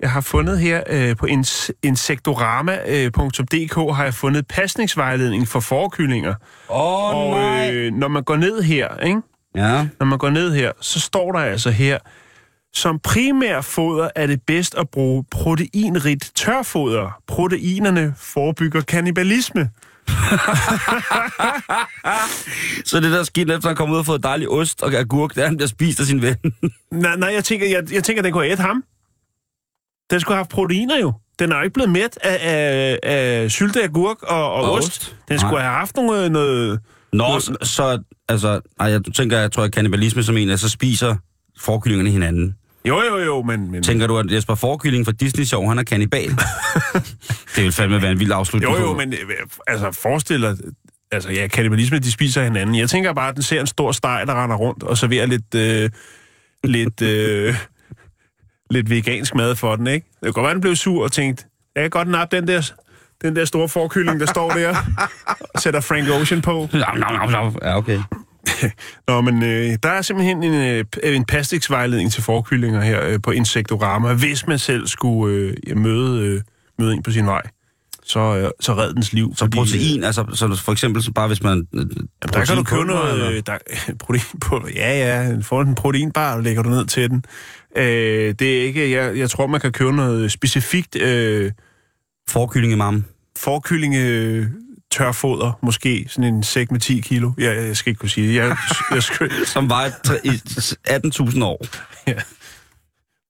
jeg 0.00 0.10
har 0.10 0.20
fundet 0.20 0.58
her 0.60 0.82
øh, 0.86 1.16
på 1.16 1.26
ins- 1.26 1.68
insektorama.dk 1.82 3.96
har 3.96 4.04
jeg 4.04 4.14
fundet 4.14 4.46
pasningsvejledning 4.46 5.48
for 5.48 5.60
forkyllinger. 5.60 6.34
Åh, 6.70 7.14
oh, 7.14 7.32
Og 7.32 7.74
øh, 7.74 7.92
når 7.92 8.08
man 8.08 8.22
går 8.22 8.36
ned 8.36 8.62
her, 8.62 8.96
ikke? 8.98 9.20
Ja, 9.54 9.86
når 10.00 10.06
man 10.06 10.18
går 10.18 10.30
ned 10.30 10.54
her, 10.54 10.72
så 10.80 11.00
står 11.00 11.32
der 11.32 11.38
altså 11.38 11.70
her, 11.70 11.98
som 12.74 12.98
primær 12.98 13.60
foder 13.60 14.08
er 14.16 14.26
det 14.26 14.40
bedst 14.46 14.74
at 14.74 14.88
bruge 14.88 15.24
proteinrigt 15.30 16.32
tørfoder. 16.34 17.20
Proteinerne 17.26 18.14
forebygger 18.18 18.80
kannibalisme. 18.80 19.70
så 22.84 23.00
det 23.00 23.12
der 23.12 23.22
skidt 23.22 23.50
efter 23.50 23.68
han 23.68 23.76
kommer 23.76 23.94
ud 23.94 23.98
og 23.98 24.06
fået 24.06 24.22
dejlig 24.22 24.48
ost 24.48 24.82
og 24.82 24.92
agurk, 24.94 25.34
det 25.34 25.42
er, 25.42 25.46
han 25.46 25.56
bliver 25.56 25.68
spist 25.68 26.00
af 26.00 26.06
sin 26.06 26.22
ven. 26.22 26.36
Nej, 26.92 27.16
nej 27.16 27.28
jeg, 27.34 27.44
tænker, 27.44 27.66
jeg, 27.68 27.92
jeg 27.92 28.04
tænker, 28.04 28.22
den 28.22 28.32
kunne 28.32 28.44
have 28.44 28.52
ædt 28.52 28.60
ham. 28.60 28.84
Den 30.10 30.20
skulle 30.20 30.34
have 30.34 30.38
haft 30.40 30.50
proteiner 30.50 30.98
jo. 31.00 31.12
Den 31.38 31.52
er 31.52 31.56
jo 31.56 31.62
ikke 31.62 31.74
blevet 31.74 31.90
mæt 31.90 32.18
af, 32.22 32.38
af, 32.42 32.98
af 33.02 33.50
syltet 33.50 33.82
agurk 33.82 34.22
og, 34.22 34.52
og 34.52 34.62
Og 34.62 34.72
ost. 34.72 34.86
ost? 34.88 35.16
Den 35.28 35.38
skulle 35.38 35.54
Nej. 35.54 35.62
have 35.62 35.78
haft 35.78 35.96
noget... 35.96 36.32
noget 36.32 36.80
Nå, 37.12 37.40
så, 37.40 37.56
så 37.62 38.02
altså, 38.28 38.60
ej, 38.80 38.86
jeg 38.90 39.00
tænker, 39.14 39.38
jeg 39.38 39.52
tror, 39.52 39.62
at 39.64 39.72
kannibalisme 39.72 40.22
som 40.22 40.36
en, 40.36 40.50
at 40.50 40.60
så 40.60 40.68
spiser 40.68 41.16
forkyllingerne 41.60 42.10
hinanden. 42.10 42.54
jo, 42.88 43.02
jo, 43.02 43.18
jo, 43.18 43.42
men... 43.42 43.70
men 43.70 43.82
Tænker 43.82 44.06
du, 44.06 44.18
at 44.18 44.32
Jesper 44.32 44.54
Forkylling 44.54 45.04
fra 45.04 45.12
Disney 45.12 45.44
Show, 45.44 45.68
han 45.68 45.78
er 45.78 45.82
kannibal? 45.82 46.28
det 47.56 47.64
vil 47.64 47.72
fandme 47.72 48.02
være 48.02 48.12
en 48.12 48.20
vild 48.20 48.32
afslutning 48.32 48.72
jo, 48.72 48.80
jo, 48.80 48.94
men 48.94 49.12
øh, 49.12 49.18
altså, 49.66 49.92
forestil 50.02 50.42
dig... 50.42 50.56
Altså, 51.12 51.30
ja, 51.30 51.46
kannibalisme, 51.46 51.98
de 51.98 52.12
spiser 52.12 52.42
hinanden. 52.42 52.76
Jeg 52.78 52.90
tænker 52.90 53.12
bare, 53.12 53.28
at 53.28 53.34
den 53.34 53.42
ser 53.42 53.60
en 53.60 53.66
stor 53.66 53.92
steg, 53.92 54.24
der 54.26 54.42
render 54.44 54.56
rundt 54.56 54.82
og 54.82 54.98
serverer 54.98 55.26
lidt... 55.26 55.54
Øh, 55.54 55.90
lidt... 56.64 57.02
Øh, 57.02 57.54
lidt 58.70 58.90
vegansk 58.90 59.34
mad 59.34 59.56
for 59.56 59.76
den, 59.76 59.86
ikke? 59.86 60.06
Det 60.14 60.22
kan 60.22 60.32
godt 60.32 60.44
være, 60.44 60.54
den 60.54 60.60
blev 60.60 60.76
sur 60.76 61.04
og 61.04 61.12
tænkte, 61.12 61.44
jeg 61.74 61.82
kan 61.82 61.90
godt 61.90 62.08
nappe 62.08 62.36
den 62.36 62.48
der, 62.48 62.70
den 63.22 63.36
der 63.36 63.44
store 63.44 63.68
forkylling, 63.68 64.20
der 64.20 64.26
står 64.26 64.50
der, 64.50 64.76
og 65.54 65.60
sætter 65.60 65.80
Frank 65.80 66.08
Ocean 66.08 66.42
på. 66.42 66.68
Ja, 67.62 67.76
okay. 67.76 68.00
Nå, 69.08 69.20
men 69.20 69.42
øh, 69.42 69.76
der 69.82 69.88
er 69.88 70.02
simpelthen 70.02 70.42
en, 70.42 70.54
øh, 70.54 70.84
en 71.02 71.24
pastiksvejledning 71.24 72.12
til 72.12 72.22
forkyllinger 72.22 72.80
her 72.80 73.06
øh, 73.06 73.18
på 73.22 73.30
Insektorama, 73.30 74.12
hvis 74.14 74.46
man 74.46 74.58
selv 74.58 74.86
skulle 74.86 75.54
øh, 75.66 75.76
møde, 75.76 76.22
øh, 76.22 76.40
møde 76.78 76.94
en 76.94 77.02
på 77.02 77.10
sin 77.10 77.26
vej. 77.26 77.42
Så, 78.04 78.20
øh, 78.36 78.50
så 78.60 78.74
red 78.74 78.92
dens 78.94 79.12
liv. 79.12 79.32
Så 79.36 79.48
protein, 79.54 80.04
altså 80.04 80.24
så 80.34 80.62
for 80.64 80.72
eksempel 80.72 81.02
så 81.02 81.12
bare 81.12 81.26
hvis 81.28 81.42
man... 81.42 81.66
øh, 81.74 81.80
Der 82.32 82.44
kan 82.44 82.56
du 82.56 82.62
købe 82.62 82.80
proteinpulver, 82.80 83.16
noget 83.16 83.32
øh, 83.32 83.42
der, 83.46 83.58
protein 84.04 84.40
på. 84.40 84.68
Ja, 84.74 84.98
ja, 84.98 85.36
får 85.42 85.62
en 85.62 85.74
proteinbar, 85.74 86.34
og 86.34 86.42
lægger 86.42 86.62
du 86.62 86.68
ned 86.68 86.86
til 86.86 87.10
den. 87.10 87.24
Øh, 87.76 88.34
det 88.38 88.58
er 88.58 88.62
ikke, 88.62 88.90
jeg, 88.90 89.16
jeg 89.18 89.30
tror, 89.30 89.46
man 89.46 89.60
kan 89.60 89.72
købe 89.72 89.92
noget 89.92 90.32
specifikt 90.32 90.96
øh, 90.96 91.52
Forkyllingemam. 92.28 93.04
forkyllinge 93.38 94.06
øh, 94.06 94.46
tørfoder, 94.92 95.58
måske 95.62 96.06
sådan 96.08 96.34
en 96.34 96.42
sæk 96.42 96.70
med 96.70 96.80
10 96.80 97.00
kilo. 97.00 97.32
Ja, 97.38 97.52
jeg 97.64 97.76
skal 97.76 97.90
ikke 97.90 97.98
kunne 97.98 98.08
sige 98.08 98.28
det. 98.28 98.34
Jeg, 98.34 98.56
jeg 98.90 99.02
skal, 99.02 99.30
Som 99.46 99.70
var 99.70 99.90
tre- 100.04 100.20
i 100.24 100.28
18.000 100.28 101.44
år. 101.44 101.66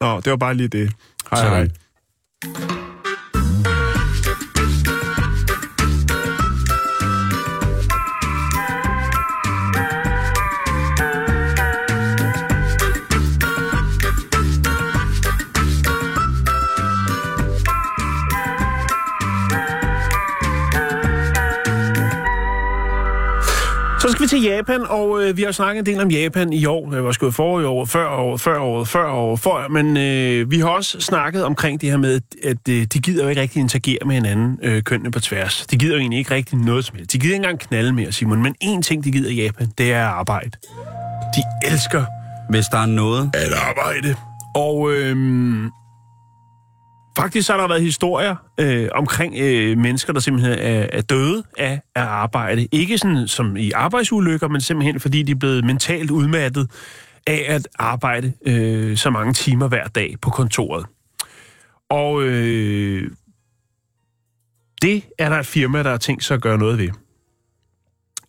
Nå, 0.05 0.21
det 0.21 0.31
var 0.31 0.37
bare 0.37 0.55
lige 0.55 0.69
det. 0.69 0.93
Hej, 1.31 1.41
Sådan. 1.43 1.71
hej. 2.45 2.86
Skal 24.27 24.39
vi 24.39 24.45
til 24.45 24.51
Japan, 24.51 24.87
og 24.89 25.23
øh, 25.23 25.37
vi 25.37 25.43
har 25.43 25.53
snakket 25.53 25.79
en 25.81 25.87
del 25.87 26.03
om 26.03 26.11
Japan 26.11 26.53
i 26.53 26.67
år. 26.67 26.91
Det 26.91 27.05
var 27.05 27.13
sgu 27.13 27.31
for 27.31 27.61
i 27.61 27.65
år, 27.65 27.85
før 27.85 28.09
år, 28.09 28.37
før 28.37 28.59
år, 28.59 28.85
før 28.85 29.11
år, 29.11 29.37
før. 29.37 29.69
Men 29.69 29.97
øh, 29.97 30.51
vi 30.51 30.59
har 30.59 30.69
også 30.69 31.01
snakket 31.01 31.45
omkring 31.45 31.81
det 31.81 31.91
her 31.91 31.97
med, 31.97 32.21
at 32.45 32.69
øh, 32.69 32.85
de 32.85 32.99
gider 32.99 33.23
jo 33.23 33.29
ikke 33.29 33.41
rigtig 33.41 33.61
interagere 33.61 33.99
med 34.07 34.15
hinanden, 34.15 34.59
øh, 34.63 34.83
kønnene 34.83 35.11
på 35.11 35.21
tværs. 35.21 35.67
De 35.71 35.77
gider 35.79 35.95
jo 35.95 36.01
egentlig 36.01 36.19
ikke 36.19 36.35
rigtig 36.35 36.59
noget 36.59 36.85
som 36.85 36.97
helst. 36.97 37.13
De 37.13 37.19
gider 37.19 37.35
ikke 37.35 37.45
engang 37.45 37.61
knalde 37.61 37.93
mere, 37.93 38.13
Simon. 38.13 38.43
Men 38.43 38.55
én 38.65 38.83
ting, 38.83 39.05
de 39.05 39.11
gider 39.13 39.31
i 39.31 39.35
Japan, 39.35 39.73
det 39.79 39.93
er 39.93 40.05
arbejde. 40.07 40.51
De 41.37 41.71
elsker 41.73 42.05
Hvis 42.51 42.67
der 42.67 42.79
er 42.79 42.87
noget... 42.87 43.31
at 43.35 43.53
arbejde. 43.69 44.15
Og 44.55 44.93
Øh, 44.93 45.17
faktisk 47.17 47.47
så 47.47 47.53
har 47.53 47.61
der 47.61 47.69
været 47.69 47.83
historier 47.83 48.37
øh, 48.61 48.89
omkring 48.95 49.35
øh, 49.39 49.79
mennesker, 49.79 50.13
der 50.13 50.21
simpelthen 50.21 50.59
er, 50.59 50.87
er 50.93 51.01
døde 51.01 51.43
af 51.59 51.81
at 51.95 52.03
arbejde. 52.03 52.69
Ikke 52.73 52.99
sådan 52.99 53.29
som 53.29 53.57
i 53.57 53.71
arbejdsulykker, 53.71 54.49
men 54.49 54.61
simpelthen 54.61 55.01
fordi 55.01 55.23
de 55.23 55.33
er 55.33 55.37
blevet 55.37 55.65
mentalt 55.65 56.11
udmattet 56.11 56.71
af 57.27 57.45
at 57.49 57.69
arbejde 57.79 58.33
øh, 58.47 58.97
så 58.97 59.11
mange 59.11 59.33
timer 59.33 59.69
hver 59.69 59.87
dag 59.87 60.15
på 60.23 60.31
kontoret. 60.31 60.87
Og 61.91 62.23
øh, 62.23 63.11
det 64.83 65.03
er 65.19 65.29
der 65.29 65.39
et 65.39 65.47
firma, 65.47 65.83
der 65.83 65.91
har 65.91 65.97
tænkt 65.97 66.25
sig 66.25 66.35
at 66.35 66.43
gøre 66.43 66.59
noget 66.59 66.79
ved. 66.79 66.89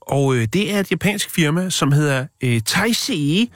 Og 0.02 0.36
øh, 0.36 0.48
det 0.54 0.74
er 0.74 0.80
et 0.80 0.92
japansk 0.92 1.30
firma, 1.30 1.70
som 1.70 1.92
hedder 1.92 2.26
øh, 2.44 2.62
Taisei, 2.62 3.52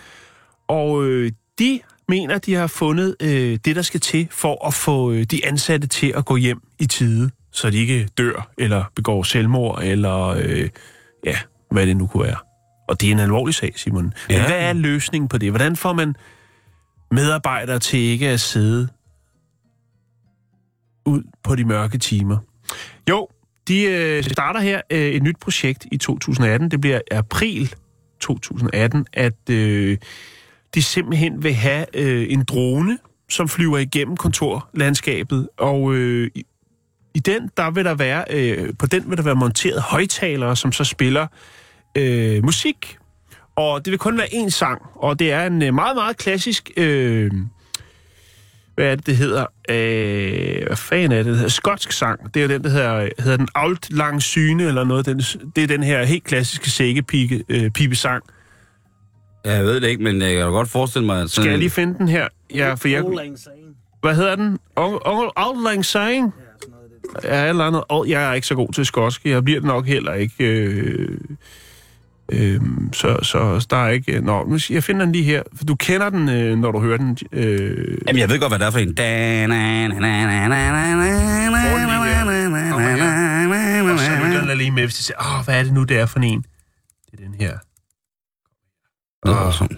og 0.68 1.04
øh, 1.04 1.32
de 1.60 1.80
mener, 2.12 2.38
de 2.38 2.54
har 2.54 2.68
fundet 2.68 3.16
øh, 3.22 3.60
det, 3.66 3.76
der 3.76 3.82
skal 3.82 4.00
til 4.00 4.28
for 4.32 4.68
at 4.68 4.74
få 4.74 5.12
øh, 5.12 5.24
de 5.24 5.46
ansatte 5.46 5.88
til 5.88 6.14
at 6.16 6.26
gå 6.26 6.36
hjem 6.36 6.62
i 6.80 6.86
tide, 6.86 7.30
så 7.52 7.70
de 7.70 7.78
ikke 7.78 8.08
dør 8.18 8.50
eller 8.58 8.84
begår 8.96 9.24
selvmord, 9.24 9.84
eller 9.84 10.28
øh, 10.28 10.70
ja, 11.26 11.38
hvad 11.72 11.86
det 11.88 11.98
nu 11.98 12.08
kunne 12.08 12.24
være. 12.24 12.38
Og 12.90 13.02
det 13.02 13.08
er 13.08 13.12
en 13.12 13.20
alvorlig 13.20 13.56
sag, 13.56 13.74
Simon. 13.76 14.04
Men 14.04 14.14
Ja. 14.30 14.48
hvad 14.48 14.60
er 14.60 14.74
løsningen 14.74 15.28
på 15.30 15.38
det? 15.38 15.50
Hvordan 15.52 15.76
får 15.76 15.94
man 15.94 16.16
medarbejdere 17.12 17.80
til 17.80 18.00
ikke 18.00 18.30
at 18.30 18.40
sidde 18.40 18.88
ud 21.06 21.24
på 21.44 21.56
de 21.56 21.66
mørke 21.66 21.98
timer? 21.98 22.38
Jo, 23.10 23.28
de 23.68 23.82
øh, 23.84 24.24
starter 24.24 24.60
her 24.60 24.82
øh, 24.90 25.00
et 25.00 25.24
nyt 25.24 25.38
projekt 25.42 25.86
i 25.92 25.98
2018. 25.98 26.72
Det 26.72 26.82
bliver 26.82 27.00
april 27.12 27.76
2018, 28.20 29.06
at 29.14 29.50
øh, 29.50 29.98
de 30.76 30.82
simpelthen 30.82 31.44
vil 31.44 31.54
have 31.54 31.86
øh, 31.94 32.26
en 32.30 32.44
drone, 32.44 32.98
som 33.30 33.48
flyver 33.48 33.78
igennem 33.78 34.18
kontorlandskabet, 34.18 35.50
og 35.58 35.94
øh, 35.94 36.32
i, 36.36 36.46
i 37.14 37.20
den, 37.20 37.50
der 37.58 37.72
vil 37.72 37.86
der 37.86 37.94
være, 37.94 38.26
øh, 38.30 38.74
på 38.80 38.86
den 38.86 39.10
vil 39.10 39.18
der 39.18 39.24
være 39.24 39.36
monteret 39.36 39.82
højtalere, 39.82 40.56
som 40.56 40.72
så 40.72 40.84
spiller 40.84 41.28
øh, 41.98 42.44
musik. 42.44 42.98
Og 43.56 43.86
det 43.86 43.92
vil 43.92 44.00
kun 44.00 44.18
være 44.18 44.28
én 44.28 44.50
sang, 44.50 44.82
og 44.96 45.20
det 45.20 45.32
er 45.32 45.46
en 45.46 45.62
øh, 45.62 45.74
meget, 45.74 45.96
meget 45.96 46.18
klassisk... 46.18 46.72
Øh, 46.78 47.32
hvad 48.76 48.86
er 48.86 48.96
det, 48.96 49.06
det 49.06 49.18
hedder? 49.18 49.46
Øh, 49.70 50.68
hvad 50.68 50.78
fanden 50.78 51.12
er 51.12 51.18
det? 51.18 51.26
Det 51.26 51.36
hedder 51.36 51.50
skotsk 51.50 51.92
sang. 51.92 52.34
Det 52.34 52.40
er 52.40 52.44
jo 52.44 52.50
den, 52.50 52.64
der 52.64 52.70
hedder, 52.70 53.10
hedder 53.20 53.38
den 53.38 53.48
Alt 53.56 53.94
Lang 53.94 54.22
Syne, 54.22 54.64
eller 54.64 54.84
noget. 54.84 55.06
Den, 55.06 55.18
det 55.56 55.64
er 55.64 55.68
den 55.68 55.84
her 55.84 56.04
helt 56.04 56.24
klassiske 56.24 56.70
sækkepige 56.70 57.44
øh, 57.50 57.72
pibesang. 57.72 58.24
Ja, 59.46 59.54
jeg 59.54 59.64
ved 59.64 59.82
det 59.82 59.88
ikke, 59.88 60.04
men 60.04 60.22
jeg 60.22 60.36
kan 60.36 60.52
godt 60.52 60.70
forestille 60.70 61.06
mig, 61.06 61.22
at 61.22 61.30
sådan... 61.30 61.44
Skal 61.44 61.50
jeg 61.50 61.60
lige 61.60 61.70
finde 61.70 61.98
den 61.98 62.08
her? 62.08 62.28
Ja, 62.56 62.74
for 62.74 62.88
jeg... 62.88 63.04
Hvad 64.02 64.16
hedder 64.16 64.36
den? 64.36 64.60
Auld 65.36 65.64
Lang 65.64 65.86
Syne? 65.86 66.32
Ja, 67.24 67.50
eller 67.50 67.64
andet. 67.64 67.84
Og 67.90 68.10
jeg 68.10 68.30
er 68.30 68.34
ikke 68.34 68.48
så 68.48 68.56
god 68.56 68.74
til 68.74 68.86
skotsk. 68.86 69.26
Jeg 69.26 69.44
bliver 69.44 69.60
det 69.60 69.68
nok 69.68 69.86
heller 69.86 70.14
ikke. 70.14 70.44
Øh... 70.44 71.18
Øhm, 72.34 72.94
så, 72.94 73.18
så 73.22 73.68
der 73.70 73.86
er 73.86 73.90
ikke... 73.90 74.22
Nå, 74.22 74.58
jeg 74.70 74.84
finder 74.84 75.06
den 75.06 75.12
lige 75.12 75.24
her. 75.24 75.44
For 75.56 75.66
du 75.66 75.76
kender 75.76 76.10
den, 76.10 76.30
øh, 76.30 76.58
når 76.58 76.72
du 76.72 76.80
hører 76.80 76.98
den. 76.98 77.18
Øh, 77.32 77.98
Jamen, 78.08 78.20
jeg 78.20 78.30
ved 78.30 78.40
godt, 78.40 78.52
hvad 78.52 78.60
det 78.60 78.68
er 78.68 78.72
for 78.72 78.80
en. 78.80 78.94
og 83.92 84.00
så 84.00 84.12
lytter 84.28 84.46
den 84.48 84.58
lige 84.58 84.72
med, 84.72 84.84
hvis 84.84 84.96
de 84.96 85.04
siger, 85.04 85.18
åh, 85.40 85.46
hvad 85.46 85.60
er 85.60 85.64
det 85.64 85.74
nu, 85.74 85.84
det 85.84 86.00
er 86.00 86.06
for 86.06 86.20
en? 86.20 86.46
Det 87.12 87.20
er 87.20 87.24
den 87.24 87.36
her. 87.40 87.58
Det 89.26 89.32
var 89.32 89.52
sådan. 89.52 89.78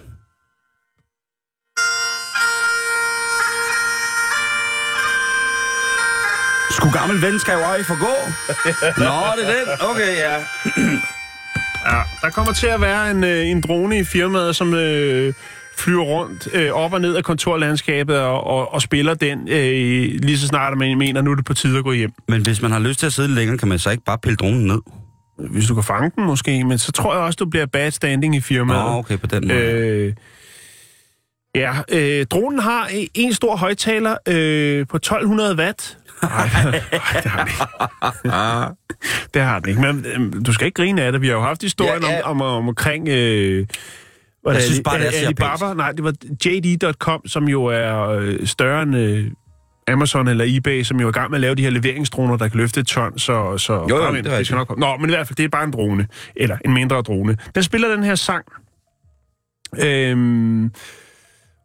Sku 6.72 6.90
gammel 6.90 7.22
ven 7.22 7.40
skal 7.40 7.54
jo 7.54 7.60
ej 7.60 7.84
forgå. 7.84 8.14
Nå, 9.06 9.16
det 9.38 9.46
er 9.50 9.66
den. 9.66 9.90
Okay, 9.90 10.18
ja. 10.18 10.36
Ja, 11.86 12.02
der 12.22 12.30
kommer 12.30 12.54
til 12.54 12.68
at 12.68 12.82
være 12.82 13.12
en, 13.12 13.24
øh, 13.24 13.48
en 13.48 13.62
drone 13.62 14.00
i 14.00 14.04
firmaet, 14.04 14.56
som 14.56 14.74
øh, 14.74 15.34
flyver 15.78 16.04
rundt 16.04 16.48
øh, 16.54 16.72
op 16.72 16.94
og 16.94 17.02
ned 17.02 17.16
af 17.16 17.24
kontorlandskabet 17.24 18.20
og, 18.20 18.44
og, 18.48 18.74
og 18.74 18.82
spiller 18.82 19.14
den 19.14 19.40
øh, 19.50 20.20
lige 20.22 20.38
så 20.38 20.48
snart, 20.48 20.78
man 20.78 20.98
mener, 20.98 21.22
nu 21.22 21.32
er 21.32 21.36
det 21.36 21.46
på 21.46 21.54
tide 21.54 21.78
at 21.78 21.84
gå 21.84 21.92
hjem. 21.92 22.12
Men 22.28 22.42
hvis 22.42 22.62
man 22.62 22.72
har 22.72 22.80
lyst 22.80 23.00
til 23.00 23.06
at 23.06 23.14
sidde 23.14 23.36
længere, 23.36 23.58
kan 23.58 23.68
man 23.68 23.80
så 23.80 23.90
ikke 23.90 24.04
bare 24.04 24.18
pille 24.18 24.36
dronen 24.36 24.66
ned? 24.68 24.80
Hvis 25.38 25.66
du 25.68 25.74
kan 25.74 25.84
fange 25.84 26.12
den 26.16 26.26
måske, 26.26 26.64
men 26.64 26.78
så 26.78 26.92
tror 26.92 27.14
jeg 27.14 27.24
også, 27.24 27.38
du 27.38 27.46
bliver 27.46 27.66
bad 27.66 27.92
standing 27.92 28.36
i 28.36 28.42
firmaet. 28.42 28.86
okay, 28.86 29.18
på 29.18 29.28
den 29.28 29.48
måde. 29.48 29.60
Øh, 29.60 30.14
ja, 31.56 31.74
øh, 31.92 32.26
dronen 32.26 32.60
har 32.60 32.86
e- 32.88 33.08
en 33.14 33.34
stor 33.34 33.56
højtaler 33.56 34.16
øh, 34.28 34.88
på 34.88 34.98
1200 34.98 35.56
watt. 35.56 35.98
Nej, 36.24 36.48
det 37.24 37.32
har 37.32 37.40
den 37.44 37.48
ikke. 37.48 37.64
det 39.34 39.42
har 39.42 39.60
den 39.60 39.70
ikke. 39.70 39.82
Men 39.82 40.06
øh, 40.06 40.46
du 40.46 40.54
skal 40.54 40.66
ikke 40.66 40.76
grine 40.76 41.02
af 41.02 41.12
det. 41.12 41.22
Vi 41.22 41.28
har 41.28 41.34
jo 41.34 41.42
haft 41.42 41.62
historien 41.62 42.02
Ja, 42.04 42.12
ja. 42.12 42.22
om, 42.22 42.42
om, 42.42 42.48
om 42.58 42.68
omkring... 42.68 43.08
Øh, 43.10 43.68
Jeg 44.48 44.62
synes 44.62 44.82
bare, 44.86 45.00
det 45.00 45.08
er 45.08 45.12
så 45.12 45.18
Alibaba. 45.26 45.74
Nej, 45.74 45.92
det 45.92 46.04
var 46.04 46.14
JD.com, 46.46 47.28
som 47.28 47.48
jo 47.48 47.66
er 47.66 48.10
øh, 48.10 48.48
større 48.48 48.84
end 48.84 48.96
øh, 48.96 49.28
Amazon 49.88 50.28
eller 50.28 50.46
eBay, 50.48 50.84
som 50.84 51.00
jo 51.00 51.06
er 51.08 51.10
i 51.10 51.14
gang 51.14 51.32
med 51.32 51.38
at 51.38 51.42
lave 51.42 51.56
de 51.56 51.64
her 51.64 51.70
leveringsdroner, 51.70 52.38
der 52.38 52.48
kan 52.48 52.58
løfte 52.58 52.80
et 52.80 52.88
ton. 52.88 53.20
Så, 53.20 53.58
så 53.58 53.74
jo, 53.74 53.98
kom 53.98 54.16
det 54.16 54.28
er 54.28 54.38
det 54.38 54.46
skal 54.46 54.56
nok 54.56 54.68
komme. 54.68 54.80
Nå, 54.80 54.98
men 54.98 55.10
i 55.10 55.14
hvert 55.14 55.28
fald, 55.28 55.36
det 55.36 55.46
er 55.46 55.50
bare 55.50 55.64
en 55.64 55.72
drone. 55.72 56.08
Eller 56.36 56.58
en 56.66 56.74
mindre 56.74 56.96
drone. 57.02 57.38
Den 57.56 57.64
spiller 57.64 57.96
den 57.96 58.04
her 58.04 58.16
sang. 58.16 58.46
Øhm, 59.80 60.72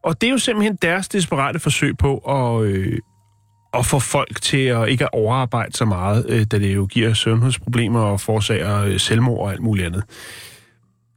og 0.05 0.21
det 0.21 0.27
er 0.27 0.31
jo 0.31 0.39
simpelthen 0.39 0.79
deres 0.83 1.09
desperate 1.09 1.59
forsøg 1.59 1.99
på 1.99 2.19
at, 2.19 2.65
øh, 2.67 2.99
at 3.75 3.87
få 3.87 3.99
folk 3.99 4.43
til 4.43 4.67
at 4.67 4.89
ikke 4.89 5.05
at 5.05 5.11
overarbejde 5.13 5.77
så 5.77 5.85
meget, 5.85 6.27
øh, 6.29 6.45
da 6.45 6.59
det 6.59 6.75
jo 6.75 6.87
giver 6.87 7.15
sundhedsproblemer 7.15 8.01
og 8.01 8.21
forårsager 8.21 8.85
øh, 8.85 8.99
selvmord 9.01 9.41
og 9.41 9.51
alt 9.53 9.63
muligt 9.63 9.87
andet. 9.87 10.05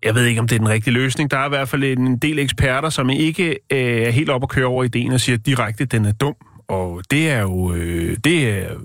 Jeg 0.03 0.15
ved 0.15 0.25
ikke, 0.25 0.41
om 0.41 0.47
det 0.47 0.55
er 0.55 0.59
den 0.59 0.69
rigtige 0.69 0.93
løsning. 0.93 1.31
Der 1.31 1.37
er 1.37 1.45
i 1.45 1.49
hvert 1.49 1.69
fald 1.69 1.83
en 1.83 2.17
del 2.17 2.39
eksperter, 2.39 2.89
som 2.89 3.09
ikke 3.09 3.49
øh, 3.49 3.79
er 3.79 4.09
helt 4.09 4.29
op 4.29 4.43
at 4.43 4.49
køre 4.49 4.65
over 4.65 4.83
ideen 4.83 5.11
og 5.11 5.19
siger 5.19 5.37
direkte, 5.37 5.83
at 5.83 5.91
den 5.91 6.05
er 6.05 6.11
dum. 6.11 6.35
Og 6.71 7.01
det 7.11 7.29
er 7.29 7.41
jo 7.41 7.73
øh, 7.73 8.17
det 8.23 8.49
er 8.49 8.75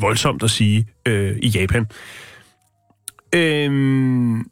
voldsomt 0.00 0.42
at 0.42 0.50
sige 0.50 0.86
øh, 1.06 1.36
i 1.42 1.48
Japan. 1.48 1.86
Øhm, 3.34 4.50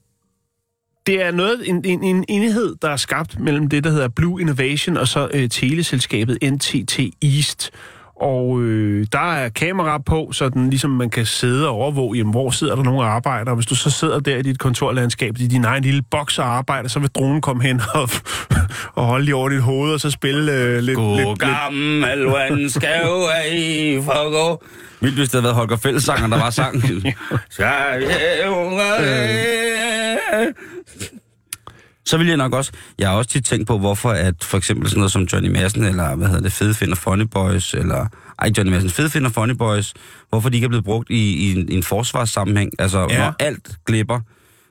det 1.06 1.22
er 1.22 1.30
noget, 1.30 1.68
en, 1.68 1.84
en, 1.84 2.04
en 2.04 2.24
enhed, 2.28 2.76
der 2.82 2.88
er 2.88 2.96
skabt 2.96 3.40
mellem 3.40 3.68
det, 3.68 3.84
der 3.84 3.90
hedder 3.90 4.08
Blue 4.08 4.40
Innovation, 4.40 4.96
og 4.96 5.08
så 5.08 5.28
øh, 5.34 5.48
teleselskabet 5.48 6.38
NTT 6.42 7.00
East. 7.22 7.70
Og 8.20 8.62
øh, 8.62 9.06
der 9.12 9.32
er 9.32 9.48
kamera 9.48 9.98
på, 9.98 10.30
så 10.32 10.48
den, 10.48 10.70
ligesom 10.70 10.90
man 10.90 11.10
kan 11.10 11.26
sidde 11.26 11.68
og 11.68 11.74
overvåge, 11.74 12.16
jamen, 12.18 12.30
hvor 12.30 12.50
sidder 12.50 12.76
der 12.76 12.82
nogen 12.82 13.00
og 13.00 13.14
arbejder. 13.14 13.50
Og 13.50 13.54
hvis 13.54 13.66
du 13.66 13.74
så 13.74 13.90
sidder 13.90 14.20
der 14.20 14.36
i 14.36 14.42
dit 14.42 14.58
kontorlandskab, 14.58 15.38
i 15.38 15.46
din 15.46 15.64
egen 15.64 15.82
lille 15.82 16.02
boks 16.10 16.38
og 16.38 16.46
arbejder, 16.46 16.88
så 16.88 16.98
vil 16.98 17.08
dronen 17.08 17.40
komme 17.40 17.62
hen 17.62 17.80
og, 17.94 18.08
og 18.94 19.04
holde 19.04 19.24
lige 19.24 19.34
over 19.34 19.48
dit 19.48 19.62
hoved, 19.62 19.92
og 19.92 20.00
så 20.00 20.10
spille 20.10 20.52
øh, 20.52 20.78
lidt, 20.78 20.96
God 20.96 21.16
lidt, 21.16 21.38
gammel 21.38 22.26
ven 22.26 22.70
skal 22.70 23.00
jo 23.04 23.22
ej 23.22 24.02
forgå. 24.04 24.64
Vildt, 25.00 25.16
hvis 25.16 25.28
det 25.28 25.32
havde 25.32 25.44
været 25.44 25.56
Holger 25.56 25.76
Fællessanger, 25.76 26.28
der 26.28 26.38
var 26.38 26.50
sang. 26.50 26.82
Så 32.10 32.16
vil 32.18 32.26
jeg 32.26 32.36
nok 32.36 32.54
også... 32.54 32.72
Jeg 32.98 33.08
har 33.08 33.16
også 33.16 33.30
tit 33.30 33.44
tænkt 33.44 33.66
på, 33.66 33.78
hvorfor 33.78 34.10
at 34.10 34.34
for 34.42 34.58
eksempel 34.58 34.88
sådan 34.88 34.98
noget 34.98 35.12
som 35.12 35.22
Johnny 35.22 35.48
Madsen, 35.50 35.84
eller 35.84 36.16
hvad 36.16 36.26
hedder 36.28 36.42
det, 36.42 36.52
Fedefind 36.52 36.90
og 36.92 36.98
Funny 36.98 37.22
Boys, 37.22 37.74
eller... 37.74 38.06
Ej, 38.38 38.50
Johnny 38.58 38.70
Madsen, 38.72 38.90
Fedefind 38.90 39.26
og 39.26 39.32
Funny 39.32 39.52
Boys, 39.52 39.94
hvorfor 40.28 40.48
de 40.48 40.56
ikke 40.56 40.64
er 40.64 40.68
blevet 40.68 40.84
brugt 40.84 41.10
i, 41.10 41.34
i, 41.34 41.58
en, 41.58 41.68
i 41.68 41.74
en 41.74 41.82
forsvarssammenhæng. 41.82 42.70
Altså, 42.78 43.06
Ja. 43.10 43.18
når 43.18 43.34
alt 43.40 43.70
glipper, 43.86 44.20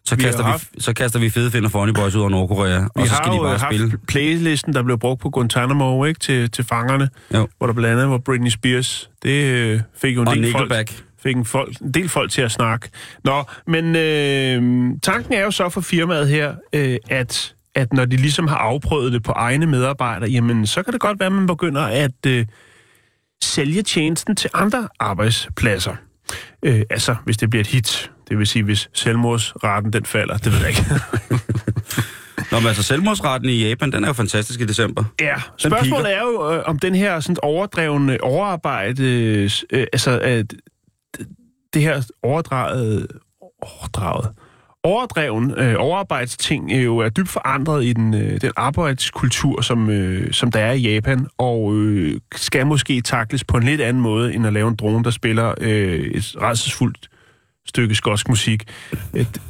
så 0.05 0.15
Vi 0.15 0.23
har 0.23 0.27
kaster, 0.29 0.43
vi, 0.45 0.49
haft- 0.51 0.69
så 0.83 0.93
kaster 0.93 1.19
vi 1.19 1.29
Fedefind 1.29 1.65
og 1.65 1.71
Funny 1.71 1.91
Boys 1.91 2.15
ud 2.15 2.23
af 2.23 2.31
Nordkorea, 2.31 2.79
Vi 2.79 2.85
og 2.95 3.07
så 3.07 3.13
har 3.13 3.23
skal 3.23 3.33
de 3.33 3.39
bare 3.43 3.59
spille. 3.59 3.97
playlisten, 4.07 4.73
der 4.73 4.83
blev 4.83 4.99
brugt 4.99 5.21
på 5.21 5.29
Guantanamo, 5.29 6.05
ikke, 6.05 6.19
til, 6.19 6.51
til 6.51 6.65
fangerne, 6.65 7.09
Jo. 7.33 7.47
hvor 7.57 7.67
der 7.67 7.73
blandt 7.73 7.97
andet 7.99 8.09
var 8.09 8.17
Britney 8.17 8.49
Spears. 8.49 9.09
Det 9.23 9.29
øh, 9.53 9.81
fik 10.01 10.15
jo 10.15 10.21
en 10.21 10.27
Og 10.27 10.35
del 10.35 10.51
folk, 10.51 10.63
Nickelback. 10.71 11.03
Fik 11.23 11.35
en, 11.35 11.45
folk, 11.45 11.77
en 11.81 11.93
del 11.93 12.09
folk 12.09 12.31
til 12.31 12.41
at 12.41 12.51
snakke. 12.51 12.89
Nå, 13.23 13.43
men 13.67 13.95
øh, 13.95 14.91
tanken 15.03 15.33
er 15.33 15.41
jo 15.41 15.51
så 15.51 15.69
for 15.69 15.81
firmaet 15.81 16.27
her, 16.27 16.55
øh, 16.73 16.97
at, 17.09 17.55
at 17.75 17.93
når 17.93 18.05
de 18.05 18.17
ligesom 18.17 18.47
har 18.47 18.57
afprøvet 18.57 19.13
det 19.13 19.23
på 19.23 19.31
egne 19.31 19.65
medarbejdere, 19.65 20.29
jamen 20.29 20.67
så 20.67 20.83
kan 20.83 20.93
det 20.93 21.01
godt 21.01 21.19
være, 21.19 21.27
at 21.27 21.33
man 21.33 21.47
begynder 21.47 21.81
at 21.81 22.25
øh, 22.27 22.45
sælge 23.43 23.81
tjenesten 23.81 24.35
til 24.35 24.49
andre 24.53 24.87
arbejdspladser. 24.99 25.95
Øh, 26.63 26.81
altså, 26.89 27.15
hvis 27.25 27.37
det 27.37 27.49
bliver 27.49 27.61
et 27.61 27.67
hit. 27.67 28.11
Det 28.29 28.37
vil 28.37 28.47
sige, 28.47 28.63
hvis 28.63 28.89
selvmordsraten 28.93 29.93
den 29.93 30.05
falder. 30.05 30.37
Det 30.37 30.53
ved 30.53 30.59
jeg 30.59 30.69
ikke. 30.69 30.83
Nå, 32.51 32.59
men 32.59 32.67
altså 32.67 32.83
selvmordsretten 32.83 33.49
i 33.49 33.67
Japan, 33.67 33.91
den 33.91 34.03
er 34.03 34.07
jo 34.07 34.13
fantastisk 34.13 34.61
i 34.61 34.65
december. 34.65 35.03
Ja, 35.21 35.35
spørgsmålet 35.57 36.15
er 36.15 36.21
jo, 36.21 36.53
øh, 36.53 36.63
om 36.65 36.79
den 36.79 36.95
her 36.95 37.19
sådan 37.19 37.37
overdrevne 37.41 38.23
overarbejde, 38.23 39.03
øh, 39.71 39.87
altså 39.93 40.19
at 40.19 40.45
det 41.73 41.81
her 41.81 42.01
overdraget, 42.23 43.07
overdraget, 43.61 44.29
overdreven 44.83 45.51
øh, 45.57 45.75
overarbejdsting 45.77 46.71
øh, 46.71 46.85
jo 46.85 46.97
er 46.97 47.09
dybt 47.09 47.29
forandret 47.29 47.85
i 47.85 47.93
den, 47.93 48.13
øh, 48.13 48.41
den 48.41 48.51
arbejdskultur, 48.55 49.61
som, 49.61 49.89
øh, 49.89 50.33
som 50.33 50.51
der 50.51 50.59
er 50.59 50.71
i 50.71 50.81
Japan, 50.81 51.27
og 51.37 51.75
øh, 51.75 52.19
skal 52.35 52.67
måske 52.67 53.01
takles 53.01 53.43
på 53.43 53.57
en 53.57 53.63
lidt 53.63 53.81
anden 53.81 54.03
måde, 54.03 54.33
end 54.33 54.47
at 54.47 54.53
lave 54.53 54.67
en 54.67 54.75
drone, 54.75 55.03
der 55.03 55.09
spiller 55.09 55.53
øh, 55.61 55.99
et 55.99 56.35
rædselsfuldt 56.41 57.09
stykke 57.65 57.95
skotsk 57.95 58.29
musik. 58.29 58.63
Et, 59.15 59.41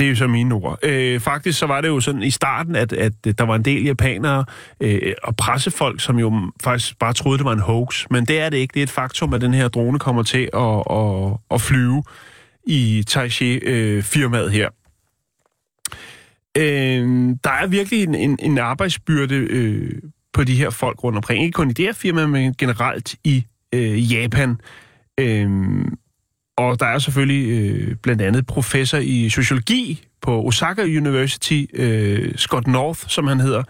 det 0.00 0.06
er 0.06 0.10
jo 0.10 0.16
så 0.16 0.26
mine 0.26 0.54
ord. 0.54 0.78
Øh, 0.82 1.20
faktisk 1.20 1.58
så 1.58 1.66
var 1.66 1.80
det 1.80 1.88
jo 1.88 2.00
sådan 2.00 2.22
i 2.22 2.30
starten, 2.30 2.76
at, 2.76 2.92
at 2.92 3.12
der 3.38 3.44
var 3.44 3.54
en 3.54 3.64
del 3.64 3.84
japanere 3.84 4.44
øh, 4.80 5.12
og 5.22 5.36
pressefolk, 5.36 6.00
som 6.00 6.18
jo 6.18 6.52
faktisk 6.62 6.98
bare 6.98 7.12
troede, 7.12 7.38
det 7.38 7.44
var 7.44 7.52
en 7.52 7.60
hoax. 7.60 8.04
Men 8.10 8.24
det 8.24 8.40
er 8.40 8.48
det 8.48 8.56
ikke. 8.56 8.74
Det 8.74 8.80
er 8.80 8.84
et 8.84 8.90
faktum, 8.90 9.34
at 9.34 9.40
den 9.40 9.54
her 9.54 9.68
drone 9.68 9.98
kommer 9.98 10.22
til 10.22 10.48
at, 10.54 10.82
at, 10.90 11.38
at 11.50 11.60
flyve 11.60 12.02
i 12.66 13.04
Taixi-firmaet 13.06 14.50
her. 14.50 14.68
Øh, 16.56 17.36
der 17.44 17.50
er 17.50 17.66
virkelig 17.66 18.02
en, 18.02 18.14
en, 18.14 18.38
en 18.42 18.58
arbejdsbyrde 18.58 19.34
øh, 19.34 19.92
på 20.32 20.44
de 20.44 20.54
her 20.54 20.70
folk 20.70 21.04
rundt 21.04 21.16
omkring. 21.16 21.44
Ikke 21.44 21.52
kun 21.52 21.70
i 21.70 21.72
det 21.72 21.84
her 21.84 21.92
firma, 21.92 22.26
men 22.26 22.54
generelt 22.58 23.14
i 23.24 23.44
øh, 23.74 24.12
Japan. 24.12 24.60
Øh, 25.20 25.50
og 26.60 26.80
der 26.80 26.86
er 26.86 26.98
selvfølgelig 26.98 27.48
øh, 27.50 27.96
blandt 27.96 28.22
andet 28.22 28.46
professor 28.46 28.98
i 28.98 29.28
sociologi 29.28 30.04
på 30.22 30.42
Osaka 30.42 30.82
University, 30.82 31.64
øh, 31.74 32.34
Scott 32.34 32.66
North, 32.66 33.00
som 33.08 33.26
han 33.26 33.40
hedder. 33.40 33.62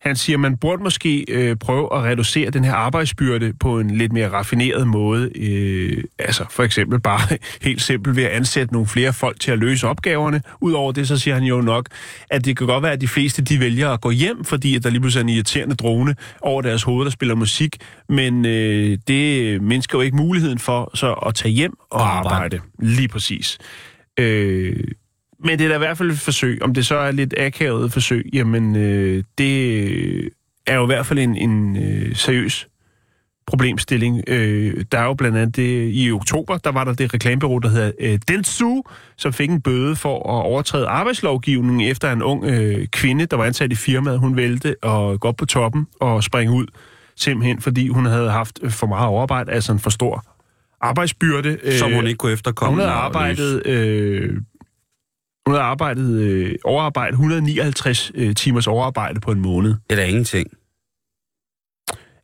Han 0.00 0.16
siger, 0.16 0.36
man 0.36 0.56
burde 0.56 0.82
måske 0.82 1.24
øh, 1.28 1.56
prøve 1.56 1.96
at 1.96 2.02
reducere 2.02 2.50
den 2.50 2.64
her 2.64 2.74
arbejdsbyrde 2.74 3.52
på 3.60 3.80
en 3.80 3.90
lidt 3.90 4.12
mere 4.12 4.28
raffineret 4.28 4.86
måde. 4.88 5.30
Øh, 5.38 6.04
altså 6.18 6.44
for 6.50 6.62
eksempel 6.62 7.00
bare 7.00 7.38
helt 7.66 7.82
simpelt 7.82 8.16
ved 8.16 8.24
at 8.24 8.30
ansætte 8.30 8.72
nogle 8.72 8.88
flere 8.88 9.12
folk 9.12 9.40
til 9.40 9.50
at 9.50 9.58
løse 9.58 9.88
opgaverne. 9.88 10.42
Udover 10.60 10.92
det, 10.92 11.08
så 11.08 11.18
siger 11.18 11.34
han 11.34 11.44
jo 11.44 11.60
nok, 11.60 11.88
at 12.30 12.44
det 12.44 12.56
kan 12.56 12.66
godt 12.66 12.82
være, 12.82 12.92
at 12.92 13.00
de 13.00 13.08
fleste 13.08 13.42
de 13.42 13.60
vælger 13.60 13.90
at 13.90 14.00
gå 14.00 14.10
hjem, 14.10 14.44
fordi 14.44 14.76
at 14.76 14.84
der 14.84 14.90
lige 14.90 15.00
pludselig 15.00 15.20
er 15.20 15.24
en 15.24 15.28
irriterende 15.28 15.74
drone 15.74 16.14
over 16.40 16.62
deres 16.62 16.82
hoved, 16.82 17.04
der 17.04 17.10
spiller 17.10 17.34
musik. 17.34 17.76
Men 18.08 18.46
øh, 18.46 18.98
det 19.08 19.62
mindsker 19.62 19.98
jo 19.98 20.02
ikke 20.02 20.16
muligheden 20.16 20.58
for 20.58 20.90
så 20.94 21.12
at 21.12 21.34
tage 21.34 21.52
hjem 21.52 21.74
og 21.90 22.16
arbejde. 22.16 22.60
Lige 22.78 23.08
præcis. 23.08 23.58
Øh, 24.18 24.76
men 25.44 25.58
det 25.58 25.64
er 25.64 25.68
da 25.68 25.74
i 25.74 25.78
hvert 25.78 25.98
fald 25.98 26.10
et 26.10 26.18
forsøg. 26.18 26.62
Om 26.62 26.74
det 26.74 26.86
så 26.86 26.96
er 26.96 27.10
lidt 27.10 27.34
akavet 27.38 27.92
forsøg, 27.92 28.30
jamen 28.32 28.76
øh, 28.76 29.24
det 29.38 30.30
er 30.66 30.74
jo 30.76 30.82
i 30.82 30.86
hvert 30.86 31.06
fald 31.06 31.18
en, 31.18 31.36
en 31.36 31.76
øh, 31.76 32.16
seriøs 32.16 32.68
problemstilling. 33.46 34.22
Øh, 34.26 34.84
der 34.92 34.98
er 34.98 35.04
jo 35.04 35.14
blandt 35.14 35.36
andet 35.38 35.56
det, 35.56 35.90
i 35.92 36.12
oktober, 36.12 36.58
der 36.58 36.72
var 36.72 36.84
der 36.84 36.92
det 36.92 37.14
reklamebureau, 37.14 37.58
der 37.58 37.68
hedder 37.68 37.90
øh, 38.00 38.18
Dentsu, 38.28 38.82
som 39.16 39.32
fik 39.32 39.50
en 39.50 39.60
bøde 39.60 39.96
for 39.96 40.16
at 40.16 40.44
overtræde 40.44 40.86
arbejdslovgivningen 40.86 41.90
efter 41.90 42.12
en 42.12 42.22
ung 42.22 42.44
øh, 42.44 42.86
kvinde, 42.86 43.26
der 43.26 43.36
var 43.36 43.44
ansat 43.44 43.72
i 43.72 43.74
firmaet. 43.74 44.18
Hun 44.18 44.36
vælte 44.36 44.76
og 44.82 45.20
gå 45.20 45.28
op 45.28 45.36
på 45.36 45.46
toppen 45.46 45.86
og 46.00 46.24
springe 46.24 46.54
ud, 46.54 46.66
simpelthen 47.16 47.60
fordi 47.60 47.88
hun 47.88 48.06
havde 48.06 48.30
haft 48.30 48.58
for 48.68 48.86
meget 48.86 49.06
overarbejde, 49.06 49.52
altså 49.52 49.72
en 49.72 49.78
for 49.78 49.90
stor 49.90 50.24
arbejdsbyrde. 50.80 51.58
Som 51.78 51.90
Øh, 51.90 51.96
hun 51.96 52.06
ikke 52.06 52.18
kunne 52.18 52.32
efterkomme. 52.32 52.70
hun 52.72 52.80
havde 52.80 52.92
arbejdet... 52.92 53.66
Øh, 53.66 54.36
Hun 55.48 55.54
havde 55.54 55.64
arbejdet, 55.64 56.20
øh, 56.20 56.54
overarbejdet 56.64 57.12
159 57.12 58.12
øh, 58.14 58.34
timers 58.34 58.66
overarbejde 58.66 59.20
på 59.20 59.30
en 59.32 59.40
måned. 59.40 59.70
Det 59.70 59.78
er 59.90 59.96
da 59.96 60.04
ingenting. 60.04 60.50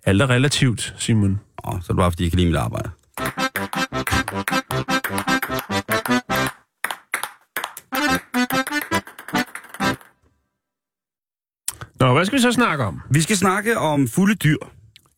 Alt 0.05 0.23
er 0.23 0.31
relativt, 0.31 0.95
Simon. 0.99 1.41
Åh, 1.65 1.73
så 1.73 1.87
er 1.89 1.93
det 1.93 1.97
bare, 1.97 2.11
fordi 2.11 2.25
jeg 2.25 2.31
kan 2.31 2.39
lide 2.39 2.51
mit 2.51 2.57
arbejde. 2.57 2.91
Nå, 12.01 12.13
hvad 12.15 12.25
skal 12.25 12.37
vi 12.37 12.43
så 12.43 12.53
snakke 12.53 12.85
om? 12.85 13.01
Vi 13.11 13.21
skal 13.23 13.37
snakke 13.37 13.79
om 13.79 14.09
fulde 14.09 14.35
dyr, 14.35 14.59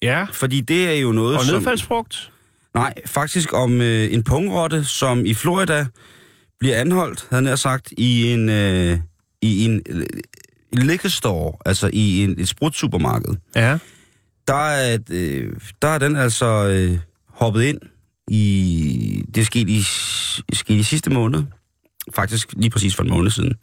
Ja, 0.03 0.27
fordi 0.33 0.61
det 0.61 0.89
er 0.89 1.01
jo 1.01 1.13
noget, 1.13 1.37
og 1.37 1.45
som... 1.45 1.55
nedfaldsfrugt. 1.55 2.33
Nej, 2.75 2.95
faktisk 3.07 3.53
om 3.53 3.81
øh, 3.81 4.15
en 4.15 4.23
pungrotte, 4.23 4.85
som 4.85 5.27
i 5.27 5.35
Florida 5.35 5.87
bliver 6.61 6.77
anholdt, 6.77 7.27
havde 7.31 7.49
jeg 7.49 7.59
sagt, 7.59 7.93
i 7.99 8.33
en, 8.33 8.49
øh, 8.49 8.99
i 9.43 9.65
en, 9.65 9.83
øh, 9.89 10.07
liquor 10.73 11.63
altså 11.65 11.91
i 11.93 12.25
en, 12.25 12.41
et 12.41 12.49
sprutsupermarked. 12.49 13.35
Ja. 13.57 13.79
Der 14.47 14.69
er, 14.69 14.99
øh, 15.11 15.53
der 15.83 15.89
er 15.89 15.99
den 15.99 16.17
altså 16.17 16.67
øh, 16.69 16.99
hoppet 17.29 17.63
ind 17.63 17.79
i... 18.29 19.25
Det 19.35 19.47
skete 19.47 19.71
i, 19.71 19.83
skete 20.53 20.79
i 20.79 20.83
sidste 20.83 21.11
måned. 21.11 21.43
Faktisk 22.15 22.53
lige 22.57 22.71
præcis 22.71 22.95
for 22.95 23.03
en 23.03 23.11
måned 23.11 23.31
siden. 23.31 23.55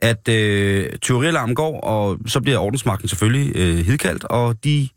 At 0.00 0.28
øh, 0.28 0.90
tyverialarmen 0.96 1.54
går, 1.54 1.80
og 1.80 2.18
så 2.26 2.40
bliver 2.40 2.58
ordensmagten 2.58 3.08
selvfølgelig 3.08 3.56
øh, 3.56 3.86
hidkaldt, 3.86 4.24
og 4.24 4.64
de 4.64 4.88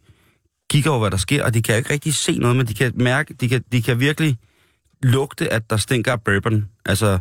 kigger 0.70 0.90
over, 0.90 1.00
hvad 1.00 1.12
der 1.12 1.18
sker, 1.18 1.44
og 1.44 1.54
de 1.54 1.62
kan 1.62 1.78
ikke 1.78 1.94
rigtig 1.94 2.14
se 2.14 2.38
noget, 2.38 2.56
men 2.56 2.68
de 2.68 2.74
kan 2.74 2.92
mærke, 2.96 3.34
de 3.34 3.50
kan, 3.50 3.64
de 3.72 3.82
kan 3.82 4.00
virkelig 4.00 4.38
lugte, 5.04 5.54
at 5.54 5.70
der 5.70 5.78
stinker 5.78 6.12
af 6.12 6.22
bourbon. 6.22 6.66
Altså, 6.86 7.20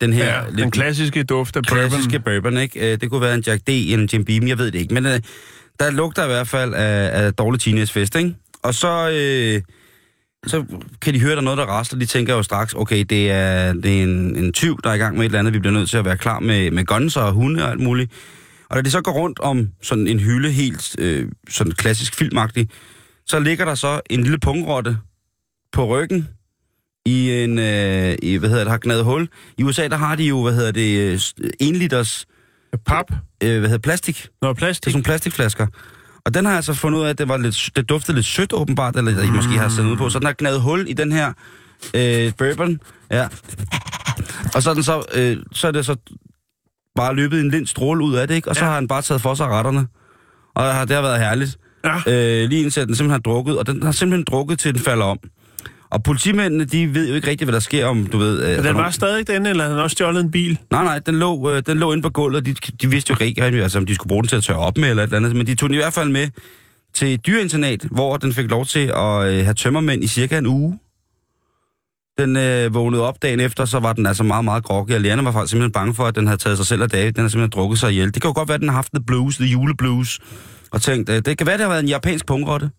den 0.00 0.12
her... 0.12 0.24
ja 0.26 0.42
den 0.58 0.70
klassiske 0.70 1.22
duft 1.22 1.56
af 1.56 1.62
bourbon. 1.62 1.88
klassiske 1.88 2.20
bourbon, 2.20 2.56
ikke? 2.56 2.92
Øh, 2.92 3.00
Det 3.00 3.10
kunne 3.10 3.20
være 3.20 3.34
en 3.34 3.42
Jack 3.46 3.62
D, 3.66 3.68
en 3.68 4.08
Jim 4.12 4.24
Beam, 4.24 4.48
jeg 4.48 4.58
ved 4.58 4.70
det 4.70 4.78
ikke. 4.78 4.94
Men 4.94 5.06
øh, 5.06 5.20
der 5.80 5.90
lugter 5.90 6.24
i 6.24 6.26
hvert 6.26 6.48
fald 6.48 6.74
af, 6.74 7.24
af 7.24 7.34
dårlig 7.34 7.60
teenagefest, 7.60 8.16
ikke? 8.16 8.34
Og 8.62 8.74
så, 8.74 9.10
øh, 9.10 9.62
så 10.46 10.64
kan 11.00 11.14
de 11.14 11.20
høre, 11.20 11.30
der 11.30 11.36
er 11.36 11.40
noget, 11.40 11.58
der 11.58 11.64
rasler. 11.64 11.98
De 11.98 12.06
tænker 12.06 12.34
jo 12.34 12.42
straks, 12.42 12.74
okay, 12.74 13.04
det 13.04 13.30
er, 13.30 13.72
det 13.72 13.98
er 13.98 14.02
en, 14.02 14.36
en 14.36 14.52
tyv, 14.52 14.78
der 14.84 14.90
er 14.90 14.94
i 14.94 14.98
gang 14.98 15.16
med 15.16 15.22
et 15.22 15.28
eller 15.28 15.38
andet. 15.38 15.54
Vi 15.54 15.58
bliver 15.58 15.72
nødt 15.72 15.90
til 15.90 15.96
at 15.96 16.04
være 16.04 16.16
klar 16.16 16.40
med, 16.40 16.70
med 16.70 16.84
guns 16.84 17.16
og 17.16 17.32
hunde 17.32 17.64
og 17.64 17.70
alt 17.70 17.80
muligt. 17.80 18.12
Og 18.70 18.76
da 18.76 18.82
de 18.82 18.90
så 18.90 19.00
går 19.00 19.12
rundt 19.12 19.40
om 19.40 19.68
sådan 19.82 20.06
en 20.06 20.20
hylde, 20.20 20.50
helt 20.50 20.96
øh, 20.98 21.28
sådan 21.48 21.72
klassisk 21.72 22.14
filmagtig, 22.14 22.68
så 23.26 23.38
ligger 23.40 23.64
der 23.64 23.74
så 23.74 24.00
en 24.10 24.22
lille 24.22 24.38
pungrotte 24.38 24.98
på 25.72 25.86
ryggen 25.86 26.28
i 27.08 27.44
en, 27.44 27.58
øh, 27.58 28.16
i, 28.22 28.36
hvad 28.36 28.48
hedder 28.48 28.64
det, 28.64 28.70
har 28.70 28.78
gnadet 28.78 29.04
hul. 29.04 29.28
I 29.58 29.62
USA, 29.62 29.88
der 29.88 29.96
har 29.96 30.16
de 30.16 30.24
jo, 30.24 30.42
hvad 30.42 30.52
hedder 30.54 30.72
det, 30.72 30.98
øh, 31.12 31.20
en 31.60 31.76
liters, 31.76 32.26
Pap. 32.86 33.04
øh, 33.42 33.58
hvad 33.58 33.68
hedder 33.68 33.78
plastik. 33.78 34.26
Nå, 34.42 34.48
Det 34.48 34.54
er 34.54 34.58
plastik. 34.58 34.90
sådan 34.92 35.02
plastikflasker. 35.02 35.66
Og 36.24 36.34
den 36.34 36.44
har 36.44 36.52
jeg 36.52 36.56
altså 36.56 36.74
fundet 36.74 36.98
ud 36.98 37.04
af, 37.04 37.08
at 37.10 37.18
det, 37.18 37.28
var 37.28 37.36
lidt, 37.36 37.70
det 37.76 37.88
duftede 37.88 38.14
lidt 38.16 38.26
sødt 38.26 38.52
åbenbart, 38.52 38.96
eller 38.96 39.22
I 39.22 39.30
måske 39.30 39.52
har 39.58 39.68
sendt 39.68 39.90
ud 39.90 39.96
på. 39.96 40.10
Så 40.10 40.18
den 40.18 40.26
har 40.26 40.34
gnadet 40.38 40.60
hul 40.60 40.84
i 40.88 40.92
den 40.92 41.12
her 41.12 41.32
øh, 41.94 42.32
bourbon. 42.38 42.80
Ja. 43.10 43.28
Og 44.54 44.62
så 44.62 44.70
er, 44.70 44.74
den 44.74 44.82
så, 44.82 45.02
øh, 45.14 45.36
så 45.52 45.66
er 45.68 45.72
det 45.72 45.86
så 45.86 45.96
bare 46.96 47.14
løbet 47.14 47.40
en 47.40 47.50
lind 47.50 47.66
stråle 47.66 48.04
ud 48.04 48.14
af 48.14 48.28
det, 48.28 48.34
ikke? 48.34 48.48
Og 48.48 48.56
så 48.56 48.60
Ja. 48.64 48.68
har 48.68 48.74
han 48.74 48.88
bare 48.88 49.02
taget 49.02 49.22
for 49.22 49.34
sig 49.34 49.46
retterne. 49.46 49.86
Og 50.54 50.74
har- 50.74 50.84
det 50.84 50.94
har 50.96 51.02
været 51.02 51.18
herligt. 51.20 51.58
Ja. 51.84 51.96
Øh, 52.42 52.48
lige 52.48 52.62
indtil 52.62 52.86
den 52.86 52.94
simpelthen 52.94 53.10
har 53.10 53.18
drukket, 53.18 53.58
og 53.58 53.66
den 53.66 53.82
har 53.82 53.92
simpelthen 53.92 54.24
drukket 54.30 54.58
til 54.58 54.74
den 54.74 54.82
falder 54.82 55.04
om. 55.04 55.18
Og 55.90 56.02
politimændene, 56.02 56.64
de 56.64 56.94
ved 56.94 57.08
jo 57.08 57.14
ikke 57.14 57.28
rigtigt, 57.28 57.46
hvad 57.46 57.52
der 57.52 57.60
sker 57.60 57.86
om, 57.86 58.06
du 58.06 58.18
ved... 58.18 58.58
Øh, 58.58 58.64
den 58.64 58.76
var 58.76 58.90
stadig 58.90 59.26
den, 59.26 59.46
eller 59.46 59.64
havde 59.64 59.74
den 59.74 59.82
også 59.82 59.94
stjålet 59.94 60.20
en 60.20 60.30
bil? 60.30 60.58
Nej, 60.70 60.84
nej, 60.84 60.98
den 60.98 61.14
lå, 61.14 61.50
øh, 61.50 61.62
den 61.66 61.78
lå 61.78 61.92
inde 61.92 62.02
på 62.02 62.10
gulvet, 62.10 62.36
og 62.36 62.46
de, 62.46 62.54
de 62.82 62.90
vidste 62.90 63.10
jo 63.20 63.24
ikke 63.24 63.44
rigtig, 63.44 63.62
altså, 63.62 63.78
om 63.78 63.86
de 63.86 63.94
skulle 63.94 64.08
bruge 64.08 64.22
den 64.22 64.28
til 64.28 64.36
at 64.36 64.42
tørre 64.42 64.58
op 64.58 64.78
med 64.78 64.90
eller 64.90 65.02
et 65.02 65.06
eller 65.06 65.16
andet. 65.16 65.36
Men 65.36 65.46
de 65.46 65.54
tog 65.54 65.68
den 65.68 65.74
i 65.74 65.78
hvert 65.78 65.92
fald 65.92 66.08
med 66.08 66.28
til 66.94 67.14
et 67.14 67.26
dyreinternat, 67.26 67.86
hvor 67.90 68.16
den 68.16 68.32
fik 68.32 68.50
lov 68.50 68.64
til 68.66 68.92
at 68.96 69.28
øh, 69.28 69.44
have 69.44 69.54
tømmermænd 69.54 70.04
i 70.04 70.06
cirka 70.06 70.38
en 70.38 70.46
uge. 70.46 70.78
Den 72.18 72.36
øh, 72.36 72.74
vågnede 72.74 73.02
op 73.02 73.22
dagen 73.22 73.40
efter, 73.40 73.64
så 73.64 73.78
var 73.78 73.92
den 73.92 74.06
altså 74.06 74.22
meget, 74.22 74.44
meget 74.44 74.64
groggy, 74.64 74.92
og 74.92 75.00
Liana 75.00 75.22
var 75.22 75.32
faktisk 75.32 75.50
simpelthen 75.50 75.72
bange 75.72 75.94
for, 75.94 76.04
at 76.04 76.14
den 76.14 76.26
havde 76.26 76.38
taget 76.38 76.56
sig 76.56 76.66
selv 76.66 76.82
af 76.82 76.88
dage. 76.88 77.10
Den 77.10 77.20
har 77.20 77.28
simpelthen 77.28 77.60
drukket 77.60 77.78
sig 77.78 77.90
ihjel. 77.90 78.14
Det 78.14 78.22
kan 78.22 78.28
jo 78.28 78.32
godt 78.34 78.48
være, 78.48 78.54
at 78.54 78.60
den 78.60 78.68
har 78.68 78.76
haft 78.76 78.92
the 78.94 79.04
blues, 79.06 79.36
the 79.36 79.46
juleblues, 79.46 80.20
og 80.70 80.82
tænkt, 80.82 81.10
øh, 81.10 81.22
det 81.24 81.38
kan 81.38 81.46
være, 81.46 81.56
det 81.56 81.62
har 81.62 81.70
været 81.70 81.82
en 81.82 81.88
japansk 81.88 82.26
pungrotte. 82.26 82.70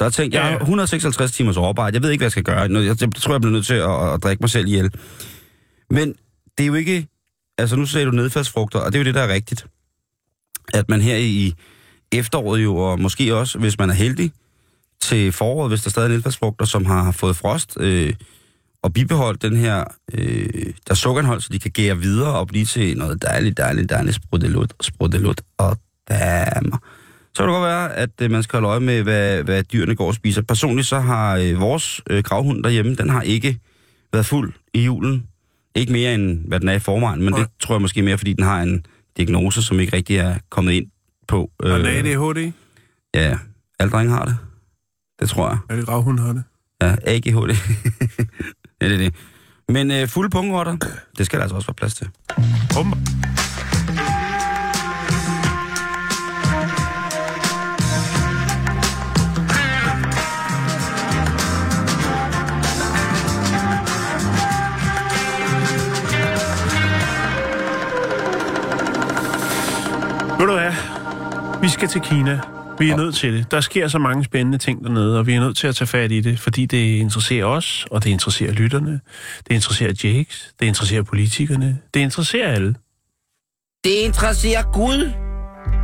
Der 0.00 0.04
har 0.06 0.10
tænkt, 0.10 0.34
jeg 0.34 0.42
har 0.42 0.50
Ja. 0.50 0.56
156 0.56 1.32
timers 1.32 1.56
overarbejde, 1.56 1.94
jeg 1.94 2.02
ved 2.02 2.10
ikke, 2.10 2.20
hvad 2.20 2.26
jeg 2.26 2.30
skal 2.32 2.42
gøre. 2.42 2.60
Jeg, 2.60 2.98
tror, 3.16 3.32
jeg 3.34 3.40
bliver 3.40 3.52
nødt 3.52 3.66
til 3.66 3.74
at, 3.74 4.14
at 4.14 4.22
drikke 4.22 4.40
mig 4.42 4.50
selv 4.50 4.66
ihjel. 4.66 4.90
Men 5.90 6.14
det 6.58 6.64
er 6.64 6.66
jo 6.66 6.74
ikke... 6.74 7.06
Altså, 7.58 7.76
nu 7.76 7.86
sagde 7.86 8.06
du 8.06 8.10
nedfaldsfrugter, 8.10 8.78
og 8.78 8.92
det 8.92 8.98
er 8.98 9.00
jo 9.00 9.04
det, 9.04 9.14
der 9.14 9.20
er 9.20 9.28
rigtigt. 9.32 9.66
At 10.74 10.88
man 10.88 11.00
her 11.00 11.16
i 11.16 11.54
efteråret 12.12 12.62
jo, 12.64 12.76
og 12.76 13.00
måske 13.00 13.34
også, 13.34 13.58
hvis 13.58 13.78
man 13.78 13.90
er 13.90 13.94
heldig, 13.94 14.32
til 15.00 15.32
foråret, 15.32 15.70
hvis 15.70 15.82
der 15.82 15.90
stadig 15.90 16.06
er 16.06 16.12
nedfaldsfrugter, 16.12 16.64
som 16.64 16.86
har 16.86 17.10
fået 17.12 17.36
frost, 17.36 17.76
øh, 17.80 18.14
og 18.82 18.92
bibeholdt 18.92 19.42
den 19.42 19.56
her, 19.56 19.84
øh, 20.14 20.72
der 20.88 20.94
sukkerindhold, 20.94 21.40
så 21.40 21.48
de 21.52 21.58
kan 21.58 21.70
gære 21.70 21.98
videre 21.98 22.38
og 22.38 22.46
blive 22.46 22.64
til 22.64 22.98
noget 22.98 23.22
dejligt, 23.22 23.56
dejligt, 23.56 23.90
dejligt 23.90 24.16
spruddelut, 24.16 24.72
spruddelut 24.80 25.40
og 25.58 25.76
damer. 26.08 26.78
Så 27.34 27.42
kan 27.42 27.48
det 27.48 27.54
godt 27.54 27.64
være, 27.64 27.96
at 27.96 28.10
øh, 28.22 28.30
man 28.30 28.42
skal 28.42 28.56
holde 28.56 28.68
øje 28.68 28.80
med, 28.80 29.02
hvad, 29.02 29.42
hvad 29.42 29.62
dyrene 29.62 29.94
går 29.96 30.06
og 30.06 30.14
spiser. 30.14 30.42
Personligt 30.42 30.86
så 30.86 31.00
har 31.00 31.36
øh, 31.36 31.60
vores 31.60 32.00
øh, 32.10 32.22
gravhund 32.22 32.62
derhjemme, 32.64 32.94
den 32.94 33.10
har 33.10 33.22
ikke 33.22 33.58
været 34.12 34.26
fuld 34.26 34.52
i 34.74 34.84
julen. 34.84 35.26
Ikke 35.74 35.92
mere 35.92 36.14
end, 36.14 36.48
hvad 36.48 36.60
den 36.60 36.68
er 36.68 36.72
i 36.72 36.78
forvejen, 36.78 37.22
men 37.22 37.30
Nej. 37.32 37.38
det 37.40 37.48
tror 37.60 37.74
jeg 37.74 37.82
måske 37.82 38.02
mere, 38.02 38.18
fordi 38.18 38.32
den 38.32 38.44
har 38.44 38.62
en 38.62 38.86
diagnose, 39.16 39.62
som 39.62 39.80
ikke 39.80 39.96
rigtig 39.96 40.16
er 40.16 40.38
kommet 40.50 40.72
ind 40.72 40.86
på. 41.28 41.50
Og 41.58 41.80
en 41.80 41.86
ADHD? 41.86 42.52
Ja, 43.14 43.38
alle 43.78 43.90
drenge 43.90 44.12
har 44.12 44.24
det. 44.24 44.36
Det 45.20 45.28
tror 45.28 45.48
jeg. 45.48 45.58
Er 45.68 45.76
det 45.76 45.86
gravhund 45.86 46.18
har 46.18 46.32
det? 46.32 46.42
Ja, 46.82 46.96
AGHD. 47.06 47.50
ja, 48.80 48.88
det 48.88 48.94
er 48.94 48.98
det. 48.98 49.14
Men 49.68 49.90
øh, 49.90 50.08
fulde 50.08 50.30
pungrotter, 50.30 50.76
det 51.18 51.26
skal 51.26 51.38
der 51.38 51.42
altså 51.42 51.56
også 51.56 51.68
være 51.68 51.74
plads 51.74 51.94
til. 51.94 52.08
Bum. 52.74 52.94
Ved 70.40 70.46
du 70.46 70.52
hvad? 70.52 70.72
Vi 71.62 71.68
skal 71.68 71.88
til 71.88 72.00
Kina. 72.00 72.40
Vi 72.78 72.90
er 72.90 72.96
nødt 72.96 73.14
til 73.14 73.32
det. 73.32 73.50
Der 73.50 73.60
sker 73.60 73.88
så 73.88 73.98
mange 73.98 74.24
spændende 74.24 74.58
ting 74.58 74.84
dernede, 74.84 75.18
og 75.18 75.26
vi 75.26 75.34
er 75.34 75.40
nødt 75.40 75.56
til 75.56 75.66
at 75.66 75.76
tage 75.76 75.88
fat 75.88 76.12
i 76.12 76.20
det, 76.20 76.38
fordi 76.38 76.66
det 76.66 76.96
interesserer 76.96 77.44
os, 77.44 77.86
og 77.90 78.04
det 78.04 78.10
interesserer 78.10 78.52
lytterne, 78.52 79.00
det 79.48 79.54
interesserer 79.54 79.92
Jakes, 80.04 80.54
det 80.60 80.66
interesserer 80.66 81.02
politikerne, 81.02 81.78
det 81.94 82.00
interesserer 82.00 82.48
alle. 82.48 82.74
Det 83.84 83.90
interesserer 83.90 84.62
Gud. 84.72 85.12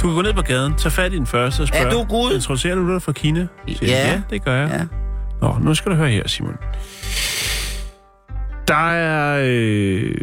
Du 0.03 0.07
kan 0.07 0.15
gå 0.15 0.23
ned 0.23 0.35
på 0.35 0.43
gaden, 0.43 0.75
tage 0.75 0.91
fat 0.91 1.13
i 1.13 1.17
den 1.17 1.27
første 1.27 1.61
og 1.61 1.69
spørge... 1.69 1.87
Er 1.87 1.91
du 1.91 2.05
Gud? 2.05 2.35
Interesserer 2.35 2.75
du 2.75 2.93
dig 2.93 3.03
for 3.03 3.13
Kina? 3.13 3.47
Siger 3.69 3.87
Ja. 3.87 4.13
ja, 4.13 4.23
det 4.31 4.45
gør 4.45 4.57
jeg. 4.57 4.71
Ja. 4.71 4.85
Nå, 5.47 5.59
nu 5.59 5.75
skal 5.75 5.93
du 5.93 5.97
høre 5.97 6.11
her, 6.11 6.29
Simon. 6.29 6.57
Der 8.69 8.91
er... 8.91 9.43
Øh, 9.45 10.15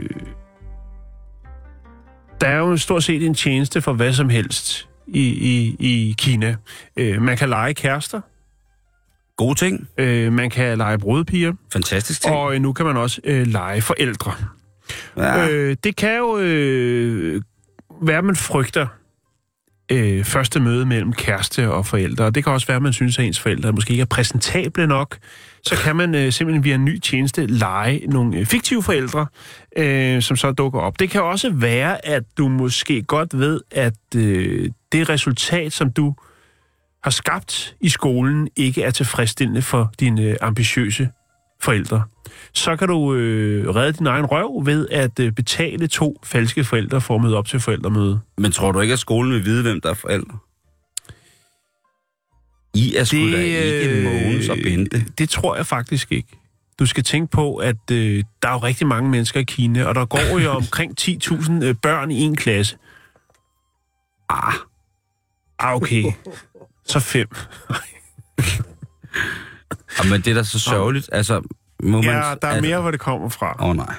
der 2.44 2.50
er 2.50 2.58
jo 2.58 2.78
stort 2.78 3.04
set 3.04 3.26
en 3.26 3.34
tjeneste 3.36 3.82
for 3.82 3.94
hvad 3.94 4.14
som 4.14 4.30
helst 4.30 4.88
i, 5.08 5.22
i, 5.28 5.76
i 5.80 6.16
Kina. 6.18 6.56
Øh, 6.98 7.22
man 7.22 7.38
kan 7.38 7.50
lege 7.50 7.74
kærester, 7.74 8.22
Gode 9.38 9.56
ting. 9.60 9.88
øh, 9.98 10.34
man 10.34 10.50
kan 10.50 10.78
lege 10.78 10.98
brudepiger, 11.00 11.54
Fantastisk 11.74 12.22
ting. 12.22 12.36
og 12.36 12.56
øh, 12.56 12.62
nu 12.62 12.74
kan 12.74 12.86
man 12.86 12.98
også 12.98 13.22
øh, 13.24 13.48
lege 13.48 13.82
forældre. 13.82 14.34
ja. 15.18 15.50
Øh, 15.50 15.76
det 15.84 15.96
kan 15.96 16.18
jo 16.18 16.38
øh, 16.38 17.42
være, 18.02 18.22
man 18.22 18.36
frygter 18.36 18.88
øh, 19.92 20.24
første 20.24 20.60
møde 20.60 20.86
mellem 20.86 21.14
kæreste 21.14 21.72
og 21.72 21.86
forældre. 21.86 22.26
Og 22.26 22.36
det 22.36 22.44
kan 22.44 22.54
også 22.54 22.68
være, 22.68 22.76
at 22.76 22.82
man 22.84 22.94
synes, 22.94 23.20
at 23.20 23.26
ens 23.26 23.40
forældre 23.40 23.72
måske 23.72 23.92
ikke 23.92 24.02
er 24.02 24.06
præsentable 24.06 24.88
nok. 24.88 25.18
Så 25.66 25.76
kan 25.76 25.96
man 25.96 26.16
øh, 26.16 26.32
simpelthen 26.32 26.64
via 26.64 26.76
en 26.76 26.86
ny 26.86 27.00
tjeneste 27.00 27.46
lege 27.46 28.08
nogle 28.08 28.38
øh, 28.38 28.46
fiktive 28.46 28.84
forældre, 28.84 29.28
øh, 29.78 30.22
som 30.22 30.38
så 30.38 30.52
dukker 30.52 30.80
op. 30.80 31.00
Det 31.00 31.10
kan 31.10 31.24
også 31.24 31.50
være, 31.54 32.06
at 32.06 32.24
du 32.38 32.48
måske 32.48 33.04
godt 33.04 33.40
ved, 33.40 33.62
at 33.72 34.16
øh, 34.16 34.70
det 34.92 35.10
resultat, 35.10 35.74
som 35.74 35.92
du 35.92 36.16
har 37.04 37.12
skabt 37.12 37.76
i 37.82 37.90
skolen, 37.90 38.50
ikke 38.56 38.84
er 38.84 38.92
tilfredsstillende 38.92 39.62
for 39.62 39.94
dine 40.00 40.22
øh, 40.22 40.36
ambitiøse 40.42 41.10
forældre. 41.62 42.04
Så 42.54 42.76
kan 42.76 42.88
du 42.88 43.14
øh, 43.14 43.76
redde 43.76 43.94
din 43.94 44.08
egen 44.08 44.26
røv 44.26 44.66
ved 44.66 44.88
at 44.92 45.20
øh, 45.20 45.32
betale 45.32 45.88
to 45.88 46.20
falske 46.24 46.64
forældre 46.64 47.02
for 47.02 47.16
at 47.16 47.22
møde 47.22 47.38
op 47.38 47.48
til 47.48 47.60
forældremøde. 47.60 48.20
Men 48.38 48.52
tror 48.52 48.72
du 48.72 48.80
ikke, 48.80 48.94
at 48.94 49.00
skolen 49.00 49.34
vil 49.34 49.46
vide, 49.46 49.62
hvem 49.62 49.82
der 49.82 49.90
er 49.90 49.94
forældre? 49.94 50.38
I 52.74 52.96
er 52.96 53.04
sgu 53.04 53.32
da 53.32 53.38
ikke 53.38 53.90
øh, 53.90 54.04
Mogens 54.04 54.50
og 54.50 54.58
Bente. 54.64 55.06
det 55.18 55.30
tror 55.30 55.56
jeg 55.56 55.66
faktisk 55.66 56.12
ikke. 56.12 56.40
Du 56.80 56.86
skal 56.86 57.04
tænke 57.04 57.32
på, 57.32 57.56
at 57.56 57.92
øh, 57.92 58.24
der 58.42 58.50
er 58.50 58.54
jo 58.54 58.58
rigtig 58.58 58.88
mange 58.88 59.10
mennesker 59.10 59.40
i 59.40 59.44
Kina, 59.44 59.86
og 59.86 59.96
der 59.96 60.06
går 60.06 60.40
jo 60.40 60.52
omkring 60.62 61.02
10.000 61.02 61.52
øh, 61.64 61.76
børn 61.76 62.12
i 62.12 62.22
en 62.22 62.36
klasse. 62.36 62.78
Ah, 64.30 64.54
ah 65.60 65.76
okay. 65.76 66.04
Så 66.86 67.00
fem. 67.00 67.28
Jamen, 70.04 70.22
det 70.22 70.28
er 70.28 70.34
da 70.34 70.44
så 70.44 70.60
sørgeligt. 70.60 71.10
Altså, 71.12 71.42
må 71.84 72.02
man... 72.02 72.16
Ja, 72.16 72.36
der 72.42 72.48
er 72.48 72.62
mere, 72.62 72.82
hvor 72.82 72.92
det 72.92 73.00
kommer 73.00 73.30
fra. 73.30 73.56
Åh, 73.60 73.70
oh, 73.70 73.76
nej. 73.76 73.96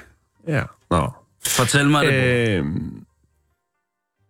Ja. 0.48 0.62
Nå. 0.90 1.10
Fortæl 1.46 1.88
mig 1.90 2.06
det. 2.06 2.12
Øh, 2.12 2.64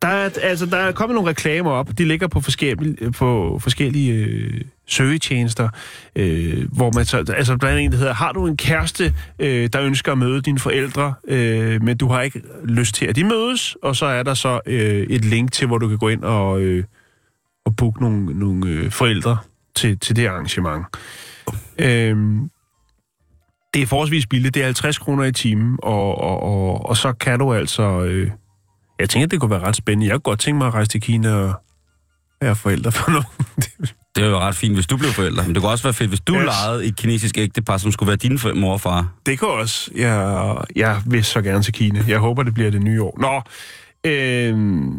der, 0.05 0.11
er, 0.11 0.31
altså, 0.43 0.67
der 0.67 0.77
er 0.77 0.93
kommet 0.93 1.15
nogle 1.15 1.31
reklamer 1.31 1.71
op. 1.71 1.99
De 1.99 2.05
ligger 2.05 2.27
på 2.27 2.41
forskellige, 2.41 3.13
på 3.13 3.59
forskellige 3.63 4.13
øh, 4.13 4.61
søgetjenester, 4.87 5.69
øh, 6.17 6.73
hvor 6.73 6.91
man 6.91 7.05
så, 7.05 7.17
altså 7.37 7.57
blandt 7.57 7.73
andet 7.73 7.85
en, 7.85 7.93
der 7.93 7.99
hedder, 7.99 8.15
har 8.15 8.33
du 8.33 8.47
en 8.47 8.57
kæreste, 8.57 9.15
øh, 9.39 9.69
der 9.73 9.83
ønsker 9.83 10.13
at 10.13 10.19
møde 10.19 10.43
dine 10.43 10.59
forældre, 10.59 11.15
øh, 11.29 11.83
men 11.83 11.97
du 11.97 12.09
har 12.09 12.23
ikke 12.23 12.43
lyst 12.65 12.95
til, 12.95 13.07
at 13.07 13.17
de 13.17 13.25
mødes, 13.25 13.77
og 13.83 13.97
så 13.97 14.07
er 14.07 14.23
der 14.23 14.35
så 14.35 14.61
øh, 14.67 15.07
et 15.11 15.25
link 15.25 15.53
til, 15.53 15.67
hvor 15.67 15.79
du 15.79 15.89
kan 15.89 15.99
gå 15.99 16.09
ind 16.09 16.23
og, 16.23 16.61
øh, 16.61 16.85
og 17.65 17.77
booke 17.77 18.01
nogle, 18.01 18.39
nogle 18.39 18.67
øh, 18.67 18.91
forældre 18.91 19.39
til, 19.75 19.99
til 19.99 20.17
det 20.17 20.27
arrangement. 20.27 20.87
Øh, 21.79 22.17
det 23.75 23.83
er 23.83 23.87
forholdsvis 23.87 24.27
billigt. 24.27 24.55
Det 24.55 24.61
er 24.61 24.65
50 24.65 24.99
kroner 24.99 25.25
i 25.25 25.33
timen, 25.33 25.79
og, 25.83 26.19
og, 26.19 26.43
og, 26.43 26.87
og 26.87 26.97
så 26.97 27.13
kan 27.13 27.39
du 27.39 27.55
altså... 27.55 28.01
Øh, 28.01 28.31
jeg 28.99 29.11
tænker, 29.11 29.27
det 29.27 29.41
kunne 29.41 29.51
være 29.51 29.61
ret 29.63 29.77
spændende. 29.77 30.07
Jeg 30.07 30.15
kunne 30.15 30.21
godt 30.21 30.41
tænke 30.41 30.59
mig 30.59 30.67
at 30.67 30.75
rejse 30.75 30.91
til 30.91 31.01
Kina 31.01 31.33
og 31.35 31.55
være 32.41 32.57
forældre 32.57 32.93
for 32.93 33.11
nogen. 33.11 33.27
Det 34.17 34.25
er 34.25 34.29
jo 34.29 34.39
ret 34.39 34.55
fint, 34.55 34.75
hvis 34.75 34.87
du 34.87 34.97
blev 34.97 35.11
forældre. 35.11 35.43
Men 35.47 35.55
det 35.55 35.63
kunne 35.63 35.71
også 35.73 35.85
være 35.85 35.93
fedt, 35.95 36.09
hvis 36.11 36.21
du 36.21 36.35
Yes. 36.35 36.45
lejede 36.45 36.87
et 36.87 36.97
kinesisk 36.97 37.39
ægtepar, 37.39 37.77
som 37.77 37.93
skulle 37.93 38.07
være 38.09 38.17
din 38.17 38.39
mor 38.61 38.73
og 38.73 38.81
far. 38.81 39.09
det 39.27 39.39
kunne 39.39 39.51
også. 39.51 39.91
Jeg, 39.97 40.57
jeg 40.77 41.03
vil 41.07 41.25
så 41.25 41.43
gerne 41.43 41.63
til 41.63 41.73
Kina. 41.73 42.05
Jeg 42.09 42.19
håber, 42.19 42.43
det 42.43 42.55
bliver 42.55 42.71
det 42.71 42.83
nye 42.83 43.03
år. 43.03 43.19
Nå, 43.21 43.43
øh, 44.11 44.93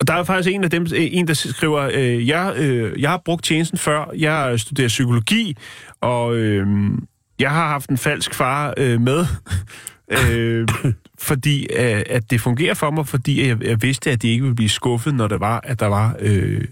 og 0.00 0.06
der 0.08 0.14
er 0.14 0.24
faktisk 0.24 0.54
en 0.54 0.64
af 0.64 0.70
dem, 0.70 0.86
en 0.96 1.28
der 1.28 1.34
skriver, 1.34 1.90
øh, 1.94 2.28
jeg, 2.28 2.54
øh, 2.56 3.00
jeg 3.02 3.10
har 3.10 3.20
brugt 3.24 3.44
tjenesten 3.44 3.78
før, 3.78 4.04
jeg 4.16 4.60
studerer 4.60 4.88
psykologi, 4.88 5.56
og 6.00 6.36
øh, 6.36 6.66
jeg 7.38 7.50
har 7.50 7.68
haft 7.68 7.90
en 7.90 7.98
falsk 7.98 8.34
far 8.34 8.74
øh, 8.76 9.00
med, 9.00 9.26
øh, 10.10 10.68
fordi 11.28 11.62
øh, 11.62 12.02
at 12.06 12.30
det 12.30 12.40
fungerer 12.40 12.74
for 12.74 12.90
mig, 12.90 13.08
fordi 13.08 13.48
jeg, 13.48 13.62
jeg 13.64 13.82
vidste, 13.82 14.10
at 14.10 14.22
de 14.22 14.28
ikke 14.28 14.42
ville 14.42 14.56
blive 14.56 14.68
skuffet, 14.68 15.14
når 15.14 15.28
det 15.28 15.40
var, 15.40 15.60
at 15.64 15.80
der 15.80 15.86
var 15.86 16.16
øh, 16.18 16.64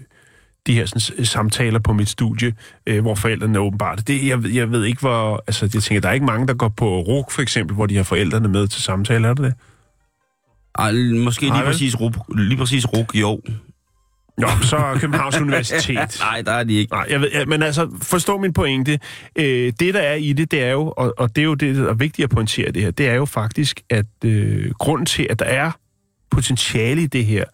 de 0.67 0.73
her 0.73 0.85
sådan, 0.85 1.25
samtaler 1.25 1.79
på 1.79 1.93
mit 1.93 2.09
studie, 2.09 2.53
øh, 2.87 3.01
hvor 3.01 3.15
forældrene 3.15 3.59
åbenbart... 3.59 4.07
Det, 4.07 4.27
jeg, 4.27 4.53
jeg 4.53 4.71
ved 4.71 4.83
ikke, 4.83 4.99
hvor... 5.01 5.43
Altså, 5.47 5.69
jeg 5.73 5.83
tænker, 5.83 6.01
der 6.01 6.09
er 6.09 6.13
ikke 6.13 6.25
mange, 6.25 6.47
der 6.47 6.53
går 6.53 6.69
på 6.69 6.99
RUG, 6.99 7.27
for 7.31 7.41
eksempel, 7.41 7.75
hvor 7.75 7.85
de 7.85 7.95
har 7.95 8.03
forældrene 8.03 8.47
med 8.47 8.67
til 8.67 8.81
samtale, 8.81 9.27
er 9.27 9.33
det 9.33 9.43
det? 9.43 9.53
Ej, 10.77 10.91
måske 11.23 11.41
lige 11.41 11.63
præcis, 11.65 11.99
RUG, 11.99 12.13
lige 12.37 12.57
præcis 12.57 12.85
RUG, 12.85 13.15
jo. 13.15 13.41
Jo, 14.41 14.47
så 14.61 14.97
Københavns 14.99 15.41
Universitet. 15.41 16.17
Nej, 16.19 16.41
der 16.41 16.51
er 16.51 16.63
de 16.63 16.73
ikke. 16.73 16.93
Nej, 16.93 17.05
jeg 17.09 17.21
ved, 17.21 17.31
ja, 17.31 17.45
men 17.45 17.63
altså, 17.63 17.89
forstå 18.01 18.37
min 18.37 18.53
pointe. 18.53 18.99
Øh, 19.35 19.73
det, 19.79 19.93
der 19.93 19.99
er 19.99 20.13
i 20.13 20.33
det, 20.33 20.51
det 20.51 20.63
er 20.63 20.71
jo, 20.71 20.93
og, 20.97 21.13
og 21.17 21.35
det 21.35 21.41
er 21.41 21.45
jo 21.45 21.53
det, 21.53 21.75
der 21.75 21.89
er 21.89 21.93
vigtigt 21.93 22.23
at 22.23 22.29
pointere 22.29 22.71
det 22.71 22.81
her, 22.81 22.91
det 22.91 23.07
er 23.07 23.13
jo 23.13 23.25
faktisk, 23.25 23.81
at 23.89 24.05
øh, 24.25 24.71
grunden 24.71 25.05
til, 25.05 25.27
at 25.29 25.39
der 25.39 25.45
er 25.45 25.71
potentiale 26.31 27.01
i 27.03 27.07
det 27.07 27.25
her, 27.25 27.45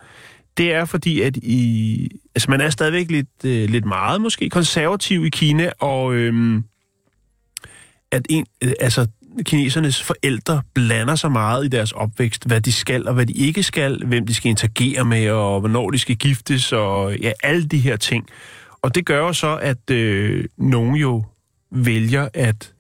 det 0.58 0.74
er 0.74 0.86
fordi, 0.86 1.22
at 1.22 1.38
i, 1.38 2.10
altså 2.36 2.52
man 2.52 2.62
er 2.62 2.70
stadigvæk 2.70 3.12
lidt, 3.12 3.46
øh, 3.46 3.70
lidt 3.70 3.86
meget 3.86 4.22
måske 4.22 4.50
konservativ 4.50 5.26
i 5.26 5.30
Kina, 5.30 5.72
og 5.80 6.14
øh, 6.14 6.62
at 8.12 8.26
en, 8.30 8.46
øh, 8.64 8.74
altså 8.80 9.08
kinesernes 9.44 10.04
forældre 10.04 10.62
blander 10.74 11.16
sig 11.16 11.32
meget 11.32 11.66
i 11.66 11.68
deres 11.68 11.92
opvækst, 11.92 12.46
hvad 12.48 12.62
de 12.62 12.72
skal 12.72 13.08
og 13.08 13.14
hvad 13.14 13.26
de 13.26 13.34
ikke 13.34 13.64
skal, 13.64 14.06
hvem 14.06 14.26
de 14.28 14.34
skal 14.34 14.50
interagere 14.50 15.06
med, 15.06 15.30
og 15.30 15.60
hvornår 15.60 15.90
de 15.90 16.00
skal 16.00 16.16
giftes, 16.16 16.72
og 16.72 17.18
ja, 17.18 17.32
alle 17.44 17.66
de 17.68 17.78
her 17.78 17.96
ting. 17.98 18.28
Og 18.82 18.96
det 18.96 19.06
gør 19.06 19.18
jo 19.20 19.34
så, 19.34 19.58
at 19.62 19.90
øh, 19.92 20.46
nogen 20.58 20.96
jo 20.96 21.24
vælger 21.72 22.28
at, 22.34 22.74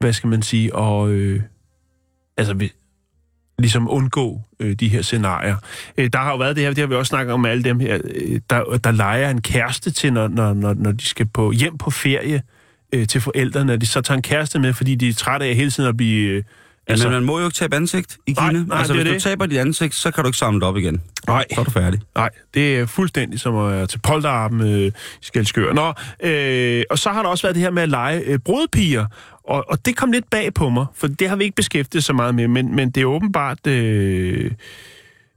hvad 0.00 0.12
skal 0.12 0.28
man 0.28 0.42
sige, 0.42 0.74
og 0.74 1.10
øh, 1.10 1.42
altså 2.36 2.54
vi- 2.54 2.72
ligesom 3.58 3.90
undgå 3.90 4.40
øh, 4.60 4.72
de 4.74 4.88
her 4.88 5.02
scenarier. 5.02 5.56
Øh, 5.98 6.10
der 6.12 6.18
har 6.18 6.30
jo 6.30 6.36
været 6.36 6.56
det 6.56 6.64
her, 6.64 6.70
det 6.70 6.78
har 6.78 6.86
vi 6.86 6.94
også 6.94 7.10
snakket 7.10 7.32
om 7.34 7.44
alle 7.44 7.64
dem 7.64 7.80
her, 7.80 7.98
øh, 8.04 8.40
der, 8.50 8.78
der 8.84 8.90
leger 8.90 9.30
en 9.30 9.42
kæreste 9.42 9.90
til, 9.90 10.12
når, 10.12 10.28
når, 10.28 10.54
når, 10.54 10.74
når 10.74 10.92
de 10.92 11.04
skal 11.06 11.26
på 11.26 11.52
hjem 11.52 11.78
på 11.78 11.90
ferie 11.90 12.42
øh, 12.92 13.06
til 13.06 13.20
forældrene, 13.20 13.72
at 13.72 13.80
de 13.80 13.86
så 13.86 14.00
tager 14.00 14.16
en 14.16 14.22
kæreste 14.22 14.58
med, 14.58 14.72
fordi 14.72 14.94
de 14.94 15.08
er 15.08 15.14
trætte 15.14 15.46
af 15.46 15.54
hele 15.54 15.70
tiden 15.70 15.88
at 15.88 15.96
blive... 15.96 16.30
Øh, 16.30 16.42
Altså, 16.88 17.08
Men 17.08 17.12
man 17.12 17.24
må 17.24 17.38
jo 17.38 17.44
ikke 17.44 17.54
tabe 17.54 17.76
ansigt 17.76 18.16
i 18.26 18.32
Nej, 18.32 18.48
Kina. 18.50 18.62
nej, 18.64 18.78
altså, 18.78 18.92
det 18.92 19.02
hvis 19.02 19.12
det. 19.12 19.24
du 19.24 19.28
taber 19.28 19.46
dit 19.46 19.58
ansigt, 19.58 19.94
så 19.94 20.10
kan 20.10 20.24
du 20.24 20.28
ikke 20.28 20.38
samle 20.38 20.60
det 20.60 20.68
op 20.68 20.76
igen. 20.76 21.02
nej, 21.26 21.44
Så 21.54 21.60
er 21.60 21.64
du 21.64 21.70
færdig. 21.70 22.00
Nej, 22.14 22.30
det 22.54 22.78
er 22.78 22.86
fuldstændig 22.86 23.40
som 23.40 23.56
at 23.56 23.88
til 23.88 23.98
polterappen 23.98 24.60
øh, 24.60 24.86
i 24.86 24.92
Skelskør. 25.22 25.72
Nå, 25.72 25.92
øh, 26.30 26.82
og 26.90 26.98
så 26.98 27.10
har 27.10 27.22
der 27.22 27.28
også 27.28 27.42
været 27.46 27.54
det 27.54 27.62
her 27.62 27.70
med 27.70 27.82
at 27.82 27.88
lege 27.88 28.20
øh, 28.20 28.38
brudpiger, 28.38 29.06
og, 29.44 29.64
og 29.68 29.86
det 29.86 29.96
kom 29.96 30.12
lidt 30.12 30.30
bag 30.30 30.54
på 30.54 30.68
mig, 30.68 30.86
for 30.94 31.06
det 31.06 31.28
har 31.28 31.36
vi 31.36 31.44
ikke 31.44 31.56
beskæftiget 31.56 32.04
så 32.04 32.12
meget 32.12 32.34
med, 32.34 32.48
men, 32.48 32.76
men 32.76 32.90
det 32.90 33.00
er 33.00 33.06
åbenbart 33.06 33.66
øh, 33.66 34.50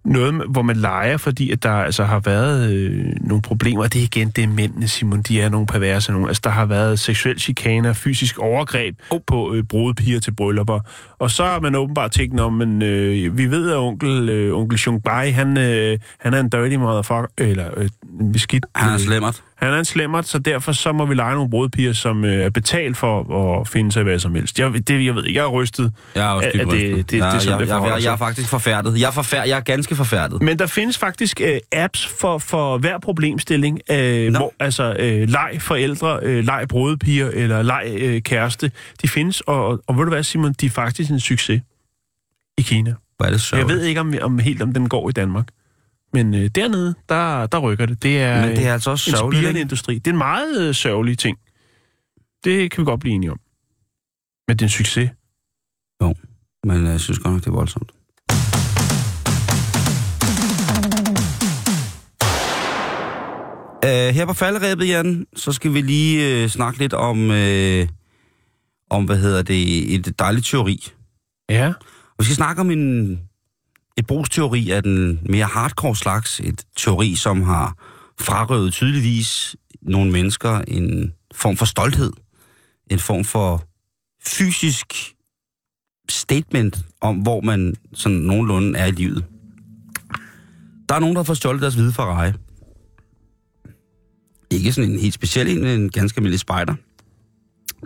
noget, 0.06 0.34
hvor 0.50 0.62
man 0.62 0.76
leger, 0.76 1.18
fordi 1.18 1.52
at 1.52 1.64
der 1.64 1.72
altså 1.72 2.04
har 2.04 2.20
været 2.20 2.72
øh, 2.74 3.06
nogle 3.22 3.42
problemer, 3.42 3.88
det 3.88 4.00
er 4.00 4.04
igen, 4.04 4.30
det 4.30 4.44
er 4.44 4.48
mændene, 4.48 4.88
Simon, 4.88 5.22
de 5.22 5.42
er 5.42 5.50
nogle 5.50 5.68
perverse 5.68 6.12
nogle. 6.12 6.28
Altså, 6.28 6.42
der 6.44 6.50
har 6.50 6.66
været 6.66 7.00
seksuel 7.00 7.40
chikane 7.40 7.90
og 7.90 7.96
fysisk 7.96 8.40
overgreb 8.40 8.96
oh. 9.10 9.20
på 9.28 9.54
øh, 9.54 9.64
brudpiger 9.64 10.20
til 10.20 10.32
bryllupper, 10.32 10.80
og 11.20 11.32
så 11.32 11.46
har 11.46 11.60
man 11.60 11.76
åbenbart 11.76 12.12
tænkt 12.12 12.40
om, 12.40 12.54
men 12.54 12.82
øh, 12.82 13.38
vi 13.38 13.52
ved, 13.52 13.72
at 13.72 13.78
onkel, 13.78 14.30
øh, 14.30 14.58
onkel 14.58 14.80
Xiong 14.80 15.04
Bai, 15.04 15.32
han, 15.32 15.58
øh, 15.58 16.00
han 16.20 16.34
er 16.34 16.40
en 16.40 16.50
dirty 16.50 16.76
motherfucker, 16.76 17.28
eller 17.38 17.70
øh, 17.78 17.90
en 18.20 18.32
beskidt. 18.32 18.66
Han 18.76 18.90
er 18.90 18.94
øh, 18.94 19.00
slemmert. 19.00 19.44
Han 19.60 19.74
er 19.74 19.78
en 19.80 19.86
slemmert, 19.86 20.28
så 20.28 20.40
derfor 20.40 20.72
så 20.72 20.92
må 20.92 21.06
vi 21.06 21.16
lege 21.16 21.34
nogle 21.36 21.50
brudpiger, 21.50 21.94
som 21.94 22.26
øh, 22.26 22.34
er 22.46 22.50
betalt 22.50 22.98
for 22.98 23.60
at 23.62 23.68
finde 23.68 23.92
sig 23.92 24.04
hvad 24.04 24.20
som 24.20 24.36
helst. 24.36 24.60
Jeg, 24.60 24.88
det, 24.88 25.06
jeg 25.06 25.16
ved 25.16 25.26
ikke, 25.26 25.38
jeg 25.40 25.44
er 25.46 25.50
rystet. 25.50 25.94
Jeg 26.16 26.26
er 26.26 26.30
også 26.30 26.50
dybt 26.54 26.64
det- 26.64 26.68
rystet. 26.74 26.96
det- 26.96 27.12
det 27.12 27.18
jeg, 27.18 27.32
sådan, 27.42 27.50
jeg, 27.52 27.60
det 27.60 27.68
jeg, 27.68 27.74
forholder 27.74 27.96
jeg, 27.96 28.04
jeg 28.04 28.12
sig. 28.12 28.20
faktisk 28.20 28.50
forfærdet. 28.50 29.00
Jeg 29.00 29.08
er, 29.08 29.12
forfær, 29.12 29.44
jeg 29.44 29.56
er 29.58 29.62
ganske 29.62 29.96
forfærdet. 29.96 30.42
Men 30.42 30.60
der 30.60 30.66
findes 30.68 30.98
faktisk 30.98 31.42
øh, 31.42 31.60
apps 31.72 32.08
for, 32.08 32.38
for 32.38 32.78
hver 32.78 33.00
problemstilling, 33.00 33.80
øh, 33.92 34.36
hvor 34.36 34.54
altså 34.60 34.96
øh, 35.00 35.30
leg 35.30 35.58
forældre, 35.60 36.20
øh, 36.24 36.46
leg 36.46 36.66
brudepiger 36.70 37.30
eller 37.34 37.62
leg 37.62 37.84
øh, 38.00 38.22
kæreste, 38.22 38.72
de 39.02 39.08
findes, 39.08 39.42
og, 39.42 39.66
og, 39.68 39.80
og 39.88 39.98
ved 39.98 40.04
du 40.04 40.10
hvad, 40.10 40.24
Simon, 40.24 40.54
de 40.54 40.66
er 40.66 40.70
faktisk 40.70 41.12
en 41.12 41.20
succes 41.20 41.62
i 42.58 42.62
Kina. 42.62 42.94
Hvor 43.18 43.26
er 43.26 43.30
det 43.30 43.34
Jeg 43.34 43.40
sørgeligt. 43.42 43.80
ved 43.80 43.86
ikke 43.86 44.00
om, 44.02 44.14
om 44.22 44.40
helt 44.40 44.62
om 44.62 44.74
den 44.74 44.90
går 44.90 45.10
i 45.10 45.12
Danmark. 45.12 45.48
Men 46.14 46.34
øh, 46.34 46.50
dernede, 46.56 46.96
der, 47.10 47.48
der 47.48 47.60
rykker 47.60 47.86
det. 47.86 48.04
Det 48.04 48.22
er, 48.22 48.46
Men 48.46 48.56
det 48.56 48.68
er 48.68 48.74
altså 48.74 48.92
også 48.92 49.12
en 49.12 49.18
sørgeligt, 49.18 49.40
spirende 49.40 49.60
ikke? 49.60 49.66
industri. 49.66 49.96
Det 49.96 50.08
er 50.08 50.12
en 50.12 50.18
meget 50.18 50.68
øh, 50.68 50.76
sørgelig 50.76 51.18
ting. 51.18 51.38
Det 52.44 52.72
kan 52.72 52.82
vi 52.82 52.86
godt 52.86 53.00
blive 53.00 53.16
enige 53.16 53.32
om. 53.32 53.40
Men 54.48 54.58
det 54.58 54.62
er 54.62 54.66
en 54.66 54.70
succes. 54.70 55.10
Men 56.64 56.86
øh, 56.86 56.92
jeg 56.92 57.00
synes 57.00 57.20
godt 57.20 57.34
nok, 57.34 57.42
det 57.42 57.48
er 57.48 57.52
voldsomt. 57.52 57.92
Uh, 63.86 64.16
her 64.16 64.26
på 64.26 64.34
falderæbet, 64.34 64.88
Jan, 64.88 65.26
så 65.36 65.52
skal 65.52 65.74
vi 65.74 65.82
lige 65.82 66.44
uh, 66.44 66.50
snakke 66.50 66.80
lidt 66.80 66.94
om, 66.94 67.30
uh, 67.30 67.88
om, 68.90 69.06
hvad 69.06 69.18
hedder 69.18 69.42
det, 69.42 69.94
et 69.96 70.20
dejligt 70.20 70.46
teori. 70.46 70.92
Ja. 71.50 71.74
Vi 72.20 72.24
skal 72.24 72.36
snakke 72.36 72.62
om 72.62 72.72
en, 72.72 73.20
et 73.98 74.08
brugsteori 74.08 74.70
af 74.70 74.84
den 74.84 75.20
mere 75.30 75.46
hardcore 75.46 75.96
slags. 75.96 76.40
Et 76.40 76.64
teori, 76.78 77.16
som 77.16 77.42
har 77.42 77.76
frarøvet 78.20 78.74
tydeligvis 78.74 79.56
nogle 79.82 80.12
mennesker 80.12 80.62
en 80.68 81.14
form 81.34 81.58
for 81.58 81.66
stolthed. 81.66 82.12
En 82.92 83.00
form 83.00 83.24
for 83.24 83.64
fysisk 84.26 85.16
statement 86.10 86.78
om, 87.02 87.16
hvor 87.16 87.42
man 87.42 87.76
sådan 87.94 88.18
nogenlunde 88.18 88.80
er 88.80 88.86
i 88.86 88.92
livet. 88.92 89.26
Der 90.90 90.96
er 90.96 91.00
nogen, 91.00 91.16
der 91.16 91.20
har 91.20 91.24
fået 91.24 91.38
stjålet 91.38 91.62
deres 91.62 91.76
hvide 91.76 91.94
Ferrari. 91.94 92.32
Ikke 94.52 94.74
sådan 94.74 94.92
en 94.92 95.00
helt 95.00 95.14
speciel 95.14 95.48
en, 95.48 95.62
men 95.62 95.82
en 95.82 95.90
ganske 95.90 96.18
almindelig 96.18 96.40
spider. 96.40 96.76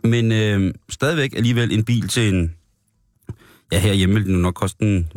Men 0.07 0.31
øh, 0.31 0.73
stadigvæk 0.89 1.33
alligevel 1.35 1.71
en 1.71 1.85
bil 1.85 2.07
til 2.07 2.33
en... 2.33 2.55
Ja, 3.71 3.79
herhjemme 3.79 4.15
vil 4.15 4.25
den 4.25 4.41
nok 4.41 4.53
koste 4.53 4.83
en 4.85 5.07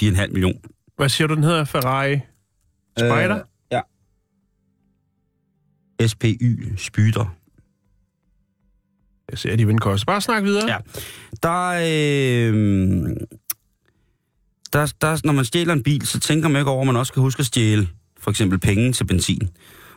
4,5 0.00 0.26
millioner. 0.32 0.58
Hvad 0.96 1.08
siger 1.08 1.28
du, 1.28 1.34
den 1.34 1.44
hedder? 1.44 1.64
Ferrari 1.64 2.20
Spider? 2.98 3.36
Øh, 3.36 3.80
ja. 6.00 6.06
SPY, 6.06 6.72
Spyder. 6.76 7.34
Jeg 9.30 9.38
ser, 9.38 9.52
at 9.52 9.58
de 9.58 9.66
vil 9.66 9.78
koste. 9.78 10.06
Bare 10.06 10.20
snak 10.20 10.42
videre. 10.42 10.70
Ja. 10.70 10.76
Der, 11.42 11.68
øh, 11.68 13.16
der, 14.72 14.92
der, 15.00 15.20
når 15.24 15.32
man 15.32 15.44
stjæler 15.44 15.72
en 15.72 15.82
bil, 15.82 16.06
så 16.06 16.20
tænker 16.20 16.48
man 16.48 16.60
ikke 16.60 16.70
over, 16.70 16.80
at 16.80 16.86
man 16.86 16.96
også 16.96 17.10
skal 17.10 17.20
huske 17.20 17.40
at 17.40 17.46
stjæle 17.46 17.88
for 18.20 18.30
eksempel 18.30 18.58
penge 18.60 18.92
til 18.92 19.04
benzin. 19.04 19.48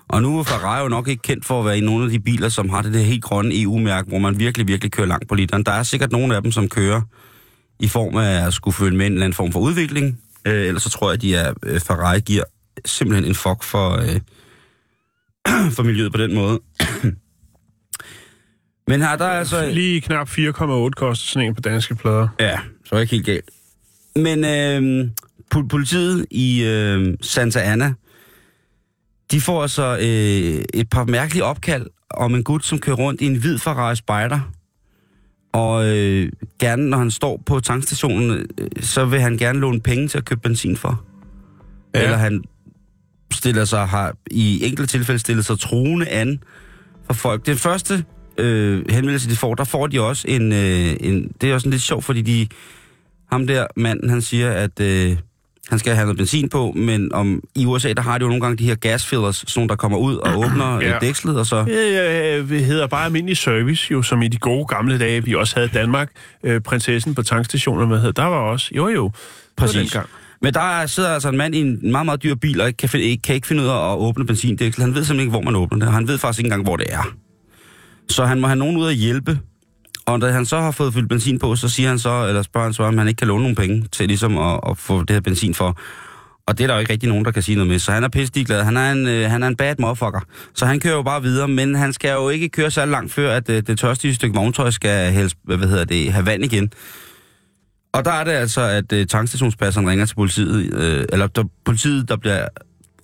Og 0.07 0.21
nu 0.21 0.39
er 0.39 0.43
Ferrari 0.43 0.81
jo 0.81 0.87
nok 0.87 1.07
ikke 1.07 1.21
kendt 1.21 1.45
for 1.45 1.59
at 1.59 1.65
være 1.65 1.77
i 1.77 1.81
nogle 1.81 2.05
af 2.05 2.11
de 2.11 2.19
biler, 2.19 2.49
som 2.49 2.69
har 2.69 2.81
det 2.81 2.93
der 2.93 2.99
helt 2.99 3.23
grønne 3.23 3.61
EU-mærke, 3.61 4.07
hvor 4.09 4.19
man 4.19 4.39
virkelig, 4.39 4.67
virkelig 4.67 4.91
kører 4.91 5.07
langt 5.07 5.27
på 5.27 5.35
literen. 5.35 5.63
Der 5.63 5.71
er 5.71 5.83
sikkert 5.83 6.11
nogle 6.11 6.35
af 6.35 6.41
dem, 6.41 6.51
som 6.51 6.69
kører 6.69 7.01
i 7.79 7.87
form 7.87 8.17
af 8.17 8.47
at 8.47 8.53
skulle 8.53 8.75
følge 8.75 8.97
med 8.97 9.05
en 9.05 9.11
eller 9.11 9.25
anden 9.25 9.35
form 9.35 9.51
for 9.51 9.59
udvikling. 9.59 10.21
Øh, 10.45 10.67
ellers 10.67 10.83
så 10.83 10.89
tror 10.89 11.09
jeg, 11.09 11.13
at 11.13 11.21
de 11.21 11.35
er, 11.35 11.53
øh, 11.63 11.79
Ferrari 11.79 12.19
giver 12.19 12.43
simpelthen 12.85 13.25
en 13.25 13.35
fuck 13.35 13.63
for, 13.63 13.89
øh, 13.89 14.21
for 15.75 15.83
miljøet 15.83 16.11
på 16.11 16.17
den 16.17 16.35
måde. 16.35 16.59
Men 18.87 19.01
her 19.01 19.15
der 19.15 19.25
er 19.25 19.39
altså... 19.39 19.69
Lige 19.71 20.01
knap 20.01 20.29
4,8 20.29 20.89
koster 20.89 21.27
sådan 21.27 21.47
en 21.47 21.55
på 21.55 21.61
danske 21.61 21.95
plader. 21.95 22.27
Ja, 22.39 22.59
så 22.85 22.95
er 22.95 22.99
ikke 22.99 23.11
helt 23.11 23.25
galt. 23.25 23.49
Men 24.15 24.45
øh, 24.45 25.09
po- 25.55 25.67
politiet 25.67 26.25
i 26.31 26.63
øh, 26.63 27.17
Santa 27.21 27.59
Ana, 27.59 27.93
de 29.31 29.41
får 29.41 29.61
altså 29.61 29.97
øh, 29.97 30.63
et 30.73 30.89
par 30.89 31.03
mærkelige 31.03 31.43
opkald 31.43 31.87
om 32.09 32.35
en 32.35 32.43
gut, 32.43 32.65
som 32.65 32.79
kører 32.79 32.95
rundt 32.95 33.21
i 33.21 33.25
en 33.25 33.35
hvid 33.35 33.57
Ferrari 33.57 33.95
Spider. 33.95 34.51
Og 35.51 35.87
øh, 35.87 36.31
gerne, 36.59 36.89
når 36.89 36.97
han 36.97 37.11
står 37.11 37.41
på 37.45 37.59
tankstationen, 37.59 38.47
øh, 38.57 38.67
så 38.79 39.05
vil 39.05 39.21
han 39.21 39.37
gerne 39.37 39.59
låne 39.59 39.81
penge 39.81 40.07
til 40.07 40.17
at 40.17 40.25
købe 40.25 40.41
benzin 40.41 40.77
for. 40.77 41.03
Ja. 41.95 42.03
Eller 42.03 42.17
han 42.17 42.43
stiller 43.33 43.65
sig, 43.65 43.87
har 43.87 44.15
i 44.31 44.65
enkelte 44.65 44.91
tilfælde 44.91 45.19
stillet 45.19 45.45
sig 45.45 45.59
truende 45.59 46.07
an 46.07 46.43
for 47.05 47.13
folk. 47.13 47.45
Den 47.45 47.57
første 47.57 48.05
øh, 48.37 48.85
henvendelse, 48.89 49.29
de 49.29 49.35
får, 49.35 49.55
der 49.55 49.63
får 49.63 49.87
de 49.87 50.01
også 50.01 50.27
en, 50.27 50.51
øh, 50.51 50.95
en... 50.99 51.31
Det 51.41 51.49
er 51.49 51.53
også 51.53 51.69
lidt 51.69 51.81
sjovt, 51.81 52.05
fordi 52.05 52.21
de... 52.21 52.47
Ham 53.31 53.47
der 53.47 53.67
manden, 53.75 54.09
han 54.09 54.21
siger, 54.21 54.51
at 54.51 54.79
øh, 54.79 55.17
han 55.69 55.79
skal 55.79 55.95
have 55.95 56.05
noget 56.05 56.17
benzin 56.17 56.49
på, 56.49 56.71
men 56.75 57.13
om, 57.13 57.41
i 57.55 57.65
USA, 57.65 57.93
der 57.93 58.01
har 58.01 58.17
de 58.17 58.23
jo 58.23 58.27
nogle 58.29 58.41
gange 58.41 58.57
de 58.57 58.63
her 58.65 58.75
gasfillers, 58.75 59.35
sådan 59.35 59.51
nogle, 59.55 59.69
der 59.69 59.75
kommer 59.75 59.97
ud 59.97 60.15
og 60.15 60.37
åbner 60.45 60.79
ja. 60.81 60.89
Ja. 60.89 60.97
dækslet, 61.01 61.37
og 61.39 61.45
så... 61.45 61.55
Øh, 61.59 62.49
det 62.49 62.65
hedder 62.65 62.87
bare 62.87 63.05
almindelig 63.05 63.37
service, 63.37 63.91
jo, 63.91 64.01
som 64.01 64.21
i 64.21 64.27
de 64.27 64.37
gode 64.37 64.65
gamle 64.65 64.99
dage, 64.99 65.23
vi 65.23 65.35
også 65.35 65.55
havde 65.55 65.67
i 65.67 65.71
Danmark. 65.73 66.09
Øh, 66.43 66.61
prinsessen 66.61 67.15
på 67.15 67.21
tankstationen, 67.23 67.87
hvad 67.87 67.99
hed, 67.99 68.13
der 68.13 68.23
var 68.25 68.37
også, 68.37 68.71
jo 68.75 68.87
jo, 68.87 69.11
Præcis. 69.57 69.91
Det. 69.91 70.01
Men 70.41 70.53
der 70.53 70.59
er- 70.81 70.85
sidder 70.85 71.09
altså 71.09 71.29
en 71.29 71.37
mand 71.37 71.55
i 71.55 71.59
en 71.61 71.91
meget, 71.91 72.05
meget 72.05 72.23
dyr 72.23 72.35
bil, 72.35 72.61
og 72.61 72.67
ikke 72.67 72.77
kan, 72.77 72.99
ikke, 72.99 73.21
kan 73.21 73.35
ikke 73.35 73.47
finde 73.47 73.63
ud 73.63 73.67
af 73.67 73.91
at 73.93 73.97
åbne 73.97 74.25
benzindæksel. 74.25 74.81
Han 74.83 74.95
ved 74.95 75.03
simpelthen 75.03 75.19
ikke, 75.19 75.29
hvor 75.31 75.41
man 75.41 75.55
åbner 75.55 75.85
det, 75.85 75.93
han 75.93 76.07
ved 76.07 76.17
faktisk 76.17 76.39
ikke 76.39 76.47
engang, 76.47 76.63
hvor 76.63 76.75
det 76.77 76.85
er. 76.89 77.13
Så 78.09 78.25
han 78.25 78.39
må 78.39 78.47
have 78.47 78.55
nogen 78.59 78.77
ud 78.77 78.87
at 78.87 78.95
hjælpe. 78.95 79.39
Og 80.09 80.21
da 80.21 80.31
han 80.31 80.45
så 80.45 80.59
har 80.59 80.71
fået 80.71 80.93
fyldt 80.93 81.09
benzin 81.09 81.39
på, 81.39 81.55
så 81.55 81.69
siger 81.69 81.89
han 81.89 81.99
så, 81.99 82.27
eller 82.27 82.41
spørger 82.41 82.65
han 82.65 82.73
så, 82.73 82.83
om 82.83 82.97
han 82.97 83.07
ikke 83.07 83.17
kan 83.17 83.27
låne 83.27 83.41
nogle 83.41 83.55
penge 83.55 83.87
til 83.91 84.07
ligesom 84.07 84.37
at, 84.37 84.59
at 84.69 84.77
få 84.77 85.03
det 85.03 85.09
her 85.09 85.21
benzin 85.21 85.53
for. 85.53 85.77
Og 86.47 86.57
det 86.57 86.63
er 86.63 86.67
der 86.67 86.73
jo 86.73 86.79
ikke 86.79 86.93
rigtig 86.93 87.09
nogen, 87.09 87.25
der 87.25 87.31
kan 87.31 87.41
sige 87.41 87.55
noget 87.55 87.69
med. 87.69 87.79
Så 87.79 87.91
han 87.91 88.03
er 88.03 88.07
pisse 88.07 88.43
glad. 88.43 88.63
Han 88.63 88.77
er 88.77 88.91
en, 88.91 89.07
øh, 89.07 89.29
han 89.29 89.43
er 89.43 89.47
en 89.47 89.55
bad 89.55 89.75
motherfucker. 89.79 90.19
Så 90.55 90.65
han 90.65 90.79
kører 90.79 90.93
jo 90.93 91.01
bare 91.01 91.21
videre, 91.21 91.47
men 91.47 91.75
han 91.75 91.93
skal 91.93 92.11
jo 92.11 92.29
ikke 92.29 92.49
køre 92.49 92.71
så 92.71 92.85
langt 92.85 93.13
før, 93.13 93.35
at 93.35 93.49
øh, 93.49 93.63
det 93.67 93.79
tørstige 93.79 94.15
stykke 94.15 94.35
vogntøj 94.35 94.71
skal 94.71 95.11
helst, 95.11 95.35
hvad 95.43 95.57
hedder 95.57 95.85
det, 95.85 96.13
have 96.13 96.25
vand 96.25 96.45
igen. 96.45 96.71
Og 97.93 98.05
der 98.05 98.11
er 98.11 98.23
det 98.23 98.31
altså, 98.31 98.61
at 98.61 98.93
øh, 98.93 99.07
tankstationspasseren 99.07 99.89
ringer 99.89 100.05
til 100.05 100.15
politiet, 100.15 100.73
øh, 100.73 101.05
eller 101.13 101.27
der, 101.27 101.43
politiet, 101.65 102.09
der 102.09 102.15
bliver 102.15 102.47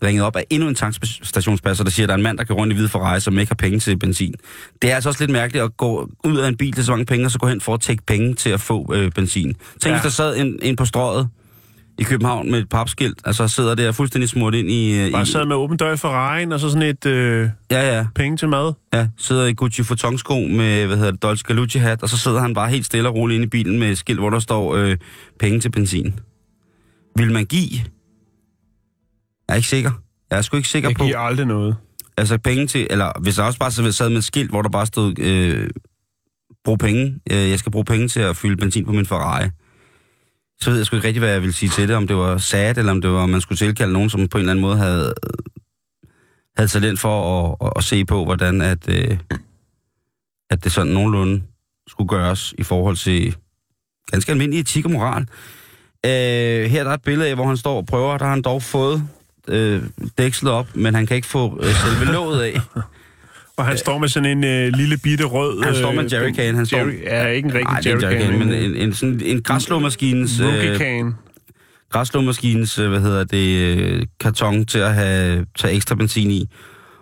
ringet 0.05 0.23
op 0.23 0.35
af 0.35 0.45
endnu 0.49 0.69
en 0.69 0.75
tankstationspasser, 0.75 1.83
der 1.83 1.91
siger, 1.91 2.05
at 2.05 2.07
der 2.07 2.13
er 2.13 2.17
en 2.17 2.23
mand, 2.23 2.37
der 2.37 2.43
kører 2.43 2.57
rundt 2.57 2.73
i 2.73 2.75
hvid 2.75 2.87
for 2.87 2.99
rejse, 2.99 3.23
som 3.23 3.39
ikke 3.39 3.49
har 3.49 3.55
penge 3.55 3.79
til 3.79 3.99
benzin. 3.99 4.33
Det 4.81 4.91
er 4.91 4.95
altså 4.95 5.09
også 5.09 5.23
lidt 5.23 5.31
mærkeligt 5.31 5.63
at 5.63 5.77
gå 5.77 6.09
ud 6.23 6.37
af 6.37 6.47
en 6.47 6.57
bil 6.57 6.73
til 6.73 6.85
så 6.85 6.91
mange 6.91 7.05
penge, 7.05 7.25
og 7.25 7.31
så 7.31 7.39
gå 7.39 7.47
hen 7.47 7.61
for 7.61 7.73
at 7.73 7.81
tække 7.81 8.03
penge 8.05 8.33
til 8.33 8.49
at 8.49 8.61
få 8.61 8.93
øh, 8.93 9.11
benzin. 9.11 9.53
Tænk, 9.53 9.85
ja. 9.85 9.91
Hvis 9.91 10.01
der 10.03 10.09
sad 10.09 10.37
en, 10.37 10.59
en 10.61 10.75
på 10.75 10.85
strøget 10.85 11.27
i 11.99 12.03
København 12.03 12.51
med 12.51 12.59
et 12.59 12.69
papskilt, 12.69 13.19
altså 13.25 13.47
sidder 13.47 13.75
der 13.75 13.91
fuldstændig 13.91 14.29
smurt 14.29 14.55
ind 14.55 14.71
i... 14.71 15.05
Øh, 15.05 15.11
Bare 15.11 15.21
i 15.21 15.25
sad 15.25 15.45
med 15.45 15.55
åben 15.55 15.77
dør 15.77 15.95
for 15.95 16.09
regn, 16.09 16.51
og 16.51 16.59
så 16.59 16.69
sådan 16.69 16.89
et 16.89 17.05
øh, 17.05 17.49
ja, 17.71 17.95
ja, 17.97 18.05
penge 18.15 18.37
til 18.37 18.49
mad. 18.49 18.73
ja, 18.93 19.07
sidder 19.17 19.45
i 19.45 19.53
Gucci 19.53 19.81
Vuitton-sko 19.89 20.39
med, 20.39 20.85
hvad 20.85 20.97
hedder 20.97 21.11
det, 21.11 21.23
Dolce 21.23 21.43
Galucci-hat, 21.47 22.03
og 22.03 22.09
så 22.09 22.17
sidder 22.17 22.39
han 22.39 22.53
bare 22.53 22.69
helt 22.69 22.85
stille 22.85 23.09
og 23.09 23.15
roligt 23.15 23.35
inde 23.35 23.45
i 23.45 23.49
bilen 23.49 23.79
med 23.79 23.91
et 23.91 23.97
skilt, 23.97 24.19
hvor 24.19 24.29
der 24.29 24.39
står 24.39 24.75
øh, 24.75 24.97
penge 25.39 25.59
til 25.59 25.71
benzin. 25.71 26.13
Vil 27.17 27.31
man 27.31 27.45
give? 27.45 27.79
Jeg 29.47 29.53
er 29.53 29.55
ikke 29.55 29.67
sikker. 29.67 29.91
Jeg 30.29 30.37
er 30.37 30.41
sgu 30.41 30.57
ikke 30.57 30.69
sikker 30.69 30.89
Jeg 30.89 30.97
på... 30.97 31.05
giver 31.05 31.17
aldrig 31.17 31.45
noget. 31.45 31.75
Altså 32.17 32.37
penge 32.37 32.67
til... 32.67 32.87
Eller 32.89 33.11
hvis 33.21 33.35
der 33.35 33.43
også 33.43 33.59
bare 33.59 33.71
sad 33.71 34.09
med 34.09 34.17
et 34.17 34.23
skilt, 34.23 34.49
hvor 34.49 34.61
der 34.61 34.69
bare 34.69 34.85
stod... 34.85 35.19
Øh, 35.19 35.69
brug 36.63 36.79
penge. 36.79 37.19
Øh, 37.31 37.49
jeg 37.49 37.59
skal 37.59 37.71
bruge 37.71 37.85
penge 37.85 38.07
til 38.07 38.19
at 38.19 38.37
fylde 38.37 38.57
benzin 38.57 38.85
på 38.85 38.91
min 38.91 39.05
Ferrari. 39.05 39.49
Så 40.61 40.69
ved 40.69 40.77
jeg 40.77 40.85
sgu 40.85 40.95
ikke 40.95 41.07
rigtig, 41.07 41.19
hvad 41.19 41.31
jeg 41.31 41.41
ville 41.41 41.53
sige 41.53 41.69
til 41.69 41.87
det. 41.87 41.95
Om 41.95 42.07
det 42.07 42.15
var 42.15 42.37
sad, 42.37 42.77
eller 42.77 42.91
om 42.91 43.01
det 43.01 43.11
var, 43.11 43.17
om 43.17 43.29
man 43.29 43.41
skulle 43.41 43.57
tilkalde 43.57 43.93
nogen, 43.93 44.09
som 44.09 44.27
på 44.27 44.37
en 44.37 44.41
eller 44.41 44.51
anden 44.51 44.61
måde 44.61 44.77
havde, 44.77 45.13
havde 46.57 46.69
talent 46.69 46.99
for 46.99 47.43
at, 47.43 47.67
at, 47.67 47.73
at 47.75 47.83
se 47.83 48.05
på, 48.05 48.25
hvordan 48.25 48.61
at, 48.61 48.89
øh, 48.89 49.17
at 50.49 50.63
det 50.63 50.71
sådan 50.71 50.93
nogenlunde 50.93 51.43
skulle 51.87 52.07
gøres 52.07 52.53
i 52.57 52.63
forhold 52.63 52.95
til 52.95 53.35
ganske 54.11 54.31
almindelig 54.31 54.59
etik 54.59 54.85
og 54.85 54.91
moral. 54.91 55.21
Øh, 56.05 56.71
her 56.71 56.83
der 56.83 56.89
er 56.89 56.93
et 56.93 57.01
billede 57.01 57.29
af, 57.29 57.35
hvor 57.35 57.47
han 57.47 57.57
står 57.57 57.77
og 57.77 57.85
prøver. 57.85 58.17
Der 58.17 58.25
har 58.25 58.33
han 58.33 58.41
dog 58.41 58.61
fået 58.61 59.07
øh, 59.47 59.81
dækslet 60.17 60.51
op, 60.51 60.67
men 60.73 60.95
han 60.95 61.05
kan 61.05 61.15
ikke 61.15 61.27
få 61.27 61.59
øh, 61.63 61.69
selve 61.73 62.13
låget 62.13 62.41
af. 62.41 62.59
Og 63.57 63.65
han 63.65 63.77
står 63.77 63.97
med 63.97 64.07
sådan 64.07 64.37
en 64.37 64.43
øh, 64.43 64.73
lille 64.73 64.97
bitte 64.97 65.23
rød... 65.23 65.63
Han 65.63 65.75
står 65.75 65.91
med 65.91 65.99
en 65.99 66.05
øh, 66.05 66.13
jerrycan. 66.13 66.55
Han 66.55 66.65
står- 66.65 66.77
Jerry, 66.77 67.03
ja, 67.03 67.27
ikke 67.27 67.45
en 67.47 67.53
rigtig 67.53 67.67
Nej, 67.71 67.79
er 67.79 67.89
jerrycan, 67.89 68.21
jerrycan, 68.21 68.39
men 68.39 68.53
en, 68.53 68.75
en, 68.75 68.93
sådan, 68.93 69.21
en 69.25 69.41
græsslåmaskines, 69.43 70.39
øh, 70.39 70.47
rookie-can. 70.47 71.13
græsslåmaskines, 71.89 72.79
øh, 72.79 72.89
hvad 72.89 72.99
hedder 73.01 73.23
det, 73.23 73.77
øh, 73.77 74.03
karton 74.19 74.65
til 74.65 74.79
at 74.79 74.93
have, 74.93 75.45
tage 75.57 75.73
ekstra 75.75 75.95
benzin 75.95 76.31
i. 76.31 76.49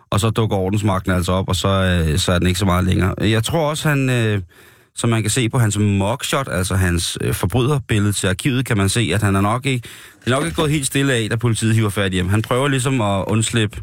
Og 0.09 0.19
så 0.19 0.29
dukker 0.29 0.57
ordensmagten 0.57 1.11
altså 1.11 1.31
op, 1.31 1.49
og 1.49 1.55
så, 1.55 1.67
øh, 2.09 2.17
så 2.19 2.31
er 2.31 2.39
den 2.39 2.47
ikke 2.47 2.59
så 2.59 2.65
meget 2.65 2.85
længere. 2.85 3.13
Jeg 3.21 3.43
tror 3.43 3.69
også, 3.69 3.89
han, 3.89 4.09
øh, 4.09 4.41
som 4.95 5.09
man 5.09 5.21
kan 5.21 5.29
se 5.31 5.49
på 5.49 5.59
hans 5.59 5.77
mugshot, 5.77 6.47
altså 6.51 6.75
hans 6.75 7.17
øh, 7.21 7.33
forbryderbillede 7.33 8.13
til 8.13 8.27
arkivet, 8.27 8.65
kan 8.65 8.77
man 8.77 8.89
se, 8.89 9.11
at 9.13 9.21
han 9.23 9.35
er 9.35 9.41
nok 9.41 9.65
ikke, 9.65 9.87
det 10.25 10.31
er 10.31 10.35
nok 10.35 10.43
ikke 10.45 10.55
gået 10.55 10.71
helt 10.71 10.85
stille 10.85 11.13
af, 11.13 11.29
da 11.29 11.35
politiet 11.35 11.75
hiver 11.75 11.89
fat 11.89 12.13
i 12.13 12.17
ham. 12.17 12.29
Han 12.29 12.41
prøver 12.41 12.67
ligesom 12.67 13.01
at 13.01 13.23
undslippe, 13.27 13.81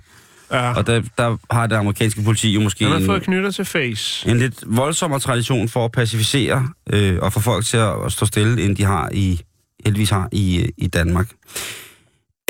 Ja. 0.53 0.73
og 0.75 0.87
der, 0.87 1.03
der 1.19 1.37
har 1.55 1.67
det 1.67 1.77
amerikanske 1.77 2.23
politi 2.23 2.51
jo 2.55 2.61
måske 2.61 2.85
Han 2.85 3.01
har 3.01 3.07
fået 3.07 3.23
knytter 3.23 3.51
til 3.51 3.65
face. 3.65 4.29
en 4.31 4.39
lidt 4.39 4.55
voldsommere 4.67 5.21
tradition 5.21 5.69
for 5.69 5.85
at 5.85 5.93
pacificere 5.93 6.69
øh, 6.93 7.19
og 7.23 7.33
få 7.33 7.41
folk 7.41 7.65
til 7.67 7.77
at, 7.77 8.05
at 8.07 8.13
stå 8.13 8.27
stille, 8.27 8.65
end 8.65 8.77
de 8.77 8.85
har 8.85 9.09
i, 9.13 9.41
heldigvis 9.85 10.11
har 10.11 10.29
i, 10.33 10.71
i 10.77 10.87
Danmark. 10.87 11.29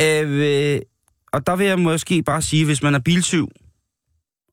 Øh, 0.00 0.80
og 1.32 1.46
der 1.46 1.56
vil 1.56 1.66
jeg 1.66 1.78
måske 1.78 2.22
bare 2.22 2.42
sige, 2.42 2.64
hvis 2.64 2.82
man 2.82 2.94
er 2.94 2.98
biltyv, 2.98 3.48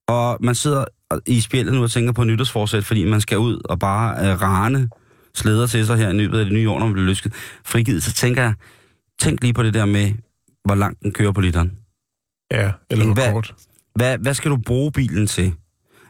og 0.08 0.38
man 0.42 0.56
sidder 0.56 0.86
i 1.28 1.42
spjældet 1.42 1.74
nu 1.74 1.84
og 1.84 1.92
tænker 1.92 2.12
på 2.14 2.24
nytårsforsæt, 2.24 2.86
fordi 2.86 3.06
man 3.06 3.22
skal 3.22 3.38
ud 3.38 3.62
og 3.66 3.80
bare 3.80 4.26
øh, 4.32 4.42
rane 4.42 4.90
slæder 5.36 5.68
til 5.68 5.86
sig 5.86 5.98
her 5.98 6.10
i 6.10 6.18
løbet 6.18 6.40
af 6.40 6.46
det 6.46 6.54
nye 6.54 6.70
år, 6.70 6.80
når 6.80 6.86
man 6.86 6.94
bliver 6.94 7.06
løsket 7.08 7.34
frigivet, 7.66 8.04
så 8.04 8.14
tænker 8.14 8.42
jeg, 8.44 8.54
tænk 9.20 9.42
lige 9.42 9.54
på 9.54 9.64
det 9.64 9.74
der 9.74 9.86
med, 9.86 10.12
hvor 10.66 10.76
langt 10.76 11.04
den 11.04 11.12
kører 11.12 11.32
på 11.32 11.42
literen. 11.42 11.72
Ja, 12.52 12.72
eller 12.90 13.06
hvor 13.06 13.14
Hvad- 13.14 13.32
kort. 13.32 13.54
Hvad, 13.96 14.18
hvad 14.18 14.34
skal 14.34 14.52
du 14.52 14.58
bruge 14.58 14.92
bilen 14.92 15.28
til? 15.28 15.54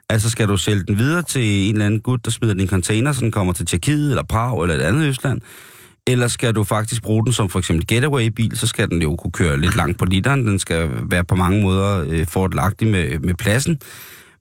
Altså, 0.09 0.29
skal 0.29 0.47
du 0.47 0.57
sælge 0.57 0.83
den 0.83 0.97
videre 0.97 1.21
til 1.21 1.41
en 1.69 1.75
eller 1.75 1.85
anden 1.85 1.99
gut, 1.99 2.25
der 2.25 2.31
smider 2.31 2.53
den 2.53 2.59
i 2.59 2.63
en 2.63 2.69
container, 2.69 3.11
så 3.11 3.21
den 3.21 3.31
kommer 3.31 3.53
til 3.53 3.65
Tjekkiet, 3.65 4.09
eller 4.09 4.23
Prag, 4.23 4.61
eller 4.63 4.75
et 4.75 4.81
andet 4.81 5.07
Østland? 5.07 5.41
Eller 6.07 6.27
skal 6.27 6.55
du 6.55 6.63
faktisk 6.63 7.01
bruge 7.01 7.25
den 7.25 7.33
som 7.33 7.49
for 7.49 7.59
eksempel 7.59 7.87
getaway-bil, 7.87 8.57
så 8.57 8.67
skal 8.67 8.89
den 8.89 9.01
jo 9.01 9.15
kunne 9.15 9.31
køre 9.31 9.59
lidt 9.59 9.75
langt 9.75 9.99
på 9.99 10.05
literen. 10.05 10.47
Den 10.47 10.59
skal 10.59 10.89
være 11.11 11.23
på 11.23 11.35
mange 11.35 11.61
måder 11.61 12.05
øh, 12.09 12.27
fordelagtig 12.27 12.87
med, 12.87 13.19
med 13.19 13.33
pladsen. 13.33 13.79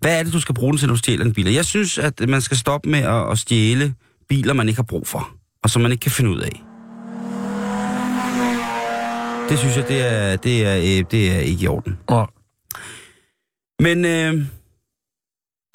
Hvad 0.01 0.19
er 0.19 0.23
det, 0.23 0.33
du 0.33 0.41
skal 0.41 0.55
bruge 0.55 0.73
den 0.73 0.79
til, 0.79 0.89
når 0.89 0.95
du 0.95 0.99
stjæler 0.99 1.25
en 1.25 1.33
bil? 1.33 1.53
Jeg 1.53 1.65
synes, 1.65 1.99
at 1.99 2.29
man 2.29 2.41
skal 2.41 2.57
stoppe 2.57 2.89
med 2.89 2.99
at, 2.99 3.31
at 3.31 3.39
stjæle 3.39 3.95
biler, 4.29 4.53
man 4.53 4.69
ikke 4.69 4.79
har 4.79 4.83
brug 4.89 5.07
for, 5.07 5.31
og 5.63 5.71
som 5.71 5.83
man 5.83 5.93
ikke 5.93 6.03
kan 6.03 6.11
finde 6.11 6.31
ud 6.31 6.39
af. 6.41 6.63
Det 9.49 9.59
synes 9.59 9.77
jeg, 9.77 9.89
det 9.89 10.13
er, 10.13 10.37
det 10.37 10.67
er, 10.67 10.77
øh, 10.77 11.05
det 11.11 11.33
er 11.37 11.39
ikke 11.39 11.65
i 11.65 11.67
orden. 11.67 11.99
Og 12.07 12.29
Men, 13.81 14.05
øh, 14.05 14.47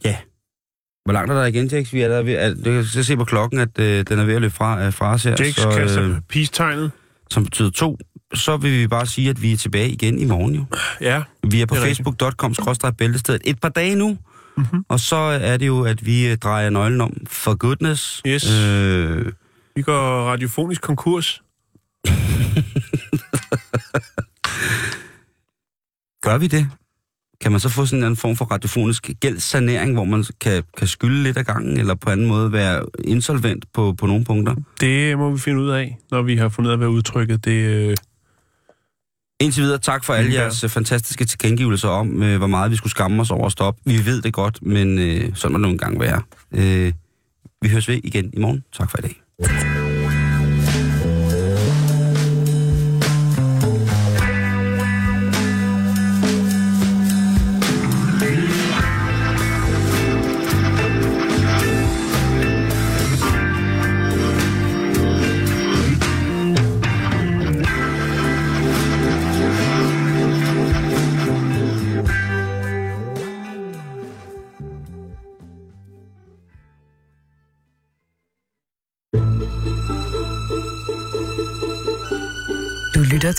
ja. 0.06 0.18
Hvor 1.06 1.14
langt 1.14 1.32
er 1.32 1.36
der 1.36 1.46
igen, 1.46 1.68
Jax? 1.68 1.94
Vi 1.94 2.02
er 2.02 2.08
der 2.08 2.22
ved, 2.24 2.34
at, 2.34 2.58
du 2.66 2.84
kan 2.94 3.04
se 3.04 3.18
på 3.18 3.26
klokken, 3.26 3.60
at 3.60 3.80
øh, 3.80 4.06
den 4.10 4.20
er 4.20 4.24
ved 4.26 4.36
at 4.36 4.42
løbe 4.42 4.54
fra, 4.54 4.86
øh, 4.86 4.94
fra 4.94 5.14
os 5.14 5.24
her. 5.24 5.32
Jakes 5.40 5.56
kaster 5.56 6.22
peace-tegnet. 6.30 6.92
som 7.30 7.44
betyder 7.44 7.70
to. 7.70 7.98
Så 8.34 8.58
vil 8.58 8.80
vi 8.80 8.88
bare 8.88 9.06
sige, 9.06 9.30
at 9.30 9.42
vi 9.42 9.54
er 9.54 9.58
tilbage 9.58 9.90
igen 9.90 10.20
i 10.20 10.26
morgen 10.26 10.56
jo. 10.56 10.66
Ja, 11.02 11.24
Vi 11.50 11.62
er 11.62 11.66
på 11.66 11.76
facebook.com 11.76 12.56
bæltestedet 12.98 13.42
et 13.46 13.60
par 13.62 13.70
dage 13.70 13.96
nu. 13.96 14.18
Mm-hmm. 14.58 14.86
Og 14.90 15.00
så 15.00 15.16
er 15.16 15.58
det 15.58 15.68
jo, 15.68 15.84
at 15.84 16.06
vi 16.06 16.28
øh, 16.28 16.38
drejer 16.38 16.70
nøglen 16.70 17.02
om 17.02 17.14
for 17.28 17.56
goodness. 17.56 18.22
Yes. 18.28 18.62
Øh, 18.62 19.32
vi 19.76 19.82
går 19.82 20.30
radiofonisk 20.30 20.82
konkurs. 20.82 21.42
gør 26.24 26.38
vi 26.38 26.47
det? 26.47 26.68
Kan 27.41 27.52
man 27.52 27.60
så 27.60 27.70
få 27.70 27.86
sådan 27.86 27.99
en 27.99 28.04
anden 28.04 28.18
form 28.18 28.36
for 28.36 28.45
radiofonisk 28.45 29.10
gældssanering, 29.20 29.93
hvor 29.93 30.04
man 30.04 30.26
kan, 30.41 30.64
kan 30.78 30.88
skylde 30.88 31.24
lidt 31.24 31.38
af 31.38 31.45
gangen, 31.45 31.78
eller 31.78 31.95
på 31.95 32.10
anden 32.10 32.28
måde 32.28 32.52
være 32.52 32.86
insolvent 33.04 33.66
på, 33.74 33.93
på 33.93 34.06
nogle 34.06 34.26
punkter? 34.26 34.56
Det 34.80 35.18
må 35.18 35.32
vi 35.32 35.39
finde 35.39 35.62
ud 35.62 35.70
af, 35.70 35.97
når 36.12 36.22
vi 36.22 36.36
har 36.36 36.49
fundet 36.49 36.70
ud 36.70 36.72
af, 36.72 36.78
hvad 36.78 36.88
udtrykket 36.88 37.45
det, 37.45 37.52
øh, 37.52 37.97
Indtil 39.41 39.64
videre, 39.64 39.78
tak 39.78 40.04
for 40.04 40.14
alle 40.14 40.32
Ja. 40.32 40.41
jeres 40.41 40.64
øh, 40.64 40.70
fantastiske 40.70 41.26
tilkendegivelser 41.26 41.89
om, 41.89 42.24
øh, 42.24 42.38
hvor 42.38 42.47
meget 42.47 42.72
vi 42.72 42.76
skulle 42.76 42.91
skamme 42.91 43.22
os 43.22 43.32
over 43.32 43.45
at 43.45 43.52
stoppe. 43.52 43.82
Vi 43.86 44.06
ved 44.06 44.22
det 44.22 44.34
godt, 44.34 44.60
men 44.62 44.99
øh, 44.99 45.36
sådan 45.36 45.52
må 45.52 45.58
det 45.58 45.62
nogle 45.62 45.78
gange 45.78 45.99
være. 45.99 46.22
Øh, 46.52 46.93
vi 47.62 47.70
høres 47.70 47.88
ved 47.88 47.99
igen 48.04 48.30
i 48.34 48.39
morgen. 48.39 48.64
Tak 48.74 48.91
for 48.91 48.97
i 48.97 49.02
dag. 49.02 49.22